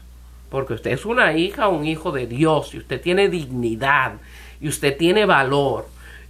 porque 0.52 0.76
usted 0.76 0.92
es 0.92 1.04
una 1.04 1.36
hija 1.36 1.68
un 1.68 1.88
hijo 1.88 2.12
de 2.12 2.28
Dios 2.28 2.76
y 2.76 2.78
usted 2.78 3.02
tiene 3.02 3.28
dignidad 3.28 4.14
y 4.62 4.68
usted 4.68 4.96
tiene 4.96 5.26
valor 5.26 5.88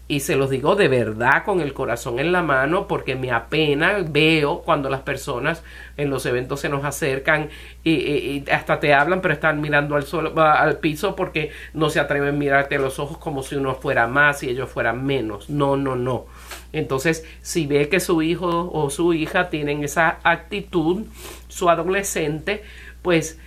y 0.07 0.19
se 0.19 0.35
los 0.35 0.49
digo 0.49 0.75
de 0.75 0.89
verdad 0.89 1.45
con 1.45 1.61
el 1.61 1.73
corazón 1.73 2.19
en 2.19 2.33
la 2.33 2.41
mano 2.41 2.85
porque 2.85 3.15
me 3.15 3.31
apena 3.31 3.99
veo 4.05 4.61
cuando 4.61 4.89
las 4.89 5.01
personas 5.01 5.63
en 5.95 6.09
los 6.09 6.25
eventos 6.25 6.59
se 6.59 6.67
nos 6.67 6.83
acercan 6.83 7.49
y, 7.85 8.43
hasta 8.51 8.81
te 8.81 8.93
hablan 8.93 9.21
pero 9.21 9.33
están 9.33 9.61
mirando 9.61 9.95
al 9.95 10.03
suelo 10.03 10.37
al 10.41 10.79
piso 10.79 11.15
porque 11.15 11.51
no 11.73 11.89
se 11.89 12.01
atreven 12.01 12.35
a 12.35 12.37
mirarte 12.37 12.75
a 12.75 12.79
los 12.79 12.99
ojos 12.99 13.19
como 13.19 13.41
si 13.41 13.55
uno 13.55 13.75
fuera 13.75 14.07
más 14.07 14.43
y 14.43 14.49
ellos 14.49 14.69
fueran 14.69 15.05
menos. 15.05 15.49
No 15.49 15.77
no 15.77 15.95
no. 15.95 16.25
Entonces 16.73 17.25
si 17.41 17.65
ve 17.65 17.87
que 17.87 18.01
su 18.01 18.21
hijo 18.21 18.69
o 18.73 18.89
su 18.89 19.13
hija 19.13 19.49
tienen 19.49 19.83
esa 19.83 20.19
actitud 20.23 21.05
su 21.47 21.69
adolescente 21.69 22.63
pues 23.01 23.39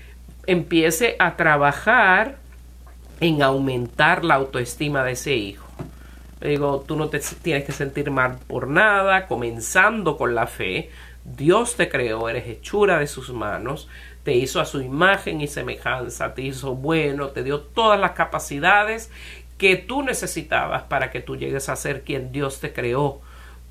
empiece 0.47 1.17
a 1.19 1.37
trabajar 1.37 2.39
en 3.21 3.43
aumentar 3.43 4.25
la 4.25 4.35
autoestima 4.35 5.05
de 5.05 5.13
ese 5.13 5.35
hijo 5.35 5.64
digo, 6.41 6.85
tú 6.87 6.97
no 6.97 7.09
te 7.09 7.21
tienes 7.43 7.65
que 7.65 7.73
sentir 7.73 8.11
mal 8.11 8.39
por 8.47 8.69
nada, 8.69 9.27
comenzando 9.27 10.17
con 10.17 10.35
la 10.35 10.47
fe. 10.47 10.91
Dios 11.25 11.77
te 11.77 11.89
creó, 11.89 12.29
eres 12.29 12.47
hechura 12.47 12.99
de 12.99 13.07
sus 13.07 13.33
manos, 13.33 13.89
te 14.25 14.35
hizo 14.35 14.61
a 14.61 14.67
su 14.67 14.81
imagen 14.81 15.41
y 15.41 15.49
semejanza, 15.49 16.35
te 16.35 16.43
hizo 16.43 16.75
bueno, 16.75 17.29
te 17.29 17.43
dio 17.43 17.61
todas 17.61 17.99
las 17.99 18.13
capacidades 18.13 19.11
que 19.59 19.77
tú 19.77 20.03
necesitabas 20.03 20.83
para 20.85 21.11
que 21.11 21.21
tú 21.21 21.37
llegues 21.37 21.69
a 21.69 21.77
ser 21.77 22.03
quien 22.03 22.33
Dios 22.33 22.61
te 22.61 22.73
creó. 22.73 23.21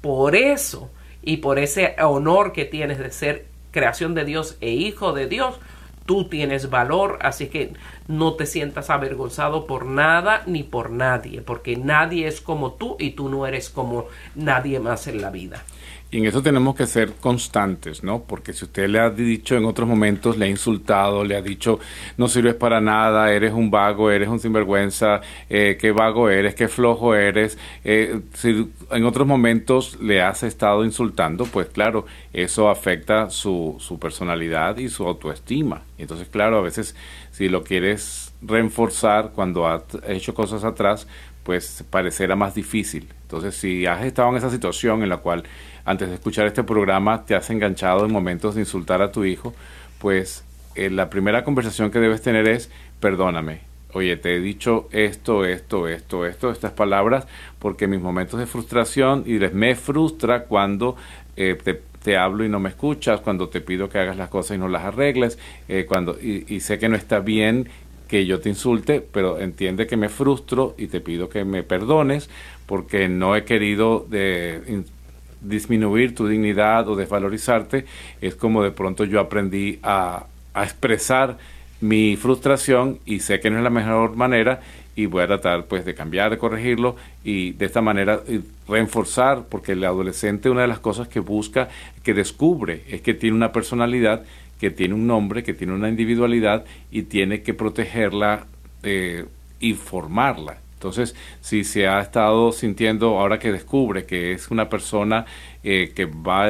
Por 0.01 0.35
eso 0.35 0.89
y 1.21 1.37
por 1.37 1.59
ese 1.59 1.95
honor 2.01 2.53
que 2.53 2.65
tienes 2.65 2.99
de 2.99 3.11
ser 3.11 3.45
creación 3.71 4.13
de 4.13 4.25
Dios 4.25 4.57
e 4.61 4.71
hijo 4.71 5.13
de 5.13 5.27
Dios, 5.27 5.59
tú 6.05 6.25
tienes 6.25 6.69
valor, 6.69 7.19
así 7.21 7.47
que 7.47 7.73
no 8.07 8.33
te 8.33 8.45
sientas 8.45 8.89
avergonzado 8.89 9.65
por 9.65 9.85
nada 9.85 10.43
ni 10.45 10.63
por 10.63 10.89
nadie, 10.89 11.41
porque 11.41 11.77
nadie 11.77 12.27
es 12.27 12.41
como 12.41 12.73
tú 12.73 12.95
y 12.99 13.11
tú 13.11 13.29
no 13.29 13.47
eres 13.47 13.69
como 13.69 14.05
nadie 14.35 14.79
más 14.79 15.07
en 15.07 15.21
la 15.21 15.29
vida. 15.29 15.63
Y 16.13 16.19
en 16.19 16.27
eso 16.27 16.43
tenemos 16.43 16.75
que 16.75 16.85
ser 16.85 17.13
constantes, 17.13 18.03
¿no? 18.03 18.21
Porque 18.21 18.53
si 18.53 18.65
usted 18.65 18.87
le 18.87 18.99
ha 18.99 19.09
dicho 19.09 19.57
en 19.57 19.65
otros 19.65 19.89
momentos, 19.89 20.37
le 20.37 20.45
ha 20.45 20.47
insultado, 20.47 21.23
le 21.23 21.35
ha 21.35 21.41
dicho, 21.41 21.79
no 22.17 22.27
sirves 22.27 22.53
para 22.53 22.79
nada, 22.79 23.33
eres 23.33 23.51
un 23.51 23.71
vago, 23.71 24.11
eres 24.11 24.29
un 24.29 24.39
sinvergüenza, 24.39 25.21
eh, 25.49 25.75
qué 25.81 25.91
vago 25.91 26.29
eres, 26.29 26.53
qué 26.53 26.67
flojo 26.67 27.15
eres, 27.15 27.57
eh, 27.83 28.21
si 28.35 28.69
en 28.91 29.05
otros 29.05 29.25
momentos 29.25 29.99
le 30.01 30.21
has 30.21 30.43
estado 30.43 30.85
insultando, 30.85 31.45
pues 31.45 31.69
claro, 31.69 32.05
eso 32.31 32.69
afecta 32.69 33.31
su, 33.31 33.77
su 33.79 33.97
personalidad 33.97 34.77
y 34.77 34.89
su 34.89 35.07
autoestima. 35.07 35.81
Entonces, 35.97 36.27
claro, 36.27 36.59
a 36.59 36.61
veces 36.61 36.95
si 37.31 37.49
lo 37.49 37.63
quieres 37.63 38.35
reforzar 38.43 39.31
cuando 39.33 39.67
has 39.67 39.81
hecho 40.07 40.35
cosas 40.35 40.63
atrás, 40.63 41.07
pues 41.43 41.83
parecerá 41.89 42.35
más 42.35 42.55
difícil. 42.55 43.09
Entonces, 43.23 43.55
si 43.55 43.85
has 43.85 44.03
estado 44.03 44.29
en 44.29 44.37
esa 44.37 44.49
situación 44.49 45.03
en 45.03 45.09
la 45.09 45.17
cual 45.17 45.43
antes 45.85 46.09
de 46.09 46.15
escuchar 46.15 46.47
este 46.47 46.63
programa 46.63 47.25
te 47.25 47.35
has 47.35 47.49
enganchado 47.49 48.05
en 48.05 48.11
momentos 48.11 48.55
de 48.55 48.61
insultar 48.61 49.01
a 49.01 49.11
tu 49.11 49.25
hijo, 49.25 49.53
pues 49.99 50.43
eh, 50.75 50.89
la 50.89 51.09
primera 51.09 51.43
conversación 51.43 51.91
que 51.91 51.99
debes 51.99 52.21
tener 52.21 52.47
es, 52.47 52.69
perdóname, 52.99 53.61
oye, 53.93 54.17
te 54.17 54.35
he 54.35 54.39
dicho 54.39 54.87
esto, 54.91 55.45
esto, 55.45 55.87
esto, 55.87 56.25
esto, 56.25 56.51
estas 56.51 56.71
palabras, 56.71 57.27
porque 57.59 57.87
mis 57.87 58.01
momentos 58.01 58.39
de 58.39 58.45
frustración 58.45 59.23
y 59.25 59.39
les 59.39 59.53
me 59.53 59.75
frustra 59.75 60.45
cuando 60.45 60.95
eh, 61.35 61.57
te, 62.01 62.17
hablo 62.17 62.43
y 62.43 62.49
no 62.49 62.59
me 62.59 62.69
escuchas, 62.69 63.21
cuando 63.21 63.49
te 63.49 63.61
pido 63.61 63.87
que 63.87 63.99
hagas 63.99 64.17
las 64.17 64.29
cosas 64.29 64.57
y 64.57 64.59
no 64.59 64.67
las 64.67 64.83
arregles, 64.83 65.37
eh, 65.69 65.85
cuando, 65.87 66.17
y, 66.19 66.59
sé 66.59 66.77
que 66.79 66.89
no 66.89 66.95
está 66.95 67.19
bien 67.19 67.69
que 68.07 68.25
yo 68.25 68.39
te 68.39 68.49
insulte, 68.49 68.99
pero 68.99 69.39
entiende 69.39 69.87
que 69.87 69.95
me 69.95 70.09
frustro 70.09 70.75
y 70.77 70.87
te 70.87 70.99
pido 70.99 71.29
que 71.29 71.45
me 71.45 71.63
perdones 71.63 72.29
porque 72.65 73.07
no 73.07 73.35
he 73.35 73.45
querido 73.45 74.05
de, 74.09 74.83
disminuir 75.43 76.15
tu 76.15 76.27
dignidad 76.27 76.87
o 76.87 76.95
desvalorizarte, 76.95 77.85
es 78.21 78.35
como 78.35 78.63
de 78.63 78.71
pronto 78.71 79.05
yo 79.05 79.19
aprendí 79.19 79.79
a, 79.83 80.25
expresar 80.55 81.39
mi 81.81 82.15
frustración 82.15 82.99
y 83.07 83.21
sé 83.21 83.39
que 83.39 83.49
no 83.49 83.57
es 83.57 83.63
la 83.63 83.71
mejor 83.71 84.15
manera 84.15 84.61
y 84.95 85.07
voy 85.07 85.23
a 85.23 85.27
tratar 85.27 85.65
pues 85.65 85.83
de 85.83 85.95
cambiar, 85.95 86.29
de 86.29 86.37
corregirlo 86.37 86.95
y 87.23 87.53
de 87.53 87.65
esta 87.65 87.81
manera 87.81 88.21
reforzar, 88.67 89.45
porque 89.49 89.71
el 89.71 89.83
adolescente 89.83 90.51
una 90.51 90.61
de 90.61 90.67
las 90.67 90.79
cosas 90.79 91.07
que 91.07 91.19
busca, 91.19 91.69
que 92.03 92.13
descubre, 92.13 92.83
es 92.87 93.01
que 93.01 93.15
tiene 93.15 93.35
una 93.35 93.51
personalidad, 93.51 94.23
que 94.59 94.69
tiene 94.69 94.93
un 94.93 95.07
nombre, 95.07 95.41
que 95.41 95.55
tiene 95.55 95.73
una 95.73 95.89
individualidad 95.89 96.65
y 96.91 97.01
tiene 97.01 97.41
que 97.41 97.55
protegerla 97.55 98.45
eh, 98.83 99.25
y 99.59 99.73
formarla. 99.73 100.57
Entonces, 100.83 101.15
si 101.39 101.63
se 101.63 101.87
ha 101.87 102.01
estado 102.01 102.51
sintiendo, 102.51 103.17
ahora 103.17 103.39
que 103.39 103.53
descubre 103.53 104.05
que 104.05 104.33
es 104.33 104.51
una 104.51 104.67
persona 104.67 105.25
eh, 105.63 105.93
que 105.95 106.03
va, 106.03 106.49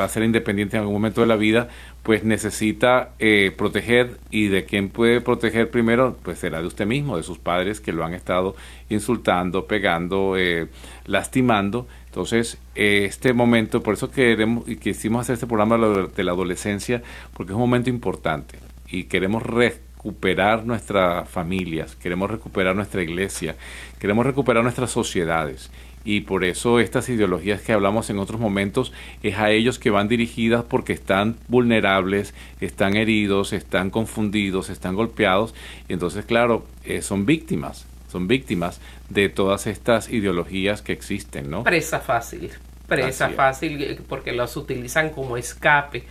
va, 0.00 0.04
a 0.04 0.08
ser 0.08 0.22
independiente 0.22 0.78
en 0.78 0.80
algún 0.80 0.94
momento 0.94 1.20
de 1.20 1.26
la 1.26 1.36
vida, 1.36 1.68
pues 2.02 2.24
necesita 2.24 3.10
eh, 3.18 3.52
proteger 3.54 4.18
y 4.30 4.48
de 4.48 4.64
quién 4.64 4.88
puede 4.88 5.20
proteger 5.20 5.70
primero, 5.70 6.16
pues 6.22 6.38
será 6.38 6.62
de 6.62 6.66
usted 6.66 6.86
mismo, 6.86 7.18
de 7.18 7.22
sus 7.22 7.36
padres 7.36 7.82
que 7.82 7.92
lo 7.92 8.02
han 8.02 8.14
estado 8.14 8.56
insultando, 8.88 9.66
pegando, 9.66 10.38
eh, 10.38 10.68
lastimando. 11.04 11.86
Entonces, 12.06 12.56
este 12.74 13.34
momento, 13.34 13.82
por 13.82 13.92
eso 13.92 14.10
queremos 14.10 14.66
y 14.66 14.76
quisimos 14.76 15.20
hacer 15.20 15.34
este 15.34 15.46
programa 15.46 15.76
de 16.16 16.24
la 16.24 16.32
adolescencia, 16.32 17.02
porque 17.34 17.52
es 17.52 17.54
un 17.54 17.60
momento 17.60 17.90
importante 17.90 18.58
y 18.88 19.04
queremos 19.04 19.42
recuperar 20.06 20.64
nuestras 20.64 21.28
familias, 21.28 21.96
queremos 21.96 22.30
recuperar 22.30 22.76
nuestra 22.76 23.02
iglesia, 23.02 23.56
queremos 23.98 24.24
recuperar 24.24 24.62
nuestras 24.62 24.90
sociedades. 24.90 25.68
Y 26.04 26.20
por 26.20 26.44
eso 26.44 26.78
estas 26.78 27.08
ideologías 27.08 27.60
que 27.60 27.72
hablamos 27.72 28.08
en 28.08 28.20
otros 28.20 28.40
momentos 28.40 28.92
es 29.24 29.36
a 29.36 29.50
ellos 29.50 29.80
que 29.80 29.90
van 29.90 30.06
dirigidas 30.06 30.62
porque 30.62 30.92
están 30.92 31.34
vulnerables, 31.48 32.34
están 32.60 32.96
heridos, 32.96 33.52
están 33.52 33.90
confundidos, 33.90 34.70
están 34.70 34.94
golpeados. 34.94 35.52
Y 35.88 35.94
entonces, 35.94 36.24
claro, 36.24 36.64
eh, 36.84 37.02
son 37.02 37.26
víctimas, 37.26 37.86
son 38.08 38.28
víctimas 38.28 38.80
de 39.08 39.28
todas 39.28 39.66
estas 39.66 40.08
ideologías 40.08 40.82
que 40.82 40.92
existen, 40.92 41.50
¿no? 41.50 41.64
Presa 41.64 41.98
fácil, 41.98 42.50
presa 42.86 43.30
fácil 43.30 43.82
eh, 43.82 44.00
porque 44.08 44.30
los 44.30 44.56
utilizan 44.56 45.10
como 45.10 45.36
escape, 45.36 46.04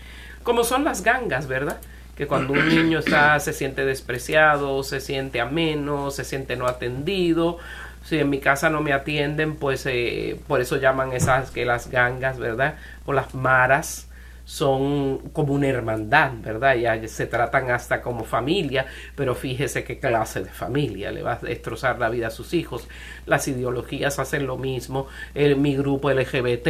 como 0.43 0.65
son 0.65 0.83
las 0.83 1.01
gangas, 1.01 1.47
¿verdad? 1.47 1.79
Que 2.15 2.27
cuando 2.27 2.53
un 2.53 2.67
niño 2.67 2.99
está, 2.99 3.39
se 3.39 3.53
siente 3.53 3.85
despreciado, 3.85 4.83
se 4.83 5.01
siente 5.01 5.41
ameno, 5.41 6.11
se 6.11 6.23
siente 6.23 6.55
no 6.55 6.67
atendido, 6.67 7.57
si 8.03 8.19
en 8.19 8.29
mi 8.29 8.39
casa 8.39 8.69
no 8.69 8.81
me 8.81 8.93
atienden, 8.93 9.55
pues 9.55 9.85
eh, 9.85 10.39
por 10.47 10.61
eso 10.61 10.77
llaman 10.77 11.11
esas 11.11 11.51
que 11.51 11.65
las 11.65 11.89
gangas, 11.89 12.37
¿verdad? 12.37 12.75
O 13.05 13.13
las 13.13 13.33
maras 13.33 14.07
son 14.45 15.17
como 15.33 15.53
una 15.53 15.67
hermandad, 15.67 16.31
¿verdad? 16.41 16.75
Ya 16.75 17.07
se 17.07 17.25
tratan 17.25 17.71
hasta 17.71 18.01
como 18.01 18.23
familia, 18.23 18.85
pero 19.15 19.35
fíjese 19.35 19.83
qué 19.83 19.99
clase 19.99 20.43
de 20.43 20.51
familia 20.51 21.11
le 21.11 21.23
va 21.23 21.33
a 21.33 21.39
destrozar 21.39 21.99
la 21.99 22.09
vida 22.09 22.27
a 22.27 22.31
sus 22.31 22.53
hijos. 22.53 22.87
Las 23.25 23.47
ideologías 23.47 24.19
hacen 24.19 24.45
lo 24.45 24.57
mismo. 24.57 25.07
Mi 25.33 25.75
grupo 25.75 26.11
LGBT, 26.11 26.63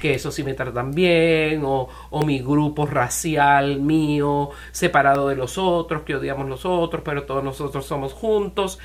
que 0.00 0.14
eso 0.14 0.30
sí 0.32 0.42
me 0.42 0.54
tratan 0.54 0.92
bien, 0.92 1.62
o, 1.64 1.88
o 2.10 2.24
mi 2.24 2.40
grupo 2.40 2.86
racial 2.86 3.78
mío, 3.80 4.50
separado 4.72 5.28
de 5.28 5.36
los 5.36 5.58
otros, 5.58 6.02
que 6.02 6.16
odiamos 6.16 6.48
los 6.48 6.64
otros, 6.64 7.02
pero 7.04 7.24
todos 7.24 7.44
nosotros 7.44 7.84
somos 7.84 8.14
juntos, 8.14 8.78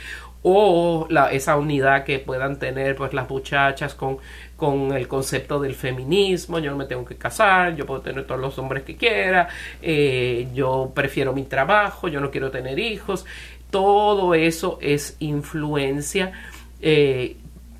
o 0.43 1.07
la, 1.09 1.31
esa 1.31 1.57
unidad 1.57 2.03
que 2.03 2.19
puedan 2.19 2.57
tener 2.57 2.95
pues 2.95 3.13
las 3.13 3.29
muchachas 3.29 3.93
con, 3.93 4.17
con 4.55 4.91
el 4.93 5.07
concepto 5.07 5.59
del 5.59 5.75
feminismo, 5.75 6.59
yo 6.59 6.71
no 6.71 6.77
me 6.77 6.85
tengo 6.85 7.05
que 7.05 7.15
casar, 7.15 7.75
yo 7.75 7.85
puedo 7.85 8.01
tener 8.01 8.25
todos 8.25 8.41
los 8.41 8.57
hombres 8.57 8.83
que 8.83 8.95
quiera, 8.95 9.47
eh, 9.81 10.47
yo 10.53 10.91
prefiero 10.93 11.33
mi 11.33 11.43
trabajo, 11.43 12.07
yo 12.07 12.19
no 12.19 12.31
quiero 12.31 12.49
tener 12.49 12.79
hijos, 12.79 13.25
todo 13.69 14.33
eso 14.33 14.79
es 14.81 15.15
influencia 15.19 16.31
eh, 16.81 17.37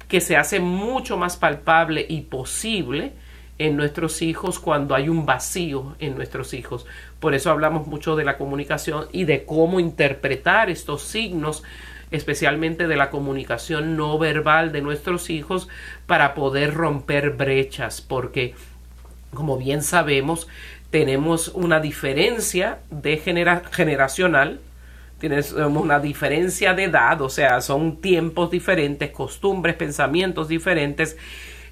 que 0.08 0.22
se 0.22 0.38
hace 0.38 0.60
mucho 0.60 1.18
más 1.18 1.38
palpable 1.38 2.06
y 2.08 2.22
posible 2.22 3.14
en 3.58 3.78
nuestros 3.78 4.22
hijos 4.22 4.60
cuando 4.60 4.96
hay 4.96 5.08
un 5.08 5.26
vacío 5.26 5.96
en 6.00 6.16
nuestros 6.16 6.54
hijos. 6.54 6.86
Por 7.20 7.36
eso 7.36 7.52
hablamos 7.52 7.86
mucho 7.88 8.16
de 8.16 8.24
la 8.24 8.38
comunicación 8.38 9.08
y 9.12 9.26
de 9.26 9.46
cómo 9.46 9.80
interpretar 9.80 10.70
estos 10.70 11.04
signos 11.04 11.64
especialmente 12.12 12.88
de 12.88 12.96
la 12.96 13.10
comunicación 13.10 13.96
no 13.98 14.20
verbal 14.20 14.72
de 14.72 14.82
nuestros 14.82 15.30
hijos 15.30 15.68
para 16.06 16.34
poder 16.34 16.74
romper 16.74 17.32
brechas, 17.32 18.02
porque 18.02 18.54
como 19.34 19.58
bien 19.58 19.82
sabemos, 19.82 20.48
tenemos 20.90 21.48
una 21.50 21.80
diferencia 21.80 22.80
de 22.90 23.18
generacional, 23.18 24.60
tenemos 25.20 25.54
una 25.54 26.00
diferencia 26.00 26.74
de 26.74 26.86
edad, 26.86 27.22
o 27.22 27.30
sea, 27.30 27.62
son 27.62 28.02
tiempos 28.02 28.52
diferentes, 28.52 29.12
costumbres, 29.12 29.76
pensamientos 29.76 30.50
diferentes, 30.50 31.16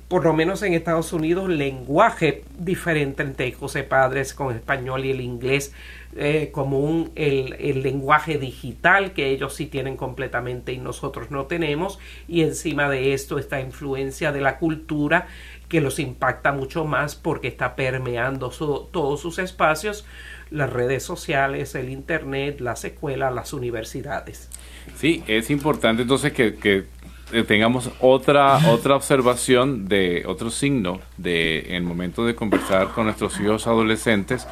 por 0.08 0.24
lo 0.24 0.34
menos 0.34 0.64
en 0.64 0.74
Estados 0.74 1.12
Unidos, 1.14 1.50
lenguaje 1.50 2.44
diferente 2.58 3.24
entre 3.24 3.48
hijos 3.48 3.76
y 3.76 3.84
padres 3.84 4.34
con 4.34 4.56
español 4.56 5.06
y 5.06 5.12
el 5.12 5.22
inglés 5.22 5.74
eh, 6.16 6.50
como 6.52 6.80
un, 6.80 7.12
el, 7.16 7.54
el, 7.60 7.84
lenguaje 7.84 8.40
digital 8.40 9.14
que 9.14 9.30
ellos 9.30 9.54
sí 9.54 9.68
tienen 9.68 9.96
completamente 9.96 10.74
y 10.74 10.80
nosotros 10.80 11.30
no 11.30 11.46
tenemos 11.46 12.00
y 12.28 12.42
encima 12.42 12.90
de 12.90 13.14
esto 13.14 13.38
esta 13.38 13.62
influencia 13.62 14.32
de 14.32 14.42
la 14.42 14.58
cultura 14.58 15.28
que 15.70 15.82
los 15.82 16.00
impacta 16.00 16.52
mucho 16.52 16.84
más 16.84 17.16
porque 17.16 17.48
está 17.48 17.76
permeando 17.76 18.50
todos 18.50 19.22
sus 19.22 19.38
espacios, 19.38 20.04
las 20.50 20.74
redes 20.74 21.04
sociales, 21.04 21.76
el 21.76 21.90
internet, 21.90 22.60
las 22.60 22.84
escuelas, 22.86 23.32
las 23.32 23.54
universidades. 23.54 24.50
Sí, 24.96 25.24
es 25.28 25.52
importante 25.52 26.02
entonces 26.02 26.34
que, 26.34 26.56
que 26.56 26.86
eh, 27.32 27.44
tengamos 27.44 27.92
otra 28.00 28.58
otra 28.72 28.96
observación 28.96 29.88
de 29.88 30.24
otro 30.26 30.50
signo 30.50 31.00
de 31.18 31.60
en 31.68 31.76
el 31.76 31.84
momento 31.84 32.26
de 32.26 32.34
conversar 32.34 32.88
con 32.88 33.06
nuestros 33.06 33.40
hijos 33.40 33.68
adolescentes 33.68 34.48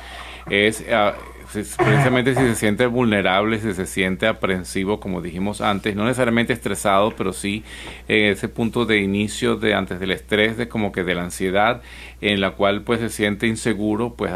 es 0.47 0.85
ah, 1.47 1.83
precisamente 1.83 2.35
si 2.35 2.41
se 2.41 2.55
siente 2.55 2.85
vulnerable, 2.85 3.59
si 3.59 3.73
se 3.73 3.85
siente 3.85 4.27
aprensivo, 4.27 4.99
como 4.99 5.21
dijimos 5.21 5.61
antes, 5.61 5.95
no 5.95 6.05
necesariamente 6.05 6.53
estresado, 6.53 7.13
pero 7.17 7.33
sí 7.33 7.63
en 8.07 8.31
ese 8.31 8.49
punto 8.49 8.85
de 8.85 8.99
inicio 8.99 9.55
de 9.55 9.73
antes 9.73 9.99
del 9.99 10.11
estrés, 10.11 10.57
de 10.57 10.67
como 10.67 10.91
que 10.91 11.03
de 11.03 11.15
la 11.15 11.23
ansiedad, 11.23 11.81
en 12.21 12.41
la 12.41 12.51
cual 12.51 12.81
pues 12.81 12.99
se 12.99 13.09
siente 13.09 13.47
inseguro, 13.47 14.13
pues 14.15 14.31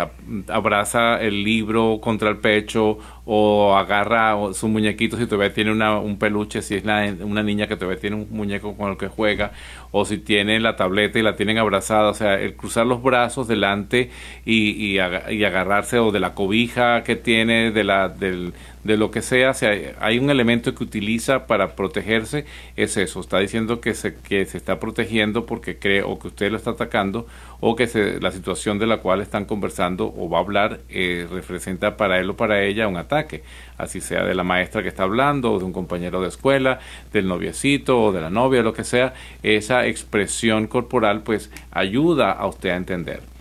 abraza 0.47 1.19
el 1.21 1.43
libro 1.43 1.99
contra 2.01 2.29
el 2.29 2.37
pecho 2.37 2.99
o 3.33 3.77
agarra 3.77 4.35
su 4.53 4.67
muñequito 4.67 5.15
si 5.15 5.25
todavía 5.25 5.53
tiene 5.53 5.71
una, 5.71 5.97
un 5.99 6.17
peluche, 6.17 6.61
si 6.61 6.75
es 6.75 6.83
una 6.83 7.43
niña 7.43 7.65
que 7.65 7.77
todavía 7.77 7.97
tiene 7.97 8.17
un 8.17 8.27
muñeco 8.29 8.75
con 8.75 8.91
el 8.91 8.97
que 8.97 9.07
juega, 9.07 9.53
o 9.91 10.03
si 10.03 10.17
tiene 10.17 10.59
la 10.59 10.75
tableta 10.75 11.17
y 11.17 11.21
la 11.21 11.37
tienen 11.37 11.57
abrazada, 11.57 12.09
o 12.09 12.13
sea, 12.13 12.37
el 12.41 12.57
cruzar 12.57 12.85
los 12.85 13.01
brazos 13.01 13.47
delante 13.47 14.09
y, 14.43 14.71
y, 14.71 14.95
y 14.95 15.43
agarrarse 15.45 15.97
o 15.99 16.11
de 16.11 16.19
la 16.19 16.33
cobija 16.33 17.03
que 17.03 17.15
tiene, 17.15 17.71
de 17.71 17.85
la, 17.85 18.09
del, 18.09 18.53
de 18.83 18.97
lo 18.97 19.11
que 19.11 19.21
sea, 19.21 19.53
si 19.53 19.65
hay, 19.65 20.19
un 20.19 20.29
elemento 20.29 20.73
que 20.73 20.83
utiliza 20.83 21.45
para 21.47 21.75
protegerse, 21.75 22.45
es 22.75 22.97
eso, 22.97 23.19
está 23.19 23.39
diciendo 23.39 23.79
que 23.79 23.93
se, 23.93 24.15
que 24.15 24.45
se 24.45 24.57
está 24.57 24.79
protegiendo 24.79 25.45
porque 25.45 25.77
cree 25.77 26.01
o 26.03 26.17
que 26.17 26.27
usted 26.29 26.51
lo 26.51 26.57
está 26.57 26.71
atacando 26.71 27.27
o 27.59 27.75
que 27.75 27.87
se, 27.87 28.19
la 28.19 28.31
situación 28.31 28.79
de 28.79 28.87
la 28.87 28.97
cual 28.97 29.21
están 29.21 29.45
conversando 29.45 30.13
o 30.17 30.29
va 30.29 30.39
a 30.39 30.41
hablar 30.41 30.79
eh, 30.89 31.27
representa 31.29 31.95
para 31.95 32.19
él 32.19 32.29
o 32.31 32.35
para 32.35 32.63
ella 32.63 32.87
un 32.87 32.97
ataque, 32.97 33.43
así 33.77 34.01
sea 34.01 34.23
de 34.23 34.33
la 34.33 34.43
maestra 34.43 34.81
que 34.81 34.89
está 34.89 35.03
hablando 35.03 35.53
o 35.53 35.59
de 35.59 35.65
un 35.65 35.73
compañero 35.73 36.21
de 36.21 36.27
escuela, 36.27 36.79
del 37.13 37.27
noviecito 37.27 38.01
o 38.01 38.11
de 38.11 38.21
la 38.21 38.29
novia, 38.29 38.63
lo 38.63 38.73
que 38.73 38.83
sea, 38.83 39.13
esa 39.43 39.85
expresión 39.85 40.67
corporal 40.67 41.21
pues 41.21 41.51
ayuda 41.71 42.31
a 42.31 42.47
usted 42.47 42.69
a 42.69 42.75
entender. 42.77 43.31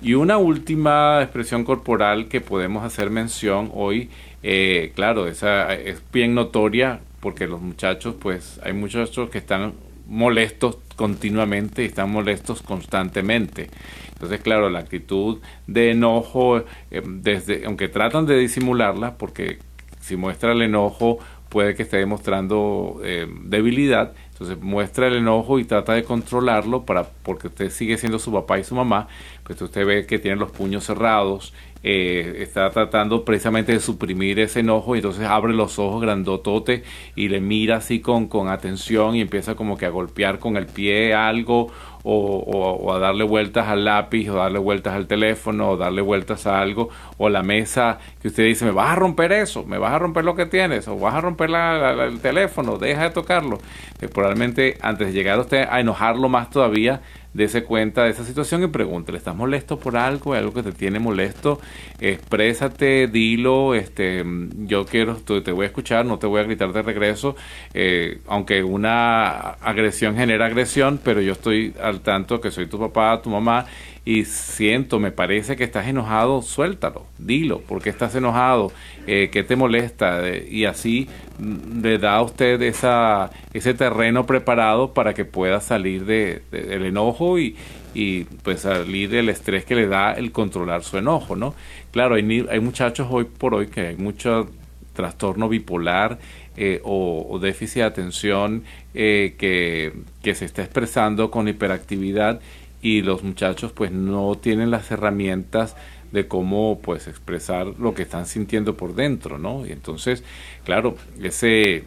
Y 0.00 0.14
una 0.14 0.38
última 0.38 1.20
expresión 1.22 1.64
corporal 1.64 2.28
que 2.28 2.40
podemos 2.40 2.84
hacer 2.84 3.10
mención 3.10 3.72
hoy 3.74 4.10
eh, 4.42 4.92
claro, 4.94 5.26
esa 5.26 5.74
es 5.74 6.02
bien 6.12 6.34
notoria 6.34 7.00
porque 7.20 7.46
los 7.46 7.60
muchachos, 7.60 8.14
pues 8.18 8.60
hay 8.62 8.72
muchachos 8.72 9.30
que 9.30 9.38
están 9.38 9.74
molestos 10.06 10.78
continuamente 10.96 11.82
y 11.82 11.86
están 11.86 12.10
molestos 12.10 12.62
constantemente. 12.62 13.70
Entonces, 14.12 14.40
claro, 14.40 14.68
la 14.70 14.80
actitud 14.80 15.38
de 15.66 15.90
enojo, 15.90 16.64
eh, 16.90 17.02
desde, 17.06 17.64
aunque 17.66 17.88
tratan 17.88 18.26
de 18.26 18.38
disimularla, 18.38 19.16
porque 19.16 19.58
si 20.00 20.16
muestra 20.16 20.52
el 20.52 20.62
enojo 20.62 21.18
puede 21.48 21.74
que 21.74 21.82
esté 21.82 21.98
demostrando 21.98 23.00
eh, 23.04 23.26
debilidad, 23.44 24.12
entonces 24.32 24.60
muestra 24.60 25.08
el 25.08 25.16
enojo 25.16 25.58
y 25.58 25.64
trata 25.64 25.94
de 25.94 26.04
controlarlo 26.04 26.84
para 26.84 27.04
porque 27.04 27.48
usted 27.48 27.70
sigue 27.70 27.96
siendo 27.96 28.18
su 28.18 28.32
papá 28.32 28.58
y 28.58 28.64
su 28.64 28.74
mamá, 28.74 29.08
pues 29.44 29.60
usted 29.62 29.86
ve 29.86 30.06
que 30.06 30.18
tiene 30.18 30.36
los 30.36 30.50
puños 30.50 30.84
cerrados, 30.84 31.54
eh, 31.82 32.38
está 32.40 32.70
tratando 32.70 33.24
precisamente 33.24 33.72
de 33.72 33.80
suprimir 33.80 34.40
ese 34.40 34.60
enojo 34.60 34.94
y 34.94 34.98
entonces 34.98 35.24
abre 35.26 35.54
los 35.54 35.78
ojos 35.78 36.02
grandotote 36.02 36.82
y 37.14 37.28
le 37.28 37.40
mira 37.40 37.76
así 37.76 38.00
con, 38.00 38.26
con 38.26 38.48
atención 38.48 39.14
y 39.14 39.20
empieza 39.20 39.54
como 39.54 39.76
que 39.76 39.86
a 39.86 39.90
golpear 39.90 40.38
con 40.38 40.56
el 40.56 40.66
pie 40.66 41.14
algo 41.14 41.70
o, 42.04 42.92
a 42.94 42.98
darle 42.98 43.24
vueltas 43.24 43.68
al 43.68 43.84
lápiz 43.84 44.28
o 44.28 44.34
darle 44.34 44.58
vueltas 44.58 44.94
al 44.94 45.06
teléfono 45.06 45.70
o 45.70 45.76
darle 45.76 46.00
vueltas 46.00 46.46
a 46.46 46.60
algo 46.60 46.88
o 47.16 47.28
la 47.28 47.42
mesa 47.42 47.98
que 48.22 48.28
usted 48.28 48.44
dice 48.44 48.64
me 48.64 48.70
vas 48.70 48.90
a 48.92 48.94
romper 48.94 49.32
eso, 49.32 49.64
me 49.64 49.78
vas 49.78 49.92
a 49.92 49.98
romper 49.98 50.24
lo 50.24 50.34
que 50.34 50.46
tienes 50.46 50.88
o 50.88 50.98
vas 50.98 51.14
a 51.14 51.20
romper 51.20 51.50
el 51.50 52.20
teléfono, 52.20 52.78
deja 52.78 53.04
de 53.04 53.10
tocarlo. 53.10 53.58
Eh, 54.00 54.08
probablemente 54.08 54.78
antes 54.80 55.08
de 55.08 55.12
llegar 55.12 55.38
a 55.38 55.42
usted 55.42 55.66
a 55.68 55.80
enojarlo 55.80 56.28
más 56.28 56.50
todavía, 56.50 57.02
dése 57.34 57.64
cuenta 57.64 58.04
de 58.04 58.10
esa 58.10 58.24
situación 58.24 58.62
y 58.64 58.66
pregúntele, 58.68 59.18
¿estás 59.18 59.36
molesto 59.36 59.78
por 59.78 59.96
algo? 59.96 60.32
¿Hay 60.32 60.40
algo 60.40 60.54
que 60.54 60.62
te 60.62 60.72
tiene 60.72 60.98
molesto? 60.98 61.60
Exprésate, 62.00 63.06
dilo, 63.06 63.74
este, 63.74 64.24
yo 64.66 64.86
quiero, 64.86 65.16
te 65.16 65.52
voy 65.52 65.64
a 65.64 65.66
escuchar, 65.66 66.06
no 66.06 66.18
te 66.18 66.26
voy 66.26 66.40
a 66.40 66.44
gritar 66.44 66.72
de 66.72 66.82
regreso, 66.82 67.36
eh, 67.74 68.20
aunque 68.26 68.62
una 68.62 69.50
agresión 69.60 70.16
genera 70.16 70.46
agresión, 70.46 71.00
pero 71.02 71.20
yo 71.20 71.32
estoy 71.32 71.74
al 71.80 72.00
tanto 72.00 72.40
que 72.40 72.50
soy 72.50 72.66
tu 72.66 72.78
papá, 72.78 73.20
tu 73.22 73.30
mamá, 73.30 73.66
y 74.08 74.24
siento, 74.24 74.98
me 74.98 75.12
parece 75.12 75.54
que 75.54 75.64
estás 75.64 75.86
enojado, 75.86 76.40
suéltalo, 76.40 77.04
dilo, 77.18 77.60
porque 77.60 77.90
estás 77.90 78.14
enojado, 78.14 78.72
eh, 79.06 79.28
qué 79.30 79.44
te 79.44 79.54
molesta, 79.54 80.22
y 80.34 80.64
así 80.64 81.08
mm, 81.38 81.82
le 81.82 81.98
da 81.98 82.14
a 82.14 82.22
usted 82.22 82.62
esa, 82.62 83.30
ese 83.52 83.74
terreno 83.74 84.24
preparado 84.24 84.94
para 84.94 85.12
que 85.12 85.26
pueda 85.26 85.60
salir 85.60 86.06
de, 86.06 86.40
del 86.50 86.86
enojo 86.86 87.38
y, 87.38 87.54
y 87.92 88.24
pues 88.24 88.60
salir 88.60 89.10
del 89.10 89.28
estrés 89.28 89.66
que 89.66 89.74
le 89.74 89.86
da 89.86 90.14
el 90.14 90.32
controlar 90.32 90.84
su 90.84 90.96
enojo, 90.96 91.36
¿no? 91.36 91.54
Claro, 91.90 92.14
hay, 92.14 92.46
hay 92.50 92.60
muchachos 92.60 93.08
hoy 93.10 93.24
por 93.24 93.52
hoy 93.52 93.66
que 93.66 93.88
hay 93.88 93.96
mucho 93.96 94.48
trastorno 94.94 95.50
bipolar 95.50 96.18
eh, 96.56 96.80
o, 96.82 97.38
déficit 97.40 97.76
de 97.76 97.82
atención 97.84 98.64
eh, 98.94 99.36
que, 99.38 99.92
que 100.22 100.34
se 100.34 100.46
está 100.46 100.62
expresando 100.62 101.30
con 101.30 101.46
hiperactividad 101.46 102.40
y 102.82 103.02
los 103.02 103.22
muchachos 103.22 103.72
pues 103.72 103.90
no 103.90 104.36
tienen 104.36 104.70
las 104.70 104.90
herramientas 104.90 105.76
de 106.12 106.26
cómo 106.26 106.80
pues 106.82 107.06
expresar 107.06 107.66
lo 107.78 107.94
que 107.94 108.02
están 108.02 108.26
sintiendo 108.26 108.76
por 108.76 108.94
dentro, 108.94 109.38
¿no? 109.38 109.66
Y 109.66 109.72
entonces, 109.72 110.24
claro, 110.64 110.96
ese 111.22 111.84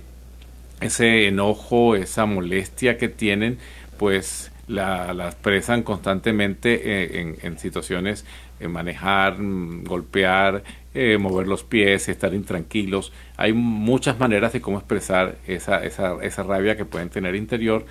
ese 0.82 1.28
enojo, 1.28 1.96
esa 1.96 2.26
molestia 2.26 2.98
que 2.98 3.08
tienen, 3.08 3.60
pues 3.98 4.52
la, 4.68 5.28
expresan 5.28 5.84
constantemente 5.84 6.82
eh, 6.84 7.22
en, 7.22 7.38
en, 7.44 7.60
situaciones 7.60 8.26
en 8.60 8.66
eh, 8.68 8.70
manejar, 8.70 9.38
mm, 9.40 9.84
golpear, 9.84 10.64
eh, 10.94 11.18
mover 11.18 11.48
los 11.48 11.64
pies, 11.64 12.10
estar 12.10 12.34
intranquilos. 12.34 13.14
Hay 13.38 13.54
muchas 13.54 14.20
maneras 14.20 14.54
de 14.54 14.62
cómo 14.62 14.78
expresar 14.78 15.38
esa, 15.48 15.84
esa, 15.84 16.18
esa 16.24 16.44
rabia 16.44 16.76
que 16.76 16.86
pueden 16.86 17.10
tener 17.10 17.36
interior 17.36 17.86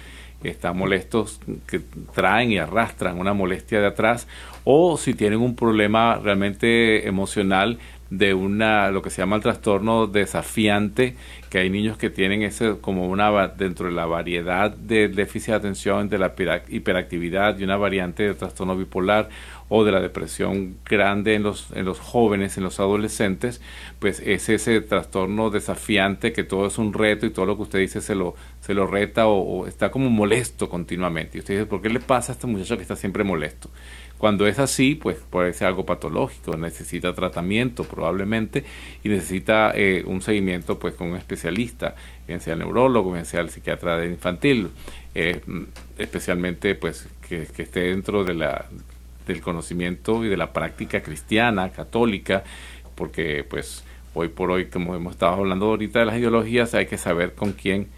están 0.48 0.78
molestos, 0.78 1.40
que 1.66 1.80
traen 2.14 2.50
y 2.52 2.58
arrastran 2.58 3.18
una 3.18 3.34
molestia 3.34 3.80
de 3.80 3.86
atrás, 3.86 4.26
o 4.64 4.96
si 4.96 5.14
tienen 5.14 5.40
un 5.40 5.54
problema 5.54 6.16
realmente 6.16 7.06
emocional 7.06 7.78
de 8.10 8.34
una 8.34 8.90
lo 8.90 9.02
que 9.02 9.10
se 9.10 9.22
llama 9.22 9.36
el 9.36 9.42
trastorno 9.42 10.08
desafiante, 10.08 11.16
que 11.48 11.58
hay 11.58 11.70
niños 11.70 11.96
que 11.96 12.10
tienen 12.10 12.42
ese 12.42 12.76
como 12.80 13.08
una 13.08 13.48
dentro 13.48 13.86
de 13.86 13.92
la 13.92 14.06
variedad 14.06 14.70
de 14.70 15.08
déficit 15.08 15.50
de 15.50 15.54
atención, 15.54 16.08
de 16.08 16.18
la 16.18 16.34
hiperactividad 16.68 17.58
y 17.58 17.64
una 17.64 17.76
variante 17.76 18.24
de 18.24 18.34
trastorno 18.34 18.76
bipolar 18.76 19.28
o 19.68 19.84
de 19.84 19.92
la 19.92 20.00
depresión 20.00 20.76
grande 20.84 21.34
en 21.34 21.44
los, 21.44 21.68
en 21.72 21.84
los 21.84 22.00
jóvenes, 22.00 22.56
en 22.56 22.64
los 22.64 22.80
adolescentes, 22.80 23.60
pues 24.00 24.18
es 24.18 24.48
ese 24.48 24.80
trastorno 24.80 25.50
desafiante 25.50 26.32
que 26.32 26.42
todo 26.42 26.66
es 26.66 26.76
un 26.76 26.92
reto 26.92 27.24
y 27.24 27.30
todo 27.30 27.46
lo 27.46 27.56
que 27.56 27.62
usted 27.62 27.78
dice 27.78 28.00
se 28.00 28.16
lo, 28.16 28.34
se 28.60 28.74
lo 28.74 28.88
reta 28.88 29.28
o, 29.28 29.68
está 29.68 29.92
como 29.92 30.10
molesto 30.10 30.68
continuamente. 30.68 31.38
Y 31.38 31.40
usted 31.40 31.54
dice, 31.54 31.66
¿por 31.66 31.80
qué 31.80 31.88
le 31.88 32.00
pasa 32.00 32.32
a 32.32 32.34
este 32.34 32.48
muchacho 32.48 32.76
que 32.76 32.82
está 32.82 32.96
siempre 32.96 33.22
molesto? 33.22 33.70
Cuando 34.20 34.46
es 34.46 34.58
así, 34.58 34.96
pues 34.96 35.16
puede 35.30 35.54
ser 35.54 35.68
algo 35.68 35.86
patológico, 35.86 36.54
necesita 36.54 37.14
tratamiento 37.14 37.84
probablemente 37.84 38.64
y 39.02 39.08
necesita 39.08 39.72
eh, 39.74 40.04
un 40.06 40.20
seguimiento 40.20 40.78
pues 40.78 40.92
con 40.92 41.12
un 41.12 41.16
especialista, 41.16 41.94
bien 42.28 42.42
sea 42.42 42.52
el 42.52 42.58
neurólogo, 42.58 43.12
bien 43.12 43.24
sea 43.24 43.40
el 43.40 43.48
psiquiatra 43.48 44.04
infantil, 44.04 44.68
eh, 45.14 45.40
especialmente 45.96 46.74
pues 46.74 47.08
que, 47.26 47.46
que 47.46 47.62
esté 47.62 47.80
dentro 47.80 48.22
de 48.22 48.34
la 48.34 48.66
del 49.26 49.40
conocimiento 49.40 50.22
y 50.22 50.28
de 50.28 50.36
la 50.36 50.52
práctica 50.52 51.02
cristiana, 51.02 51.70
católica, 51.70 52.44
porque 52.96 53.42
pues 53.48 53.84
hoy 54.12 54.28
por 54.28 54.50
hoy, 54.50 54.66
como 54.66 54.94
hemos 54.94 55.14
estado 55.14 55.36
hablando 55.36 55.64
ahorita 55.64 56.00
de 56.00 56.04
las 56.04 56.18
ideologías, 56.18 56.74
hay 56.74 56.84
que 56.84 56.98
saber 56.98 57.32
con 57.34 57.52
quién 57.52 57.88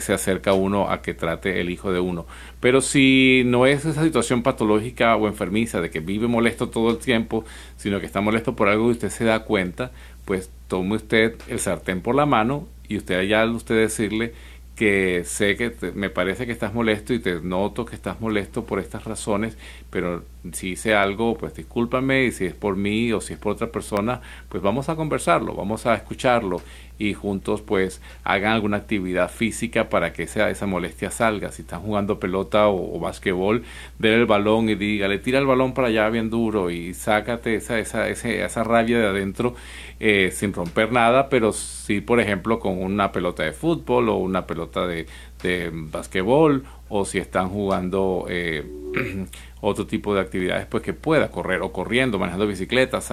se 0.00 0.12
acerca 0.12 0.52
uno 0.52 0.90
a 0.90 1.02
que 1.02 1.14
trate 1.14 1.60
el 1.60 1.70
hijo 1.70 1.92
de 1.92 2.00
uno. 2.00 2.26
Pero 2.60 2.80
si 2.80 3.42
no 3.46 3.66
es 3.66 3.84
esa 3.84 4.02
situación 4.02 4.42
patológica 4.42 5.16
o 5.16 5.28
enfermiza 5.28 5.80
de 5.80 5.90
que 5.90 6.00
vive 6.00 6.26
molesto 6.26 6.68
todo 6.68 6.90
el 6.90 6.98
tiempo, 6.98 7.44
sino 7.76 8.00
que 8.00 8.06
está 8.06 8.20
molesto 8.20 8.56
por 8.56 8.68
algo 8.68 8.88
y 8.88 8.92
usted 8.92 9.10
se 9.10 9.24
da 9.24 9.44
cuenta, 9.44 9.92
pues 10.24 10.50
tome 10.68 10.96
usted 10.96 11.36
el 11.48 11.58
sartén 11.60 12.00
por 12.00 12.14
la 12.14 12.26
mano 12.26 12.66
y 12.88 12.96
usted 12.96 13.18
allá 13.18 13.42
al 13.42 13.52
usted 13.52 13.76
decirle 13.76 14.32
que 14.76 15.22
sé 15.24 15.56
que 15.56 15.72
me 15.94 16.10
parece 16.10 16.44
que 16.44 16.52
estás 16.52 16.74
molesto 16.74 17.14
y 17.14 17.18
te 17.18 17.40
noto 17.40 17.86
que 17.86 17.96
estás 17.96 18.20
molesto 18.20 18.66
por 18.66 18.78
estas 18.78 19.04
razones, 19.04 19.56
pero 19.90 20.24
si 20.52 20.70
hice 20.70 20.94
algo, 20.94 21.36
pues 21.36 21.54
discúlpame 21.54 22.24
y 22.24 22.32
si 22.32 22.46
es 22.46 22.54
por 22.54 22.76
mí 22.76 23.12
o 23.12 23.20
si 23.20 23.34
es 23.34 23.38
por 23.38 23.52
otra 23.52 23.70
persona, 23.70 24.20
pues 24.48 24.62
vamos 24.62 24.88
a 24.88 24.96
conversarlo, 24.96 25.54
vamos 25.54 25.86
a 25.86 25.94
escucharlo 25.94 26.60
y 26.98 27.14
juntos 27.14 27.60
pues 27.60 28.00
hagan 28.24 28.52
alguna 28.52 28.78
actividad 28.78 29.30
física 29.30 29.88
para 29.88 30.12
que 30.12 30.24
esa, 30.24 30.50
esa 30.50 30.66
molestia 30.66 31.10
salga. 31.10 31.52
Si 31.52 31.62
están 31.62 31.82
jugando 31.82 32.18
pelota 32.18 32.68
o, 32.68 32.96
o 32.96 33.00
basquetbol, 33.00 33.64
ver 33.98 34.14
el 34.14 34.26
balón 34.26 34.68
y 34.68 34.74
dígale, 34.74 35.18
tira 35.18 35.38
el 35.38 35.46
balón 35.46 35.74
para 35.74 35.88
allá 35.88 36.08
bien 36.10 36.30
duro 36.30 36.70
y 36.70 36.94
sácate 36.94 37.56
esa, 37.56 37.78
esa, 37.78 38.08
esa, 38.08 38.28
esa 38.30 38.64
rabia 38.64 38.98
de 38.98 39.06
adentro 39.06 39.54
eh, 40.00 40.30
sin 40.32 40.52
romper 40.52 40.92
nada, 40.92 41.28
pero 41.28 41.52
sí, 41.52 42.00
por 42.00 42.20
ejemplo, 42.20 42.58
con 42.58 42.82
una 42.82 43.12
pelota 43.12 43.42
de 43.42 43.52
fútbol 43.52 44.08
o 44.08 44.16
una 44.16 44.46
pelota 44.46 44.86
de, 44.86 45.06
de 45.42 45.70
basquetbol 45.72 46.64
o 46.88 47.04
si 47.04 47.18
están 47.18 47.48
jugando 47.48 48.26
eh, 48.28 48.64
otro 49.60 49.86
tipo 49.86 50.14
de 50.14 50.20
actividades, 50.20 50.66
pues 50.66 50.82
que 50.82 50.92
pueda 50.92 51.30
correr 51.30 51.62
o 51.62 51.72
corriendo, 51.72 52.18
manejando 52.18 52.46
bicicletas, 52.46 53.10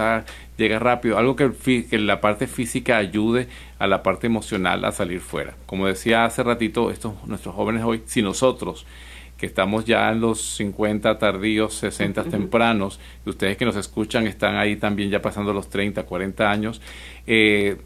llega 0.56 0.78
rápido, 0.78 1.18
algo 1.18 1.36
que, 1.36 1.50
que, 1.88 1.98
la 1.98 2.20
parte 2.20 2.46
física 2.46 2.96
ayude 2.96 3.48
a 3.78 3.86
la 3.86 4.02
parte 4.02 4.26
emocional 4.26 4.84
a 4.84 4.92
salir 4.92 5.20
fuera. 5.20 5.54
Como 5.66 5.86
decía 5.86 6.24
hace 6.24 6.42
ratito, 6.42 6.90
estos 6.90 7.14
nuestros 7.26 7.54
jóvenes 7.54 7.82
hoy, 7.84 8.02
si 8.06 8.22
nosotros 8.22 8.86
que 9.38 9.46
estamos 9.46 9.84
ya 9.84 10.10
en 10.12 10.20
los 10.20 10.40
50 10.56 11.18
tardíos, 11.18 11.74
60 11.74 12.24
tempranos, 12.24 13.00
y 13.26 13.30
ustedes 13.30 13.56
que 13.56 13.64
nos 13.64 13.76
escuchan 13.76 14.26
están 14.26 14.56
ahí 14.56 14.76
también 14.76 15.10
ya 15.10 15.20
pasando 15.20 15.52
los 15.52 15.68
30, 15.68 16.04
40 16.04 16.50
años, 16.50 16.80
eh, 17.26 17.76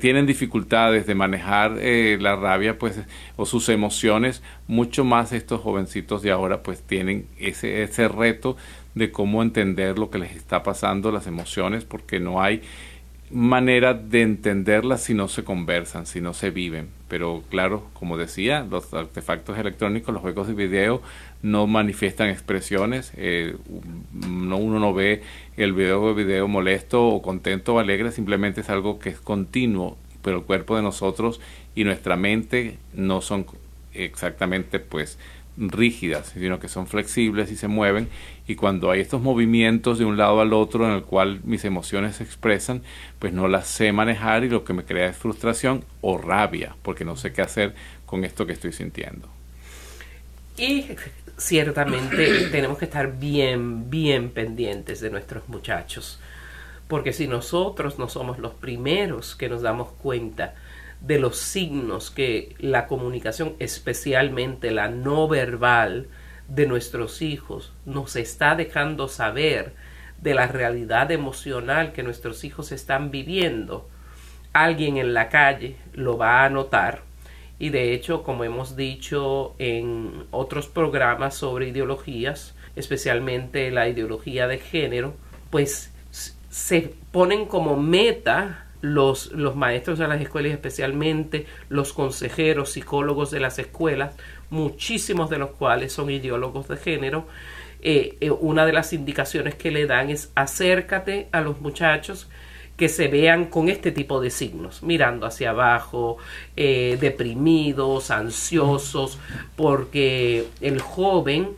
tienen 0.00 0.26
dificultades 0.26 1.06
de 1.06 1.14
manejar 1.14 1.76
eh, 1.80 2.18
la 2.20 2.36
rabia 2.36 2.78
pues 2.78 3.00
o 3.36 3.46
sus 3.46 3.68
emociones 3.68 4.42
mucho 4.68 5.04
más 5.04 5.32
estos 5.32 5.60
jovencitos 5.60 6.22
de 6.22 6.30
ahora 6.30 6.62
pues 6.62 6.82
tienen 6.82 7.26
ese 7.38 7.82
ese 7.82 8.08
reto 8.08 8.56
de 8.94 9.10
cómo 9.10 9.42
entender 9.42 9.98
lo 9.98 10.10
que 10.10 10.18
les 10.18 10.36
está 10.36 10.62
pasando 10.62 11.12
las 11.12 11.26
emociones 11.26 11.84
porque 11.84 12.20
no 12.20 12.42
hay 12.42 12.62
manera 13.30 13.94
de 13.94 14.22
entenderlas 14.22 15.02
si 15.02 15.14
no 15.14 15.28
se 15.28 15.44
conversan, 15.44 16.06
si 16.06 16.20
no 16.20 16.34
se 16.34 16.50
viven. 16.50 16.88
Pero 17.10 17.42
claro, 17.50 17.88
como 17.92 18.16
decía, 18.16 18.64
los 18.70 18.94
artefactos 18.94 19.58
electrónicos, 19.58 20.14
los 20.14 20.22
juegos 20.22 20.46
de 20.46 20.54
video 20.54 21.02
no 21.42 21.66
manifiestan 21.66 22.28
expresiones. 22.28 23.12
Eh, 23.16 23.56
no, 24.12 24.56
uno 24.58 24.78
no 24.78 24.94
ve 24.94 25.22
el 25.56 25.72
video 25.72 26.14
de 26.14 26.24
video 26.24 26.46
molesto 26.46 27.04
o 27.08 27.20
contento 27.20 27.74
o 27.74 27.78
alegre, 27.80 28.12
simplemente 28.12 28.60
es 28.60 28.70
algo 28.70 29.00
que 29.00 29.08
es 29.08 29.20
continuo, 29.20 29.98
pero 30.22 30.38
el 30.38 30.44
cuerpo 30.44 30.76
de 30.76 30.82
nosotros 30.82 31.40
y 31.74 31.82
nuestra 31.82 32.14
mente 32.14 32.78
no 32.94 33.22
son 33.22 33.44
exactamente 33.92 34.78
pues 34.78 35.18
rígidas, 35.68 36.32
sino 36.34 36.58
que 36.58 36.68
son 36.68 36.86
flexibles 36.86 37.50
y 37.52 37.56
se 37.56 37.68
mueven. 37.68 38.08
Y 38.46 38.56
cuando 38.56 38.90
hay 38.90 39.00
estos 39.00 39.20
movimientos 39.20 39.98
de 39.98 40.04
un 40.04 40.16
lado 40.16 40.40
al 40.40 40.52
otro 40.52 40.86
en 40.86 40.92
el 40.92 41.02
cual 41.02 41.40
mis 41.44 41.64
emociones 41.64 42.16
se 42.16 42.24
expresan, 42.24 42.82
pues 43.18 43.32
no 43.32 43.46
las 43.46 43.66
sé 43.68 43.92
manejar 43.92 44.44
y 44.44 44.48
lo 44.48 44.64
que 44.64 44.72
me 44.72 44.84
crea 44.84 45.08
es 45.08 45.16
frustración 45.16 45.84
o 46.00 46.18
rabia, 46.18 46.74
porque 46.82 47.04
no 47.04 47.16
sé 47.16 47.32
qué 47.32 47.42
hacer 47.42 47.74
con 48.06 48.24
esto 48.24 48.46
que 48.46 48.54
estoy 48.54 48.72
sintiendo. 48.72 49.28
Y 50.56 50.86
ciertamente 51.36 52.48
tenemos 52.50 52.78
que 52.78 52.86
estar 52.86 53.18
bien, 53.18 53.90
bien 53.90 54.30
pendientes 54.30 55.00
de 55.00 55.10
nuestros 55.10 55.48
muchachos, 55.48 56.18
porque 56.88 57.12
si 57.12 57.28
nosotros 57.28 57.98
no 57.98 58.08
somos 58.08 58.38
los 58.38 58.54
primeros 58.54 59.36
que 59.36 59.48
nos 59.48 59.62
damos 59.62 59.92
cuenta, 59.92 60.54
de 61.00 61.18
los 61.18 61.38
signos 61.38 62.10
que 62.10 62.54
la 62.58 62.86
comunicación, 62.86 63.54
especialmente 63.58 64.70
la 64.70 64.88
no 64.88 65.28
verbal 65.28 66.08
de 66.48 66.66
nuestros 66.66 67.22
hijos, 67.22 67.72
nos 67.86 68.16
está 68.16 68.54
dejando 68.54 69.08
saber 69.08 69.72
de 70.20 70.34
la 70.34 70.46
realidad 70.46 71.10
emocional 71.10 71.92
que 71.92 72.02
nuestros 72.02 72.44
hijos 72.44 72.72
están 72.72 73.10
viviendo, 73.10 73.88
alguien 74.52 74.98
en 74.98 75.14
la 75.14 75.28
calle 75.28 75.76
lo 75.94 76.18
va 76.18 76.44
a 76.44 76.50
notar. 76.50 77.02
Y 77.58 77.70
de 77.70 77.92
hecho, 77.92 78.22
como 78.22 78.44
hemos 78.44 78.76
dicho 78.76 79.54
en 79.58 80.26
otros 80.30 80.66
programas 80.66 81.34
sobre 81.34 81.68
ideologías, 81.68 82.54
especialmente 82.76 83.70
la 83.70 83.88
ideología 83.88 84.46
de 84.46 84.58
género, 84.58 85.14
pues 85.50 85.92
se 86.50 86.94
ponen 87.12 87.46
como 87.46 87.76
meta 87.76 88.69
los, 88.80 89.32
los 89.32 89.56
maestros 89.56 89.98
de 89.98 90.08
las 90.08 90.20
escuelas, 90.20 90.52
especialmente 90.52 91.46
los 91.68 91.92
consejeros, 91.92 92.72
psicólogos 92.72 93.30
de 93.30 93.40
las 93.40 93.58
escuelas, 93.58 94.14
muchísimos 94.50 95.30
de 95.30 95.38
los 95.38 95.50
cuales 95.50 95.92
son 95.92 96.10
ideólogos 96.10 96.68
de 96.68 96.76
género, 96.76 97.26
eh, 97.82 98.16
eh, 98.20 98.30
una 98.30 98.66
de 98.66 98.72
las 98.72 98.92
indicaciones 98.92 99.54
que 99.54 99.70
le 99.70 99.86
dan 99.86 100.10
es 100.10 100.30
acércate 100.34 101.28
a 101.32 101.40
los 101.40 101.60
muchachos 101.60 102.28
que 102.76 102.88
se 102.88 103.08
vean 103.08 103.46
con 103.46 103.68
este 103.68 103.92
tipo 103.92 104.20
de 104.20 104.30
signos, 104.30 104.82
mirando 104.82 105.26
hacia 105.26 105.50
abajo, 105.50 106.16
eh, 106.56 106.96
deprimidos, 106.98 108.10
ansiosos, 108.10 109.18
porque 109.54 110.46
el 110.62 110.80
joven 110.80 111.50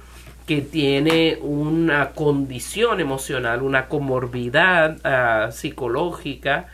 que 0.47 0.63
tiene 0.63 1.39
una 1.41 2.11
condición 2.11 3.01
emocional, 3.01 3.63
una 3.63 3.87
comorbidad 3.87 4.99
ah, 5.05 5.51
psicológica, 5.53 6.69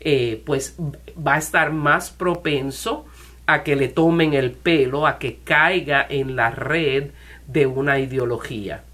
eh, 0.00 0.42
pues 0.46 0.76
va 1.16 1.34
a 1.34 1.38
estar 1.38 1.72
más 1.72 2.10
propenso 2.10 3.06
a 3.46 3.62
que 3.62 3.76
le 3.76 3.88
tomen 3.88 4.34
el 4.34 4.52
pelo, 4.52 5.06
a 5.06 5.18
que 5.18 5.38
caiga 5.44 6.06
en 6.08 6.36
la 6.36 6.50
red 6.50 7.10
de 7.46 7.66
una 7.66 7.98
ideología. 7.98 8.84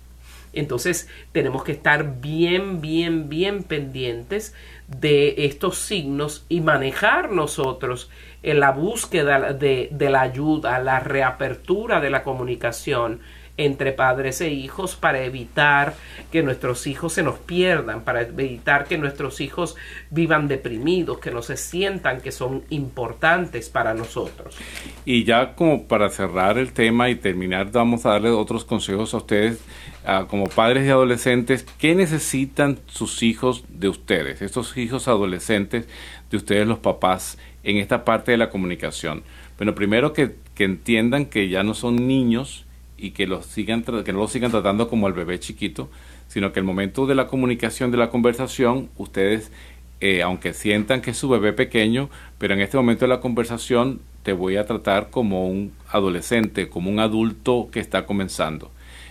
Entonces 0.52 1.08
tenemos 1.32 1.62
que 1.62 1.72
estar 1.72 2.20
bien, 2.20 2.80
bien, 2.80 3.28
bien 3.28 3.62
pendientes 3.62 4.54
de 4.88 5.34
estos 5.44 5.78
signos 5.78 6.46
y 6.48 6.60
manejar 6.60 7.30
nosotros 7.30 8.10
en 8.42 8.60
la 8.60 8.70
búsqueda 8.70 9.52
de, 9.52 9.88
de 9.92 10.10
la 10.10 10.22
ayuda, 10.22 10.78
la 10.78 11.00
reapertura 11.00 12.00
de 12.00 12.10
la 12.10 12.22
comunicación 12.22 13.20
entre 13.56 13.92
padres 13.92 14.40
e 14.40 14.50
hijos 14.50 14.96
para 14.96 15.22
evitar 15.24 15.94
que 16.30 16.42
nuestros 16.42 16.86
hijos 16.86 17.14
se 17.14 17.22
nos 17.22 17.38
pierdan, 17.38 18.02
para 18.02 18.22
evitar 18.22 18.86
que 18.86 18.98
nuestros 18.98 19.40
hijos 19.40 19.76
vivan 20.10 20.48
deprimidos, 20.48 21.18
que 21.18 21.30
no 21.30 21.42
se 21.42 21.56
sientan 21.56 22.20
que 22.20 22.32
son 22.32 22.64
importantes 22.70 23.68
para 23.68 23.94
nosotros. 23.94 24.56
Y 25.04 25.24
ya 25.24 25.54
como 25.54 25.84
para 25.84 26.10
cerrar 26.10 26.58
el 26.58 26.72
tema 26.72 27.08
y 27.08 27.16
terminar, 27.16 27.70
vamos 27.72 28.04
a 28.06 28.10
darle 28.10 28.30
otros 28.30 28.64
consejos 28.64 29.14
a 29.14 29.18
ustedes 29.18 29.60
como 30.28 30.46
padres 30.46 30.86
y 30.86 30.90
adolescentes, 30.90 31.66
¿qué 31.78 31.94
necesitan 31.94 32.78
sus 32.86 33.22
hijos 33.22 33.64
de 33.68 33.88
ustedes, 33.88 34.40
estos 34.40 34.76
hijos 34.76 35.08
adolescentes 35.08 35.88
de 36.30 36.36
ustedes 36.36 36.66
los 36.66 36.78
papás 36.78 37.38
en 37.64 37.78
esta 37.78 38.04
parte 38.04 38.30
de 38.30 38.38
la 38.38 38.48
comunicación? 38.48 39.24
Bueno, 39.58 39.74
primero 39.74 40.12
que, 40.12 40.36
que 40.54 40.64
entiendan 40.64 41.26
que 41.26 41.48
ya 41.48 41.64
no 41.64 41.74
son 41.74 42.06
niños, 42.06 42.65
y 42.98 43.10
que, 43.10 43.26
los 43.26 43.46
sigan, 43.46 43.82
que 43.82 44.12
no 44.12 44.20
lo 44.20 44.28
sigan 44.28 44.50
tratando 44.50 44.88
como 44.88 45.08
el 45.08 45.12
bebé 45.12 45.38
chiquito, 45.38 45.90
sino 46.28 46.52
que 46.52 46.60
el 46.60 46.66
momento 46.66 47.06
de 47.06 47.14
la 47.14 47.26
comunicación, 47.26 47.90
de 47.90 47.98
la 47.98 48.10
conversación, 48.10 48.88
ustedes, 48.96 49.52
eh, 50.00 50.22
aunque 50.22 50.52
sientan 50.52 51.00
que 51.00 51.10
es 51.10 51.16
su 51.16 51.28
bebé 51.28 51.52
pequeño, 51.52 52.10
pero 52.38 52.54
en 52.54 52.60
este 52.60 52.76
momento 52.76 53.04
de 53.04 53.08
la 53.08 53.20
conversación 53.20 54.00
te 54.22 54.32
voy 54.32 54.56
a 54.56 54.66
tratar 54.66 55.10
como 55.10 55.48
un 55.48 55.72
adolescente, 55.88 56.68
como 56.68 56.90
un 56.90 57.00
adulto 57.00 57.68
que 57.70 57.80
está 57.80 58.06
comenzando. 58.06 58.70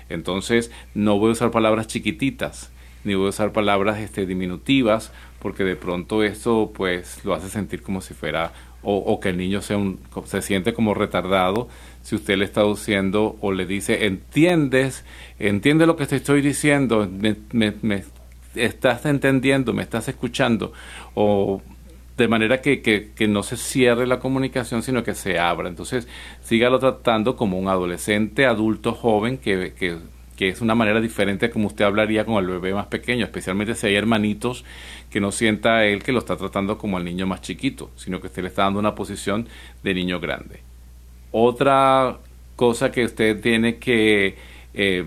Entonces, 0.09 0.71
no 0.93 1.17
voy 1.17 1.29
a 1.29 1.33
usar 1.33 1.51
palabras 1.51 1.87
chiquititas, 1.87 2.71
ni 3.03 3.15
voy 3.15 3.27
a 3.27 3.29
usar 3.29 3.51
palabras 3.51 3.99
este, 3.99 4.25
diminutivas, 4.25 5.11
porque 5.39 5.63
de 5.63 5.75
pronto 5.75 6.23
esto 6.23 6.71
pues 6.75 7.23
lo 7.23 7.33
hace 7.33 7.49
sentir 7.49 7.81
como 7.81 8.01
si 8.01 8.13
fuera 8.13 8.51
o, 8.87 9.19
que 9.19 9.29
el 9.29 9.37
niño 9.37 9.61
sea 9.61 9.77
un, 9.77 9.99
se 10.25 10.41
siente 10.43 10.73
como 10.73 10.93
retardado 10.93 11.67
si 12.05 12.13
usted 12.13 12.37
le 12.37 12.45
está 12.45 12.61
diciendo 12.61 13.35
o 13.41 13.51
le 13.51 13.65
dice, 13.65 14.05
entiendes, 14.05 15.03
entiende 15.39 15.87
lo 15.87 15.95
que 15.95 16.05
te 16.05 16.17
estoy 16.17 16.43
diciendo, 16.43 17.09
me, 17.11 17.35
me, 17.81 18.03
estás 18.53 19.07
entendiendo, 19.07 19.73
me 19.73 19.81
estás 19.81 20.07
escuchando, 20.07 20.71
o 21.15 21.63
de 22.15 22.27
manera 22.27 22.61
que, 22.61 22.83
que, 22.83 23.09
que, 23.15 23.27
no 23.27 23.41
se 23.41 23.57
cierre 23.57 24.05
la 24.05 24.19
comunicación, 24.19 24.83
sino 24.83 25.03
que 25.03 25.15
se 25.15 25.39
abra. 25.39 25.67
Entonces, 25.67 26.07
sígalo 26.43 26.77
tratando 26.77 27.35
como 27.35 27.57
un 27.57 27.69
adolescente, 27.69 28.45
adulto, 28.45 28.93
joven, 28.93 29.39
que, 29.39 29.73
que, 29.73 29.97
que 30.37 30.49
es 30.49 30.61
una 30.61 30.75
manera 30.75 31.01
diferente 31.01 31.49
como 31.49 31.65
usted 31.65 31.85
hablaría 31.85 32.23
con 32.23 32.35
el 32.35 32.45
bebé 32.47 32.75
más 32.75 32.85
pequeño, 32.85 33.25
especialmente 33.25 33.73
si 33.73 33.87
hay 33.87 33.95
hermanitos 33.95 34.63
que 35.09 35.19
no 35.19 35.31
sienta 35.31 35.83
él 35.85 36.03
que 36.03 36.11
lo 36.11 36.19
está 36.19 36.37
tratando 36.37 36.77
como 36.77 36.99
el 36.99 37.03
niño 37.03 37.25
más 37.25 37.41
chiquito, 37.41 37.89
sino 37.95 38.21
que 38.21 38.27
usted 38.27 38.43
le 38.43 38.49
está 38.49 38.61
dando 38.61 38.79
una 38.79 38.93
posición 38.93 39.47
de 39.81 39.95
niño 39.95 40.19
grande. 40.19 40.74
Otra 41.37 42.19
cosa 42.55 42.93
que 42.93 43.03
usted 43.03 43.41
tiene 43.41 43.75
que 43.75 44.37
eh, 44.73 45.03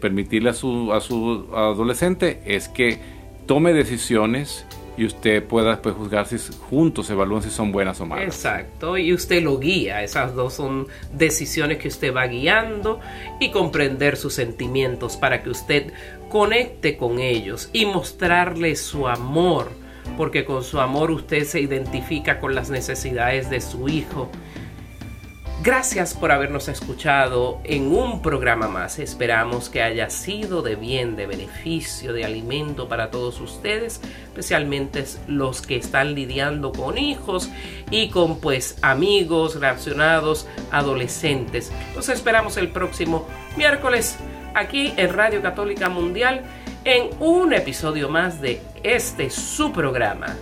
permitirle 0.00 0.50
a 0.50 0.52
su, 0.52 0.92
a 0.92 1.00
su 1.00 1.46
adolescente 1.54 2.40
es 2.44 2.68
que 2.68 2.98
tome 3.46 3.72
decisiones 3.72 4.66
y 4.96 5.04
usted 5.04 5.44
pueda 5.44 5.70
después 5.70 5.94
juzgar 5.94 6.26
si 6.26 6.36
juntos 6.68 7.08
evalúan 7.10 7.44
si 7.44 7.50
son 7.50 7.70
buenas 7.70 8.00
o 8.00 8.06
malas. 8.06 8.24
Exacto, 8.24 8.98
y 8.98 9.12
usted 9.12 9.40
lo 9.40 9.60
guía. 9.60 10.02
Esas 10.02 10.34
dos 10.34 10.54
son 10.54 10.88
decisiones 11.12 11.78
que 11.78 11.86
usted 11.86 12.12
va 12.12 12.26
guiando 12.26 12.98
y 13.38 13.52
comprender 13.52 14.16
sus 14.16 14.34
sentimientos 14.34 15.16
para 15.16 15.44
que 15.44 15.50
usted 15.50 15.92
conecte 16.28 16.96
con 16.96 17.20
ellos 17.20 17.70
y 17.72 17.86
mostrarles 17.86 18.80
su 18.80 19.06
amor, 19.06 19.70
porque 20.16 20.44
con 20.44 20.64
su 20.64 20.80
amor 20.80 21.12
usted 21.12 21.44
se 21.44 21.60
identifica 21.60 22.40
con 22.40 22.56
las 22.56 22.68
necesidades 22.68 23.48
de 23.48 23.60
su 23.60 23.88
hijo 23.88 24.28
Gracias 25.62 26.14
por 26.14 26.30
habernos 26.30 26.68
escuchado 26.68 27.60
en 27.64 27.90
un 27.90 28.22
programa 28.22 28.68
más. 28.68 28.98
Esperamos 28.98 29.68
que 29.68 29.82
haya 29.82 30.10
sido 30.10 30.62
de 30.62 30.76
bien, 30.76 31.16
de 31.16 31.26
beneficio, 31.26 32.12
de 32.12 32.24
alimento 32.24 32.88
para 32.88 33.10
todos 33.10 33.40
ustedes, 33.40 34.00
especialmente 34.26 35.04
los 35.26 35.62
que 35.62 35.76
están 35.76 36.14
lidiando 36.14 36.72
con 36.72 36.98
hijos 36.98 37.50
y 37.90 38.10
con 38.10 38.38
pues 38.38 38.78
amigos 38.82 39.54
relacionados, 39.54 40.46
adolescentes. 40.70 41.72
Los 41.96 42.10
esperamos 42.10 42.58
el 42.58 42.68
próximo 42.68 43.26
miércoles 43.56 44.18
aquí 44.54 44.92
en 44.96 45.12
Radio 45.12 45.42
Católica 45.42 45.88
Mundial 45.88 46.42
en 46.84 47.10
un 47.18 47.52
episodio 47.52 48.08
más 48.08 48.40
de 48.40 48.60
este 48.84 49.30
su 49.30 49.72
programa 49.72 50.36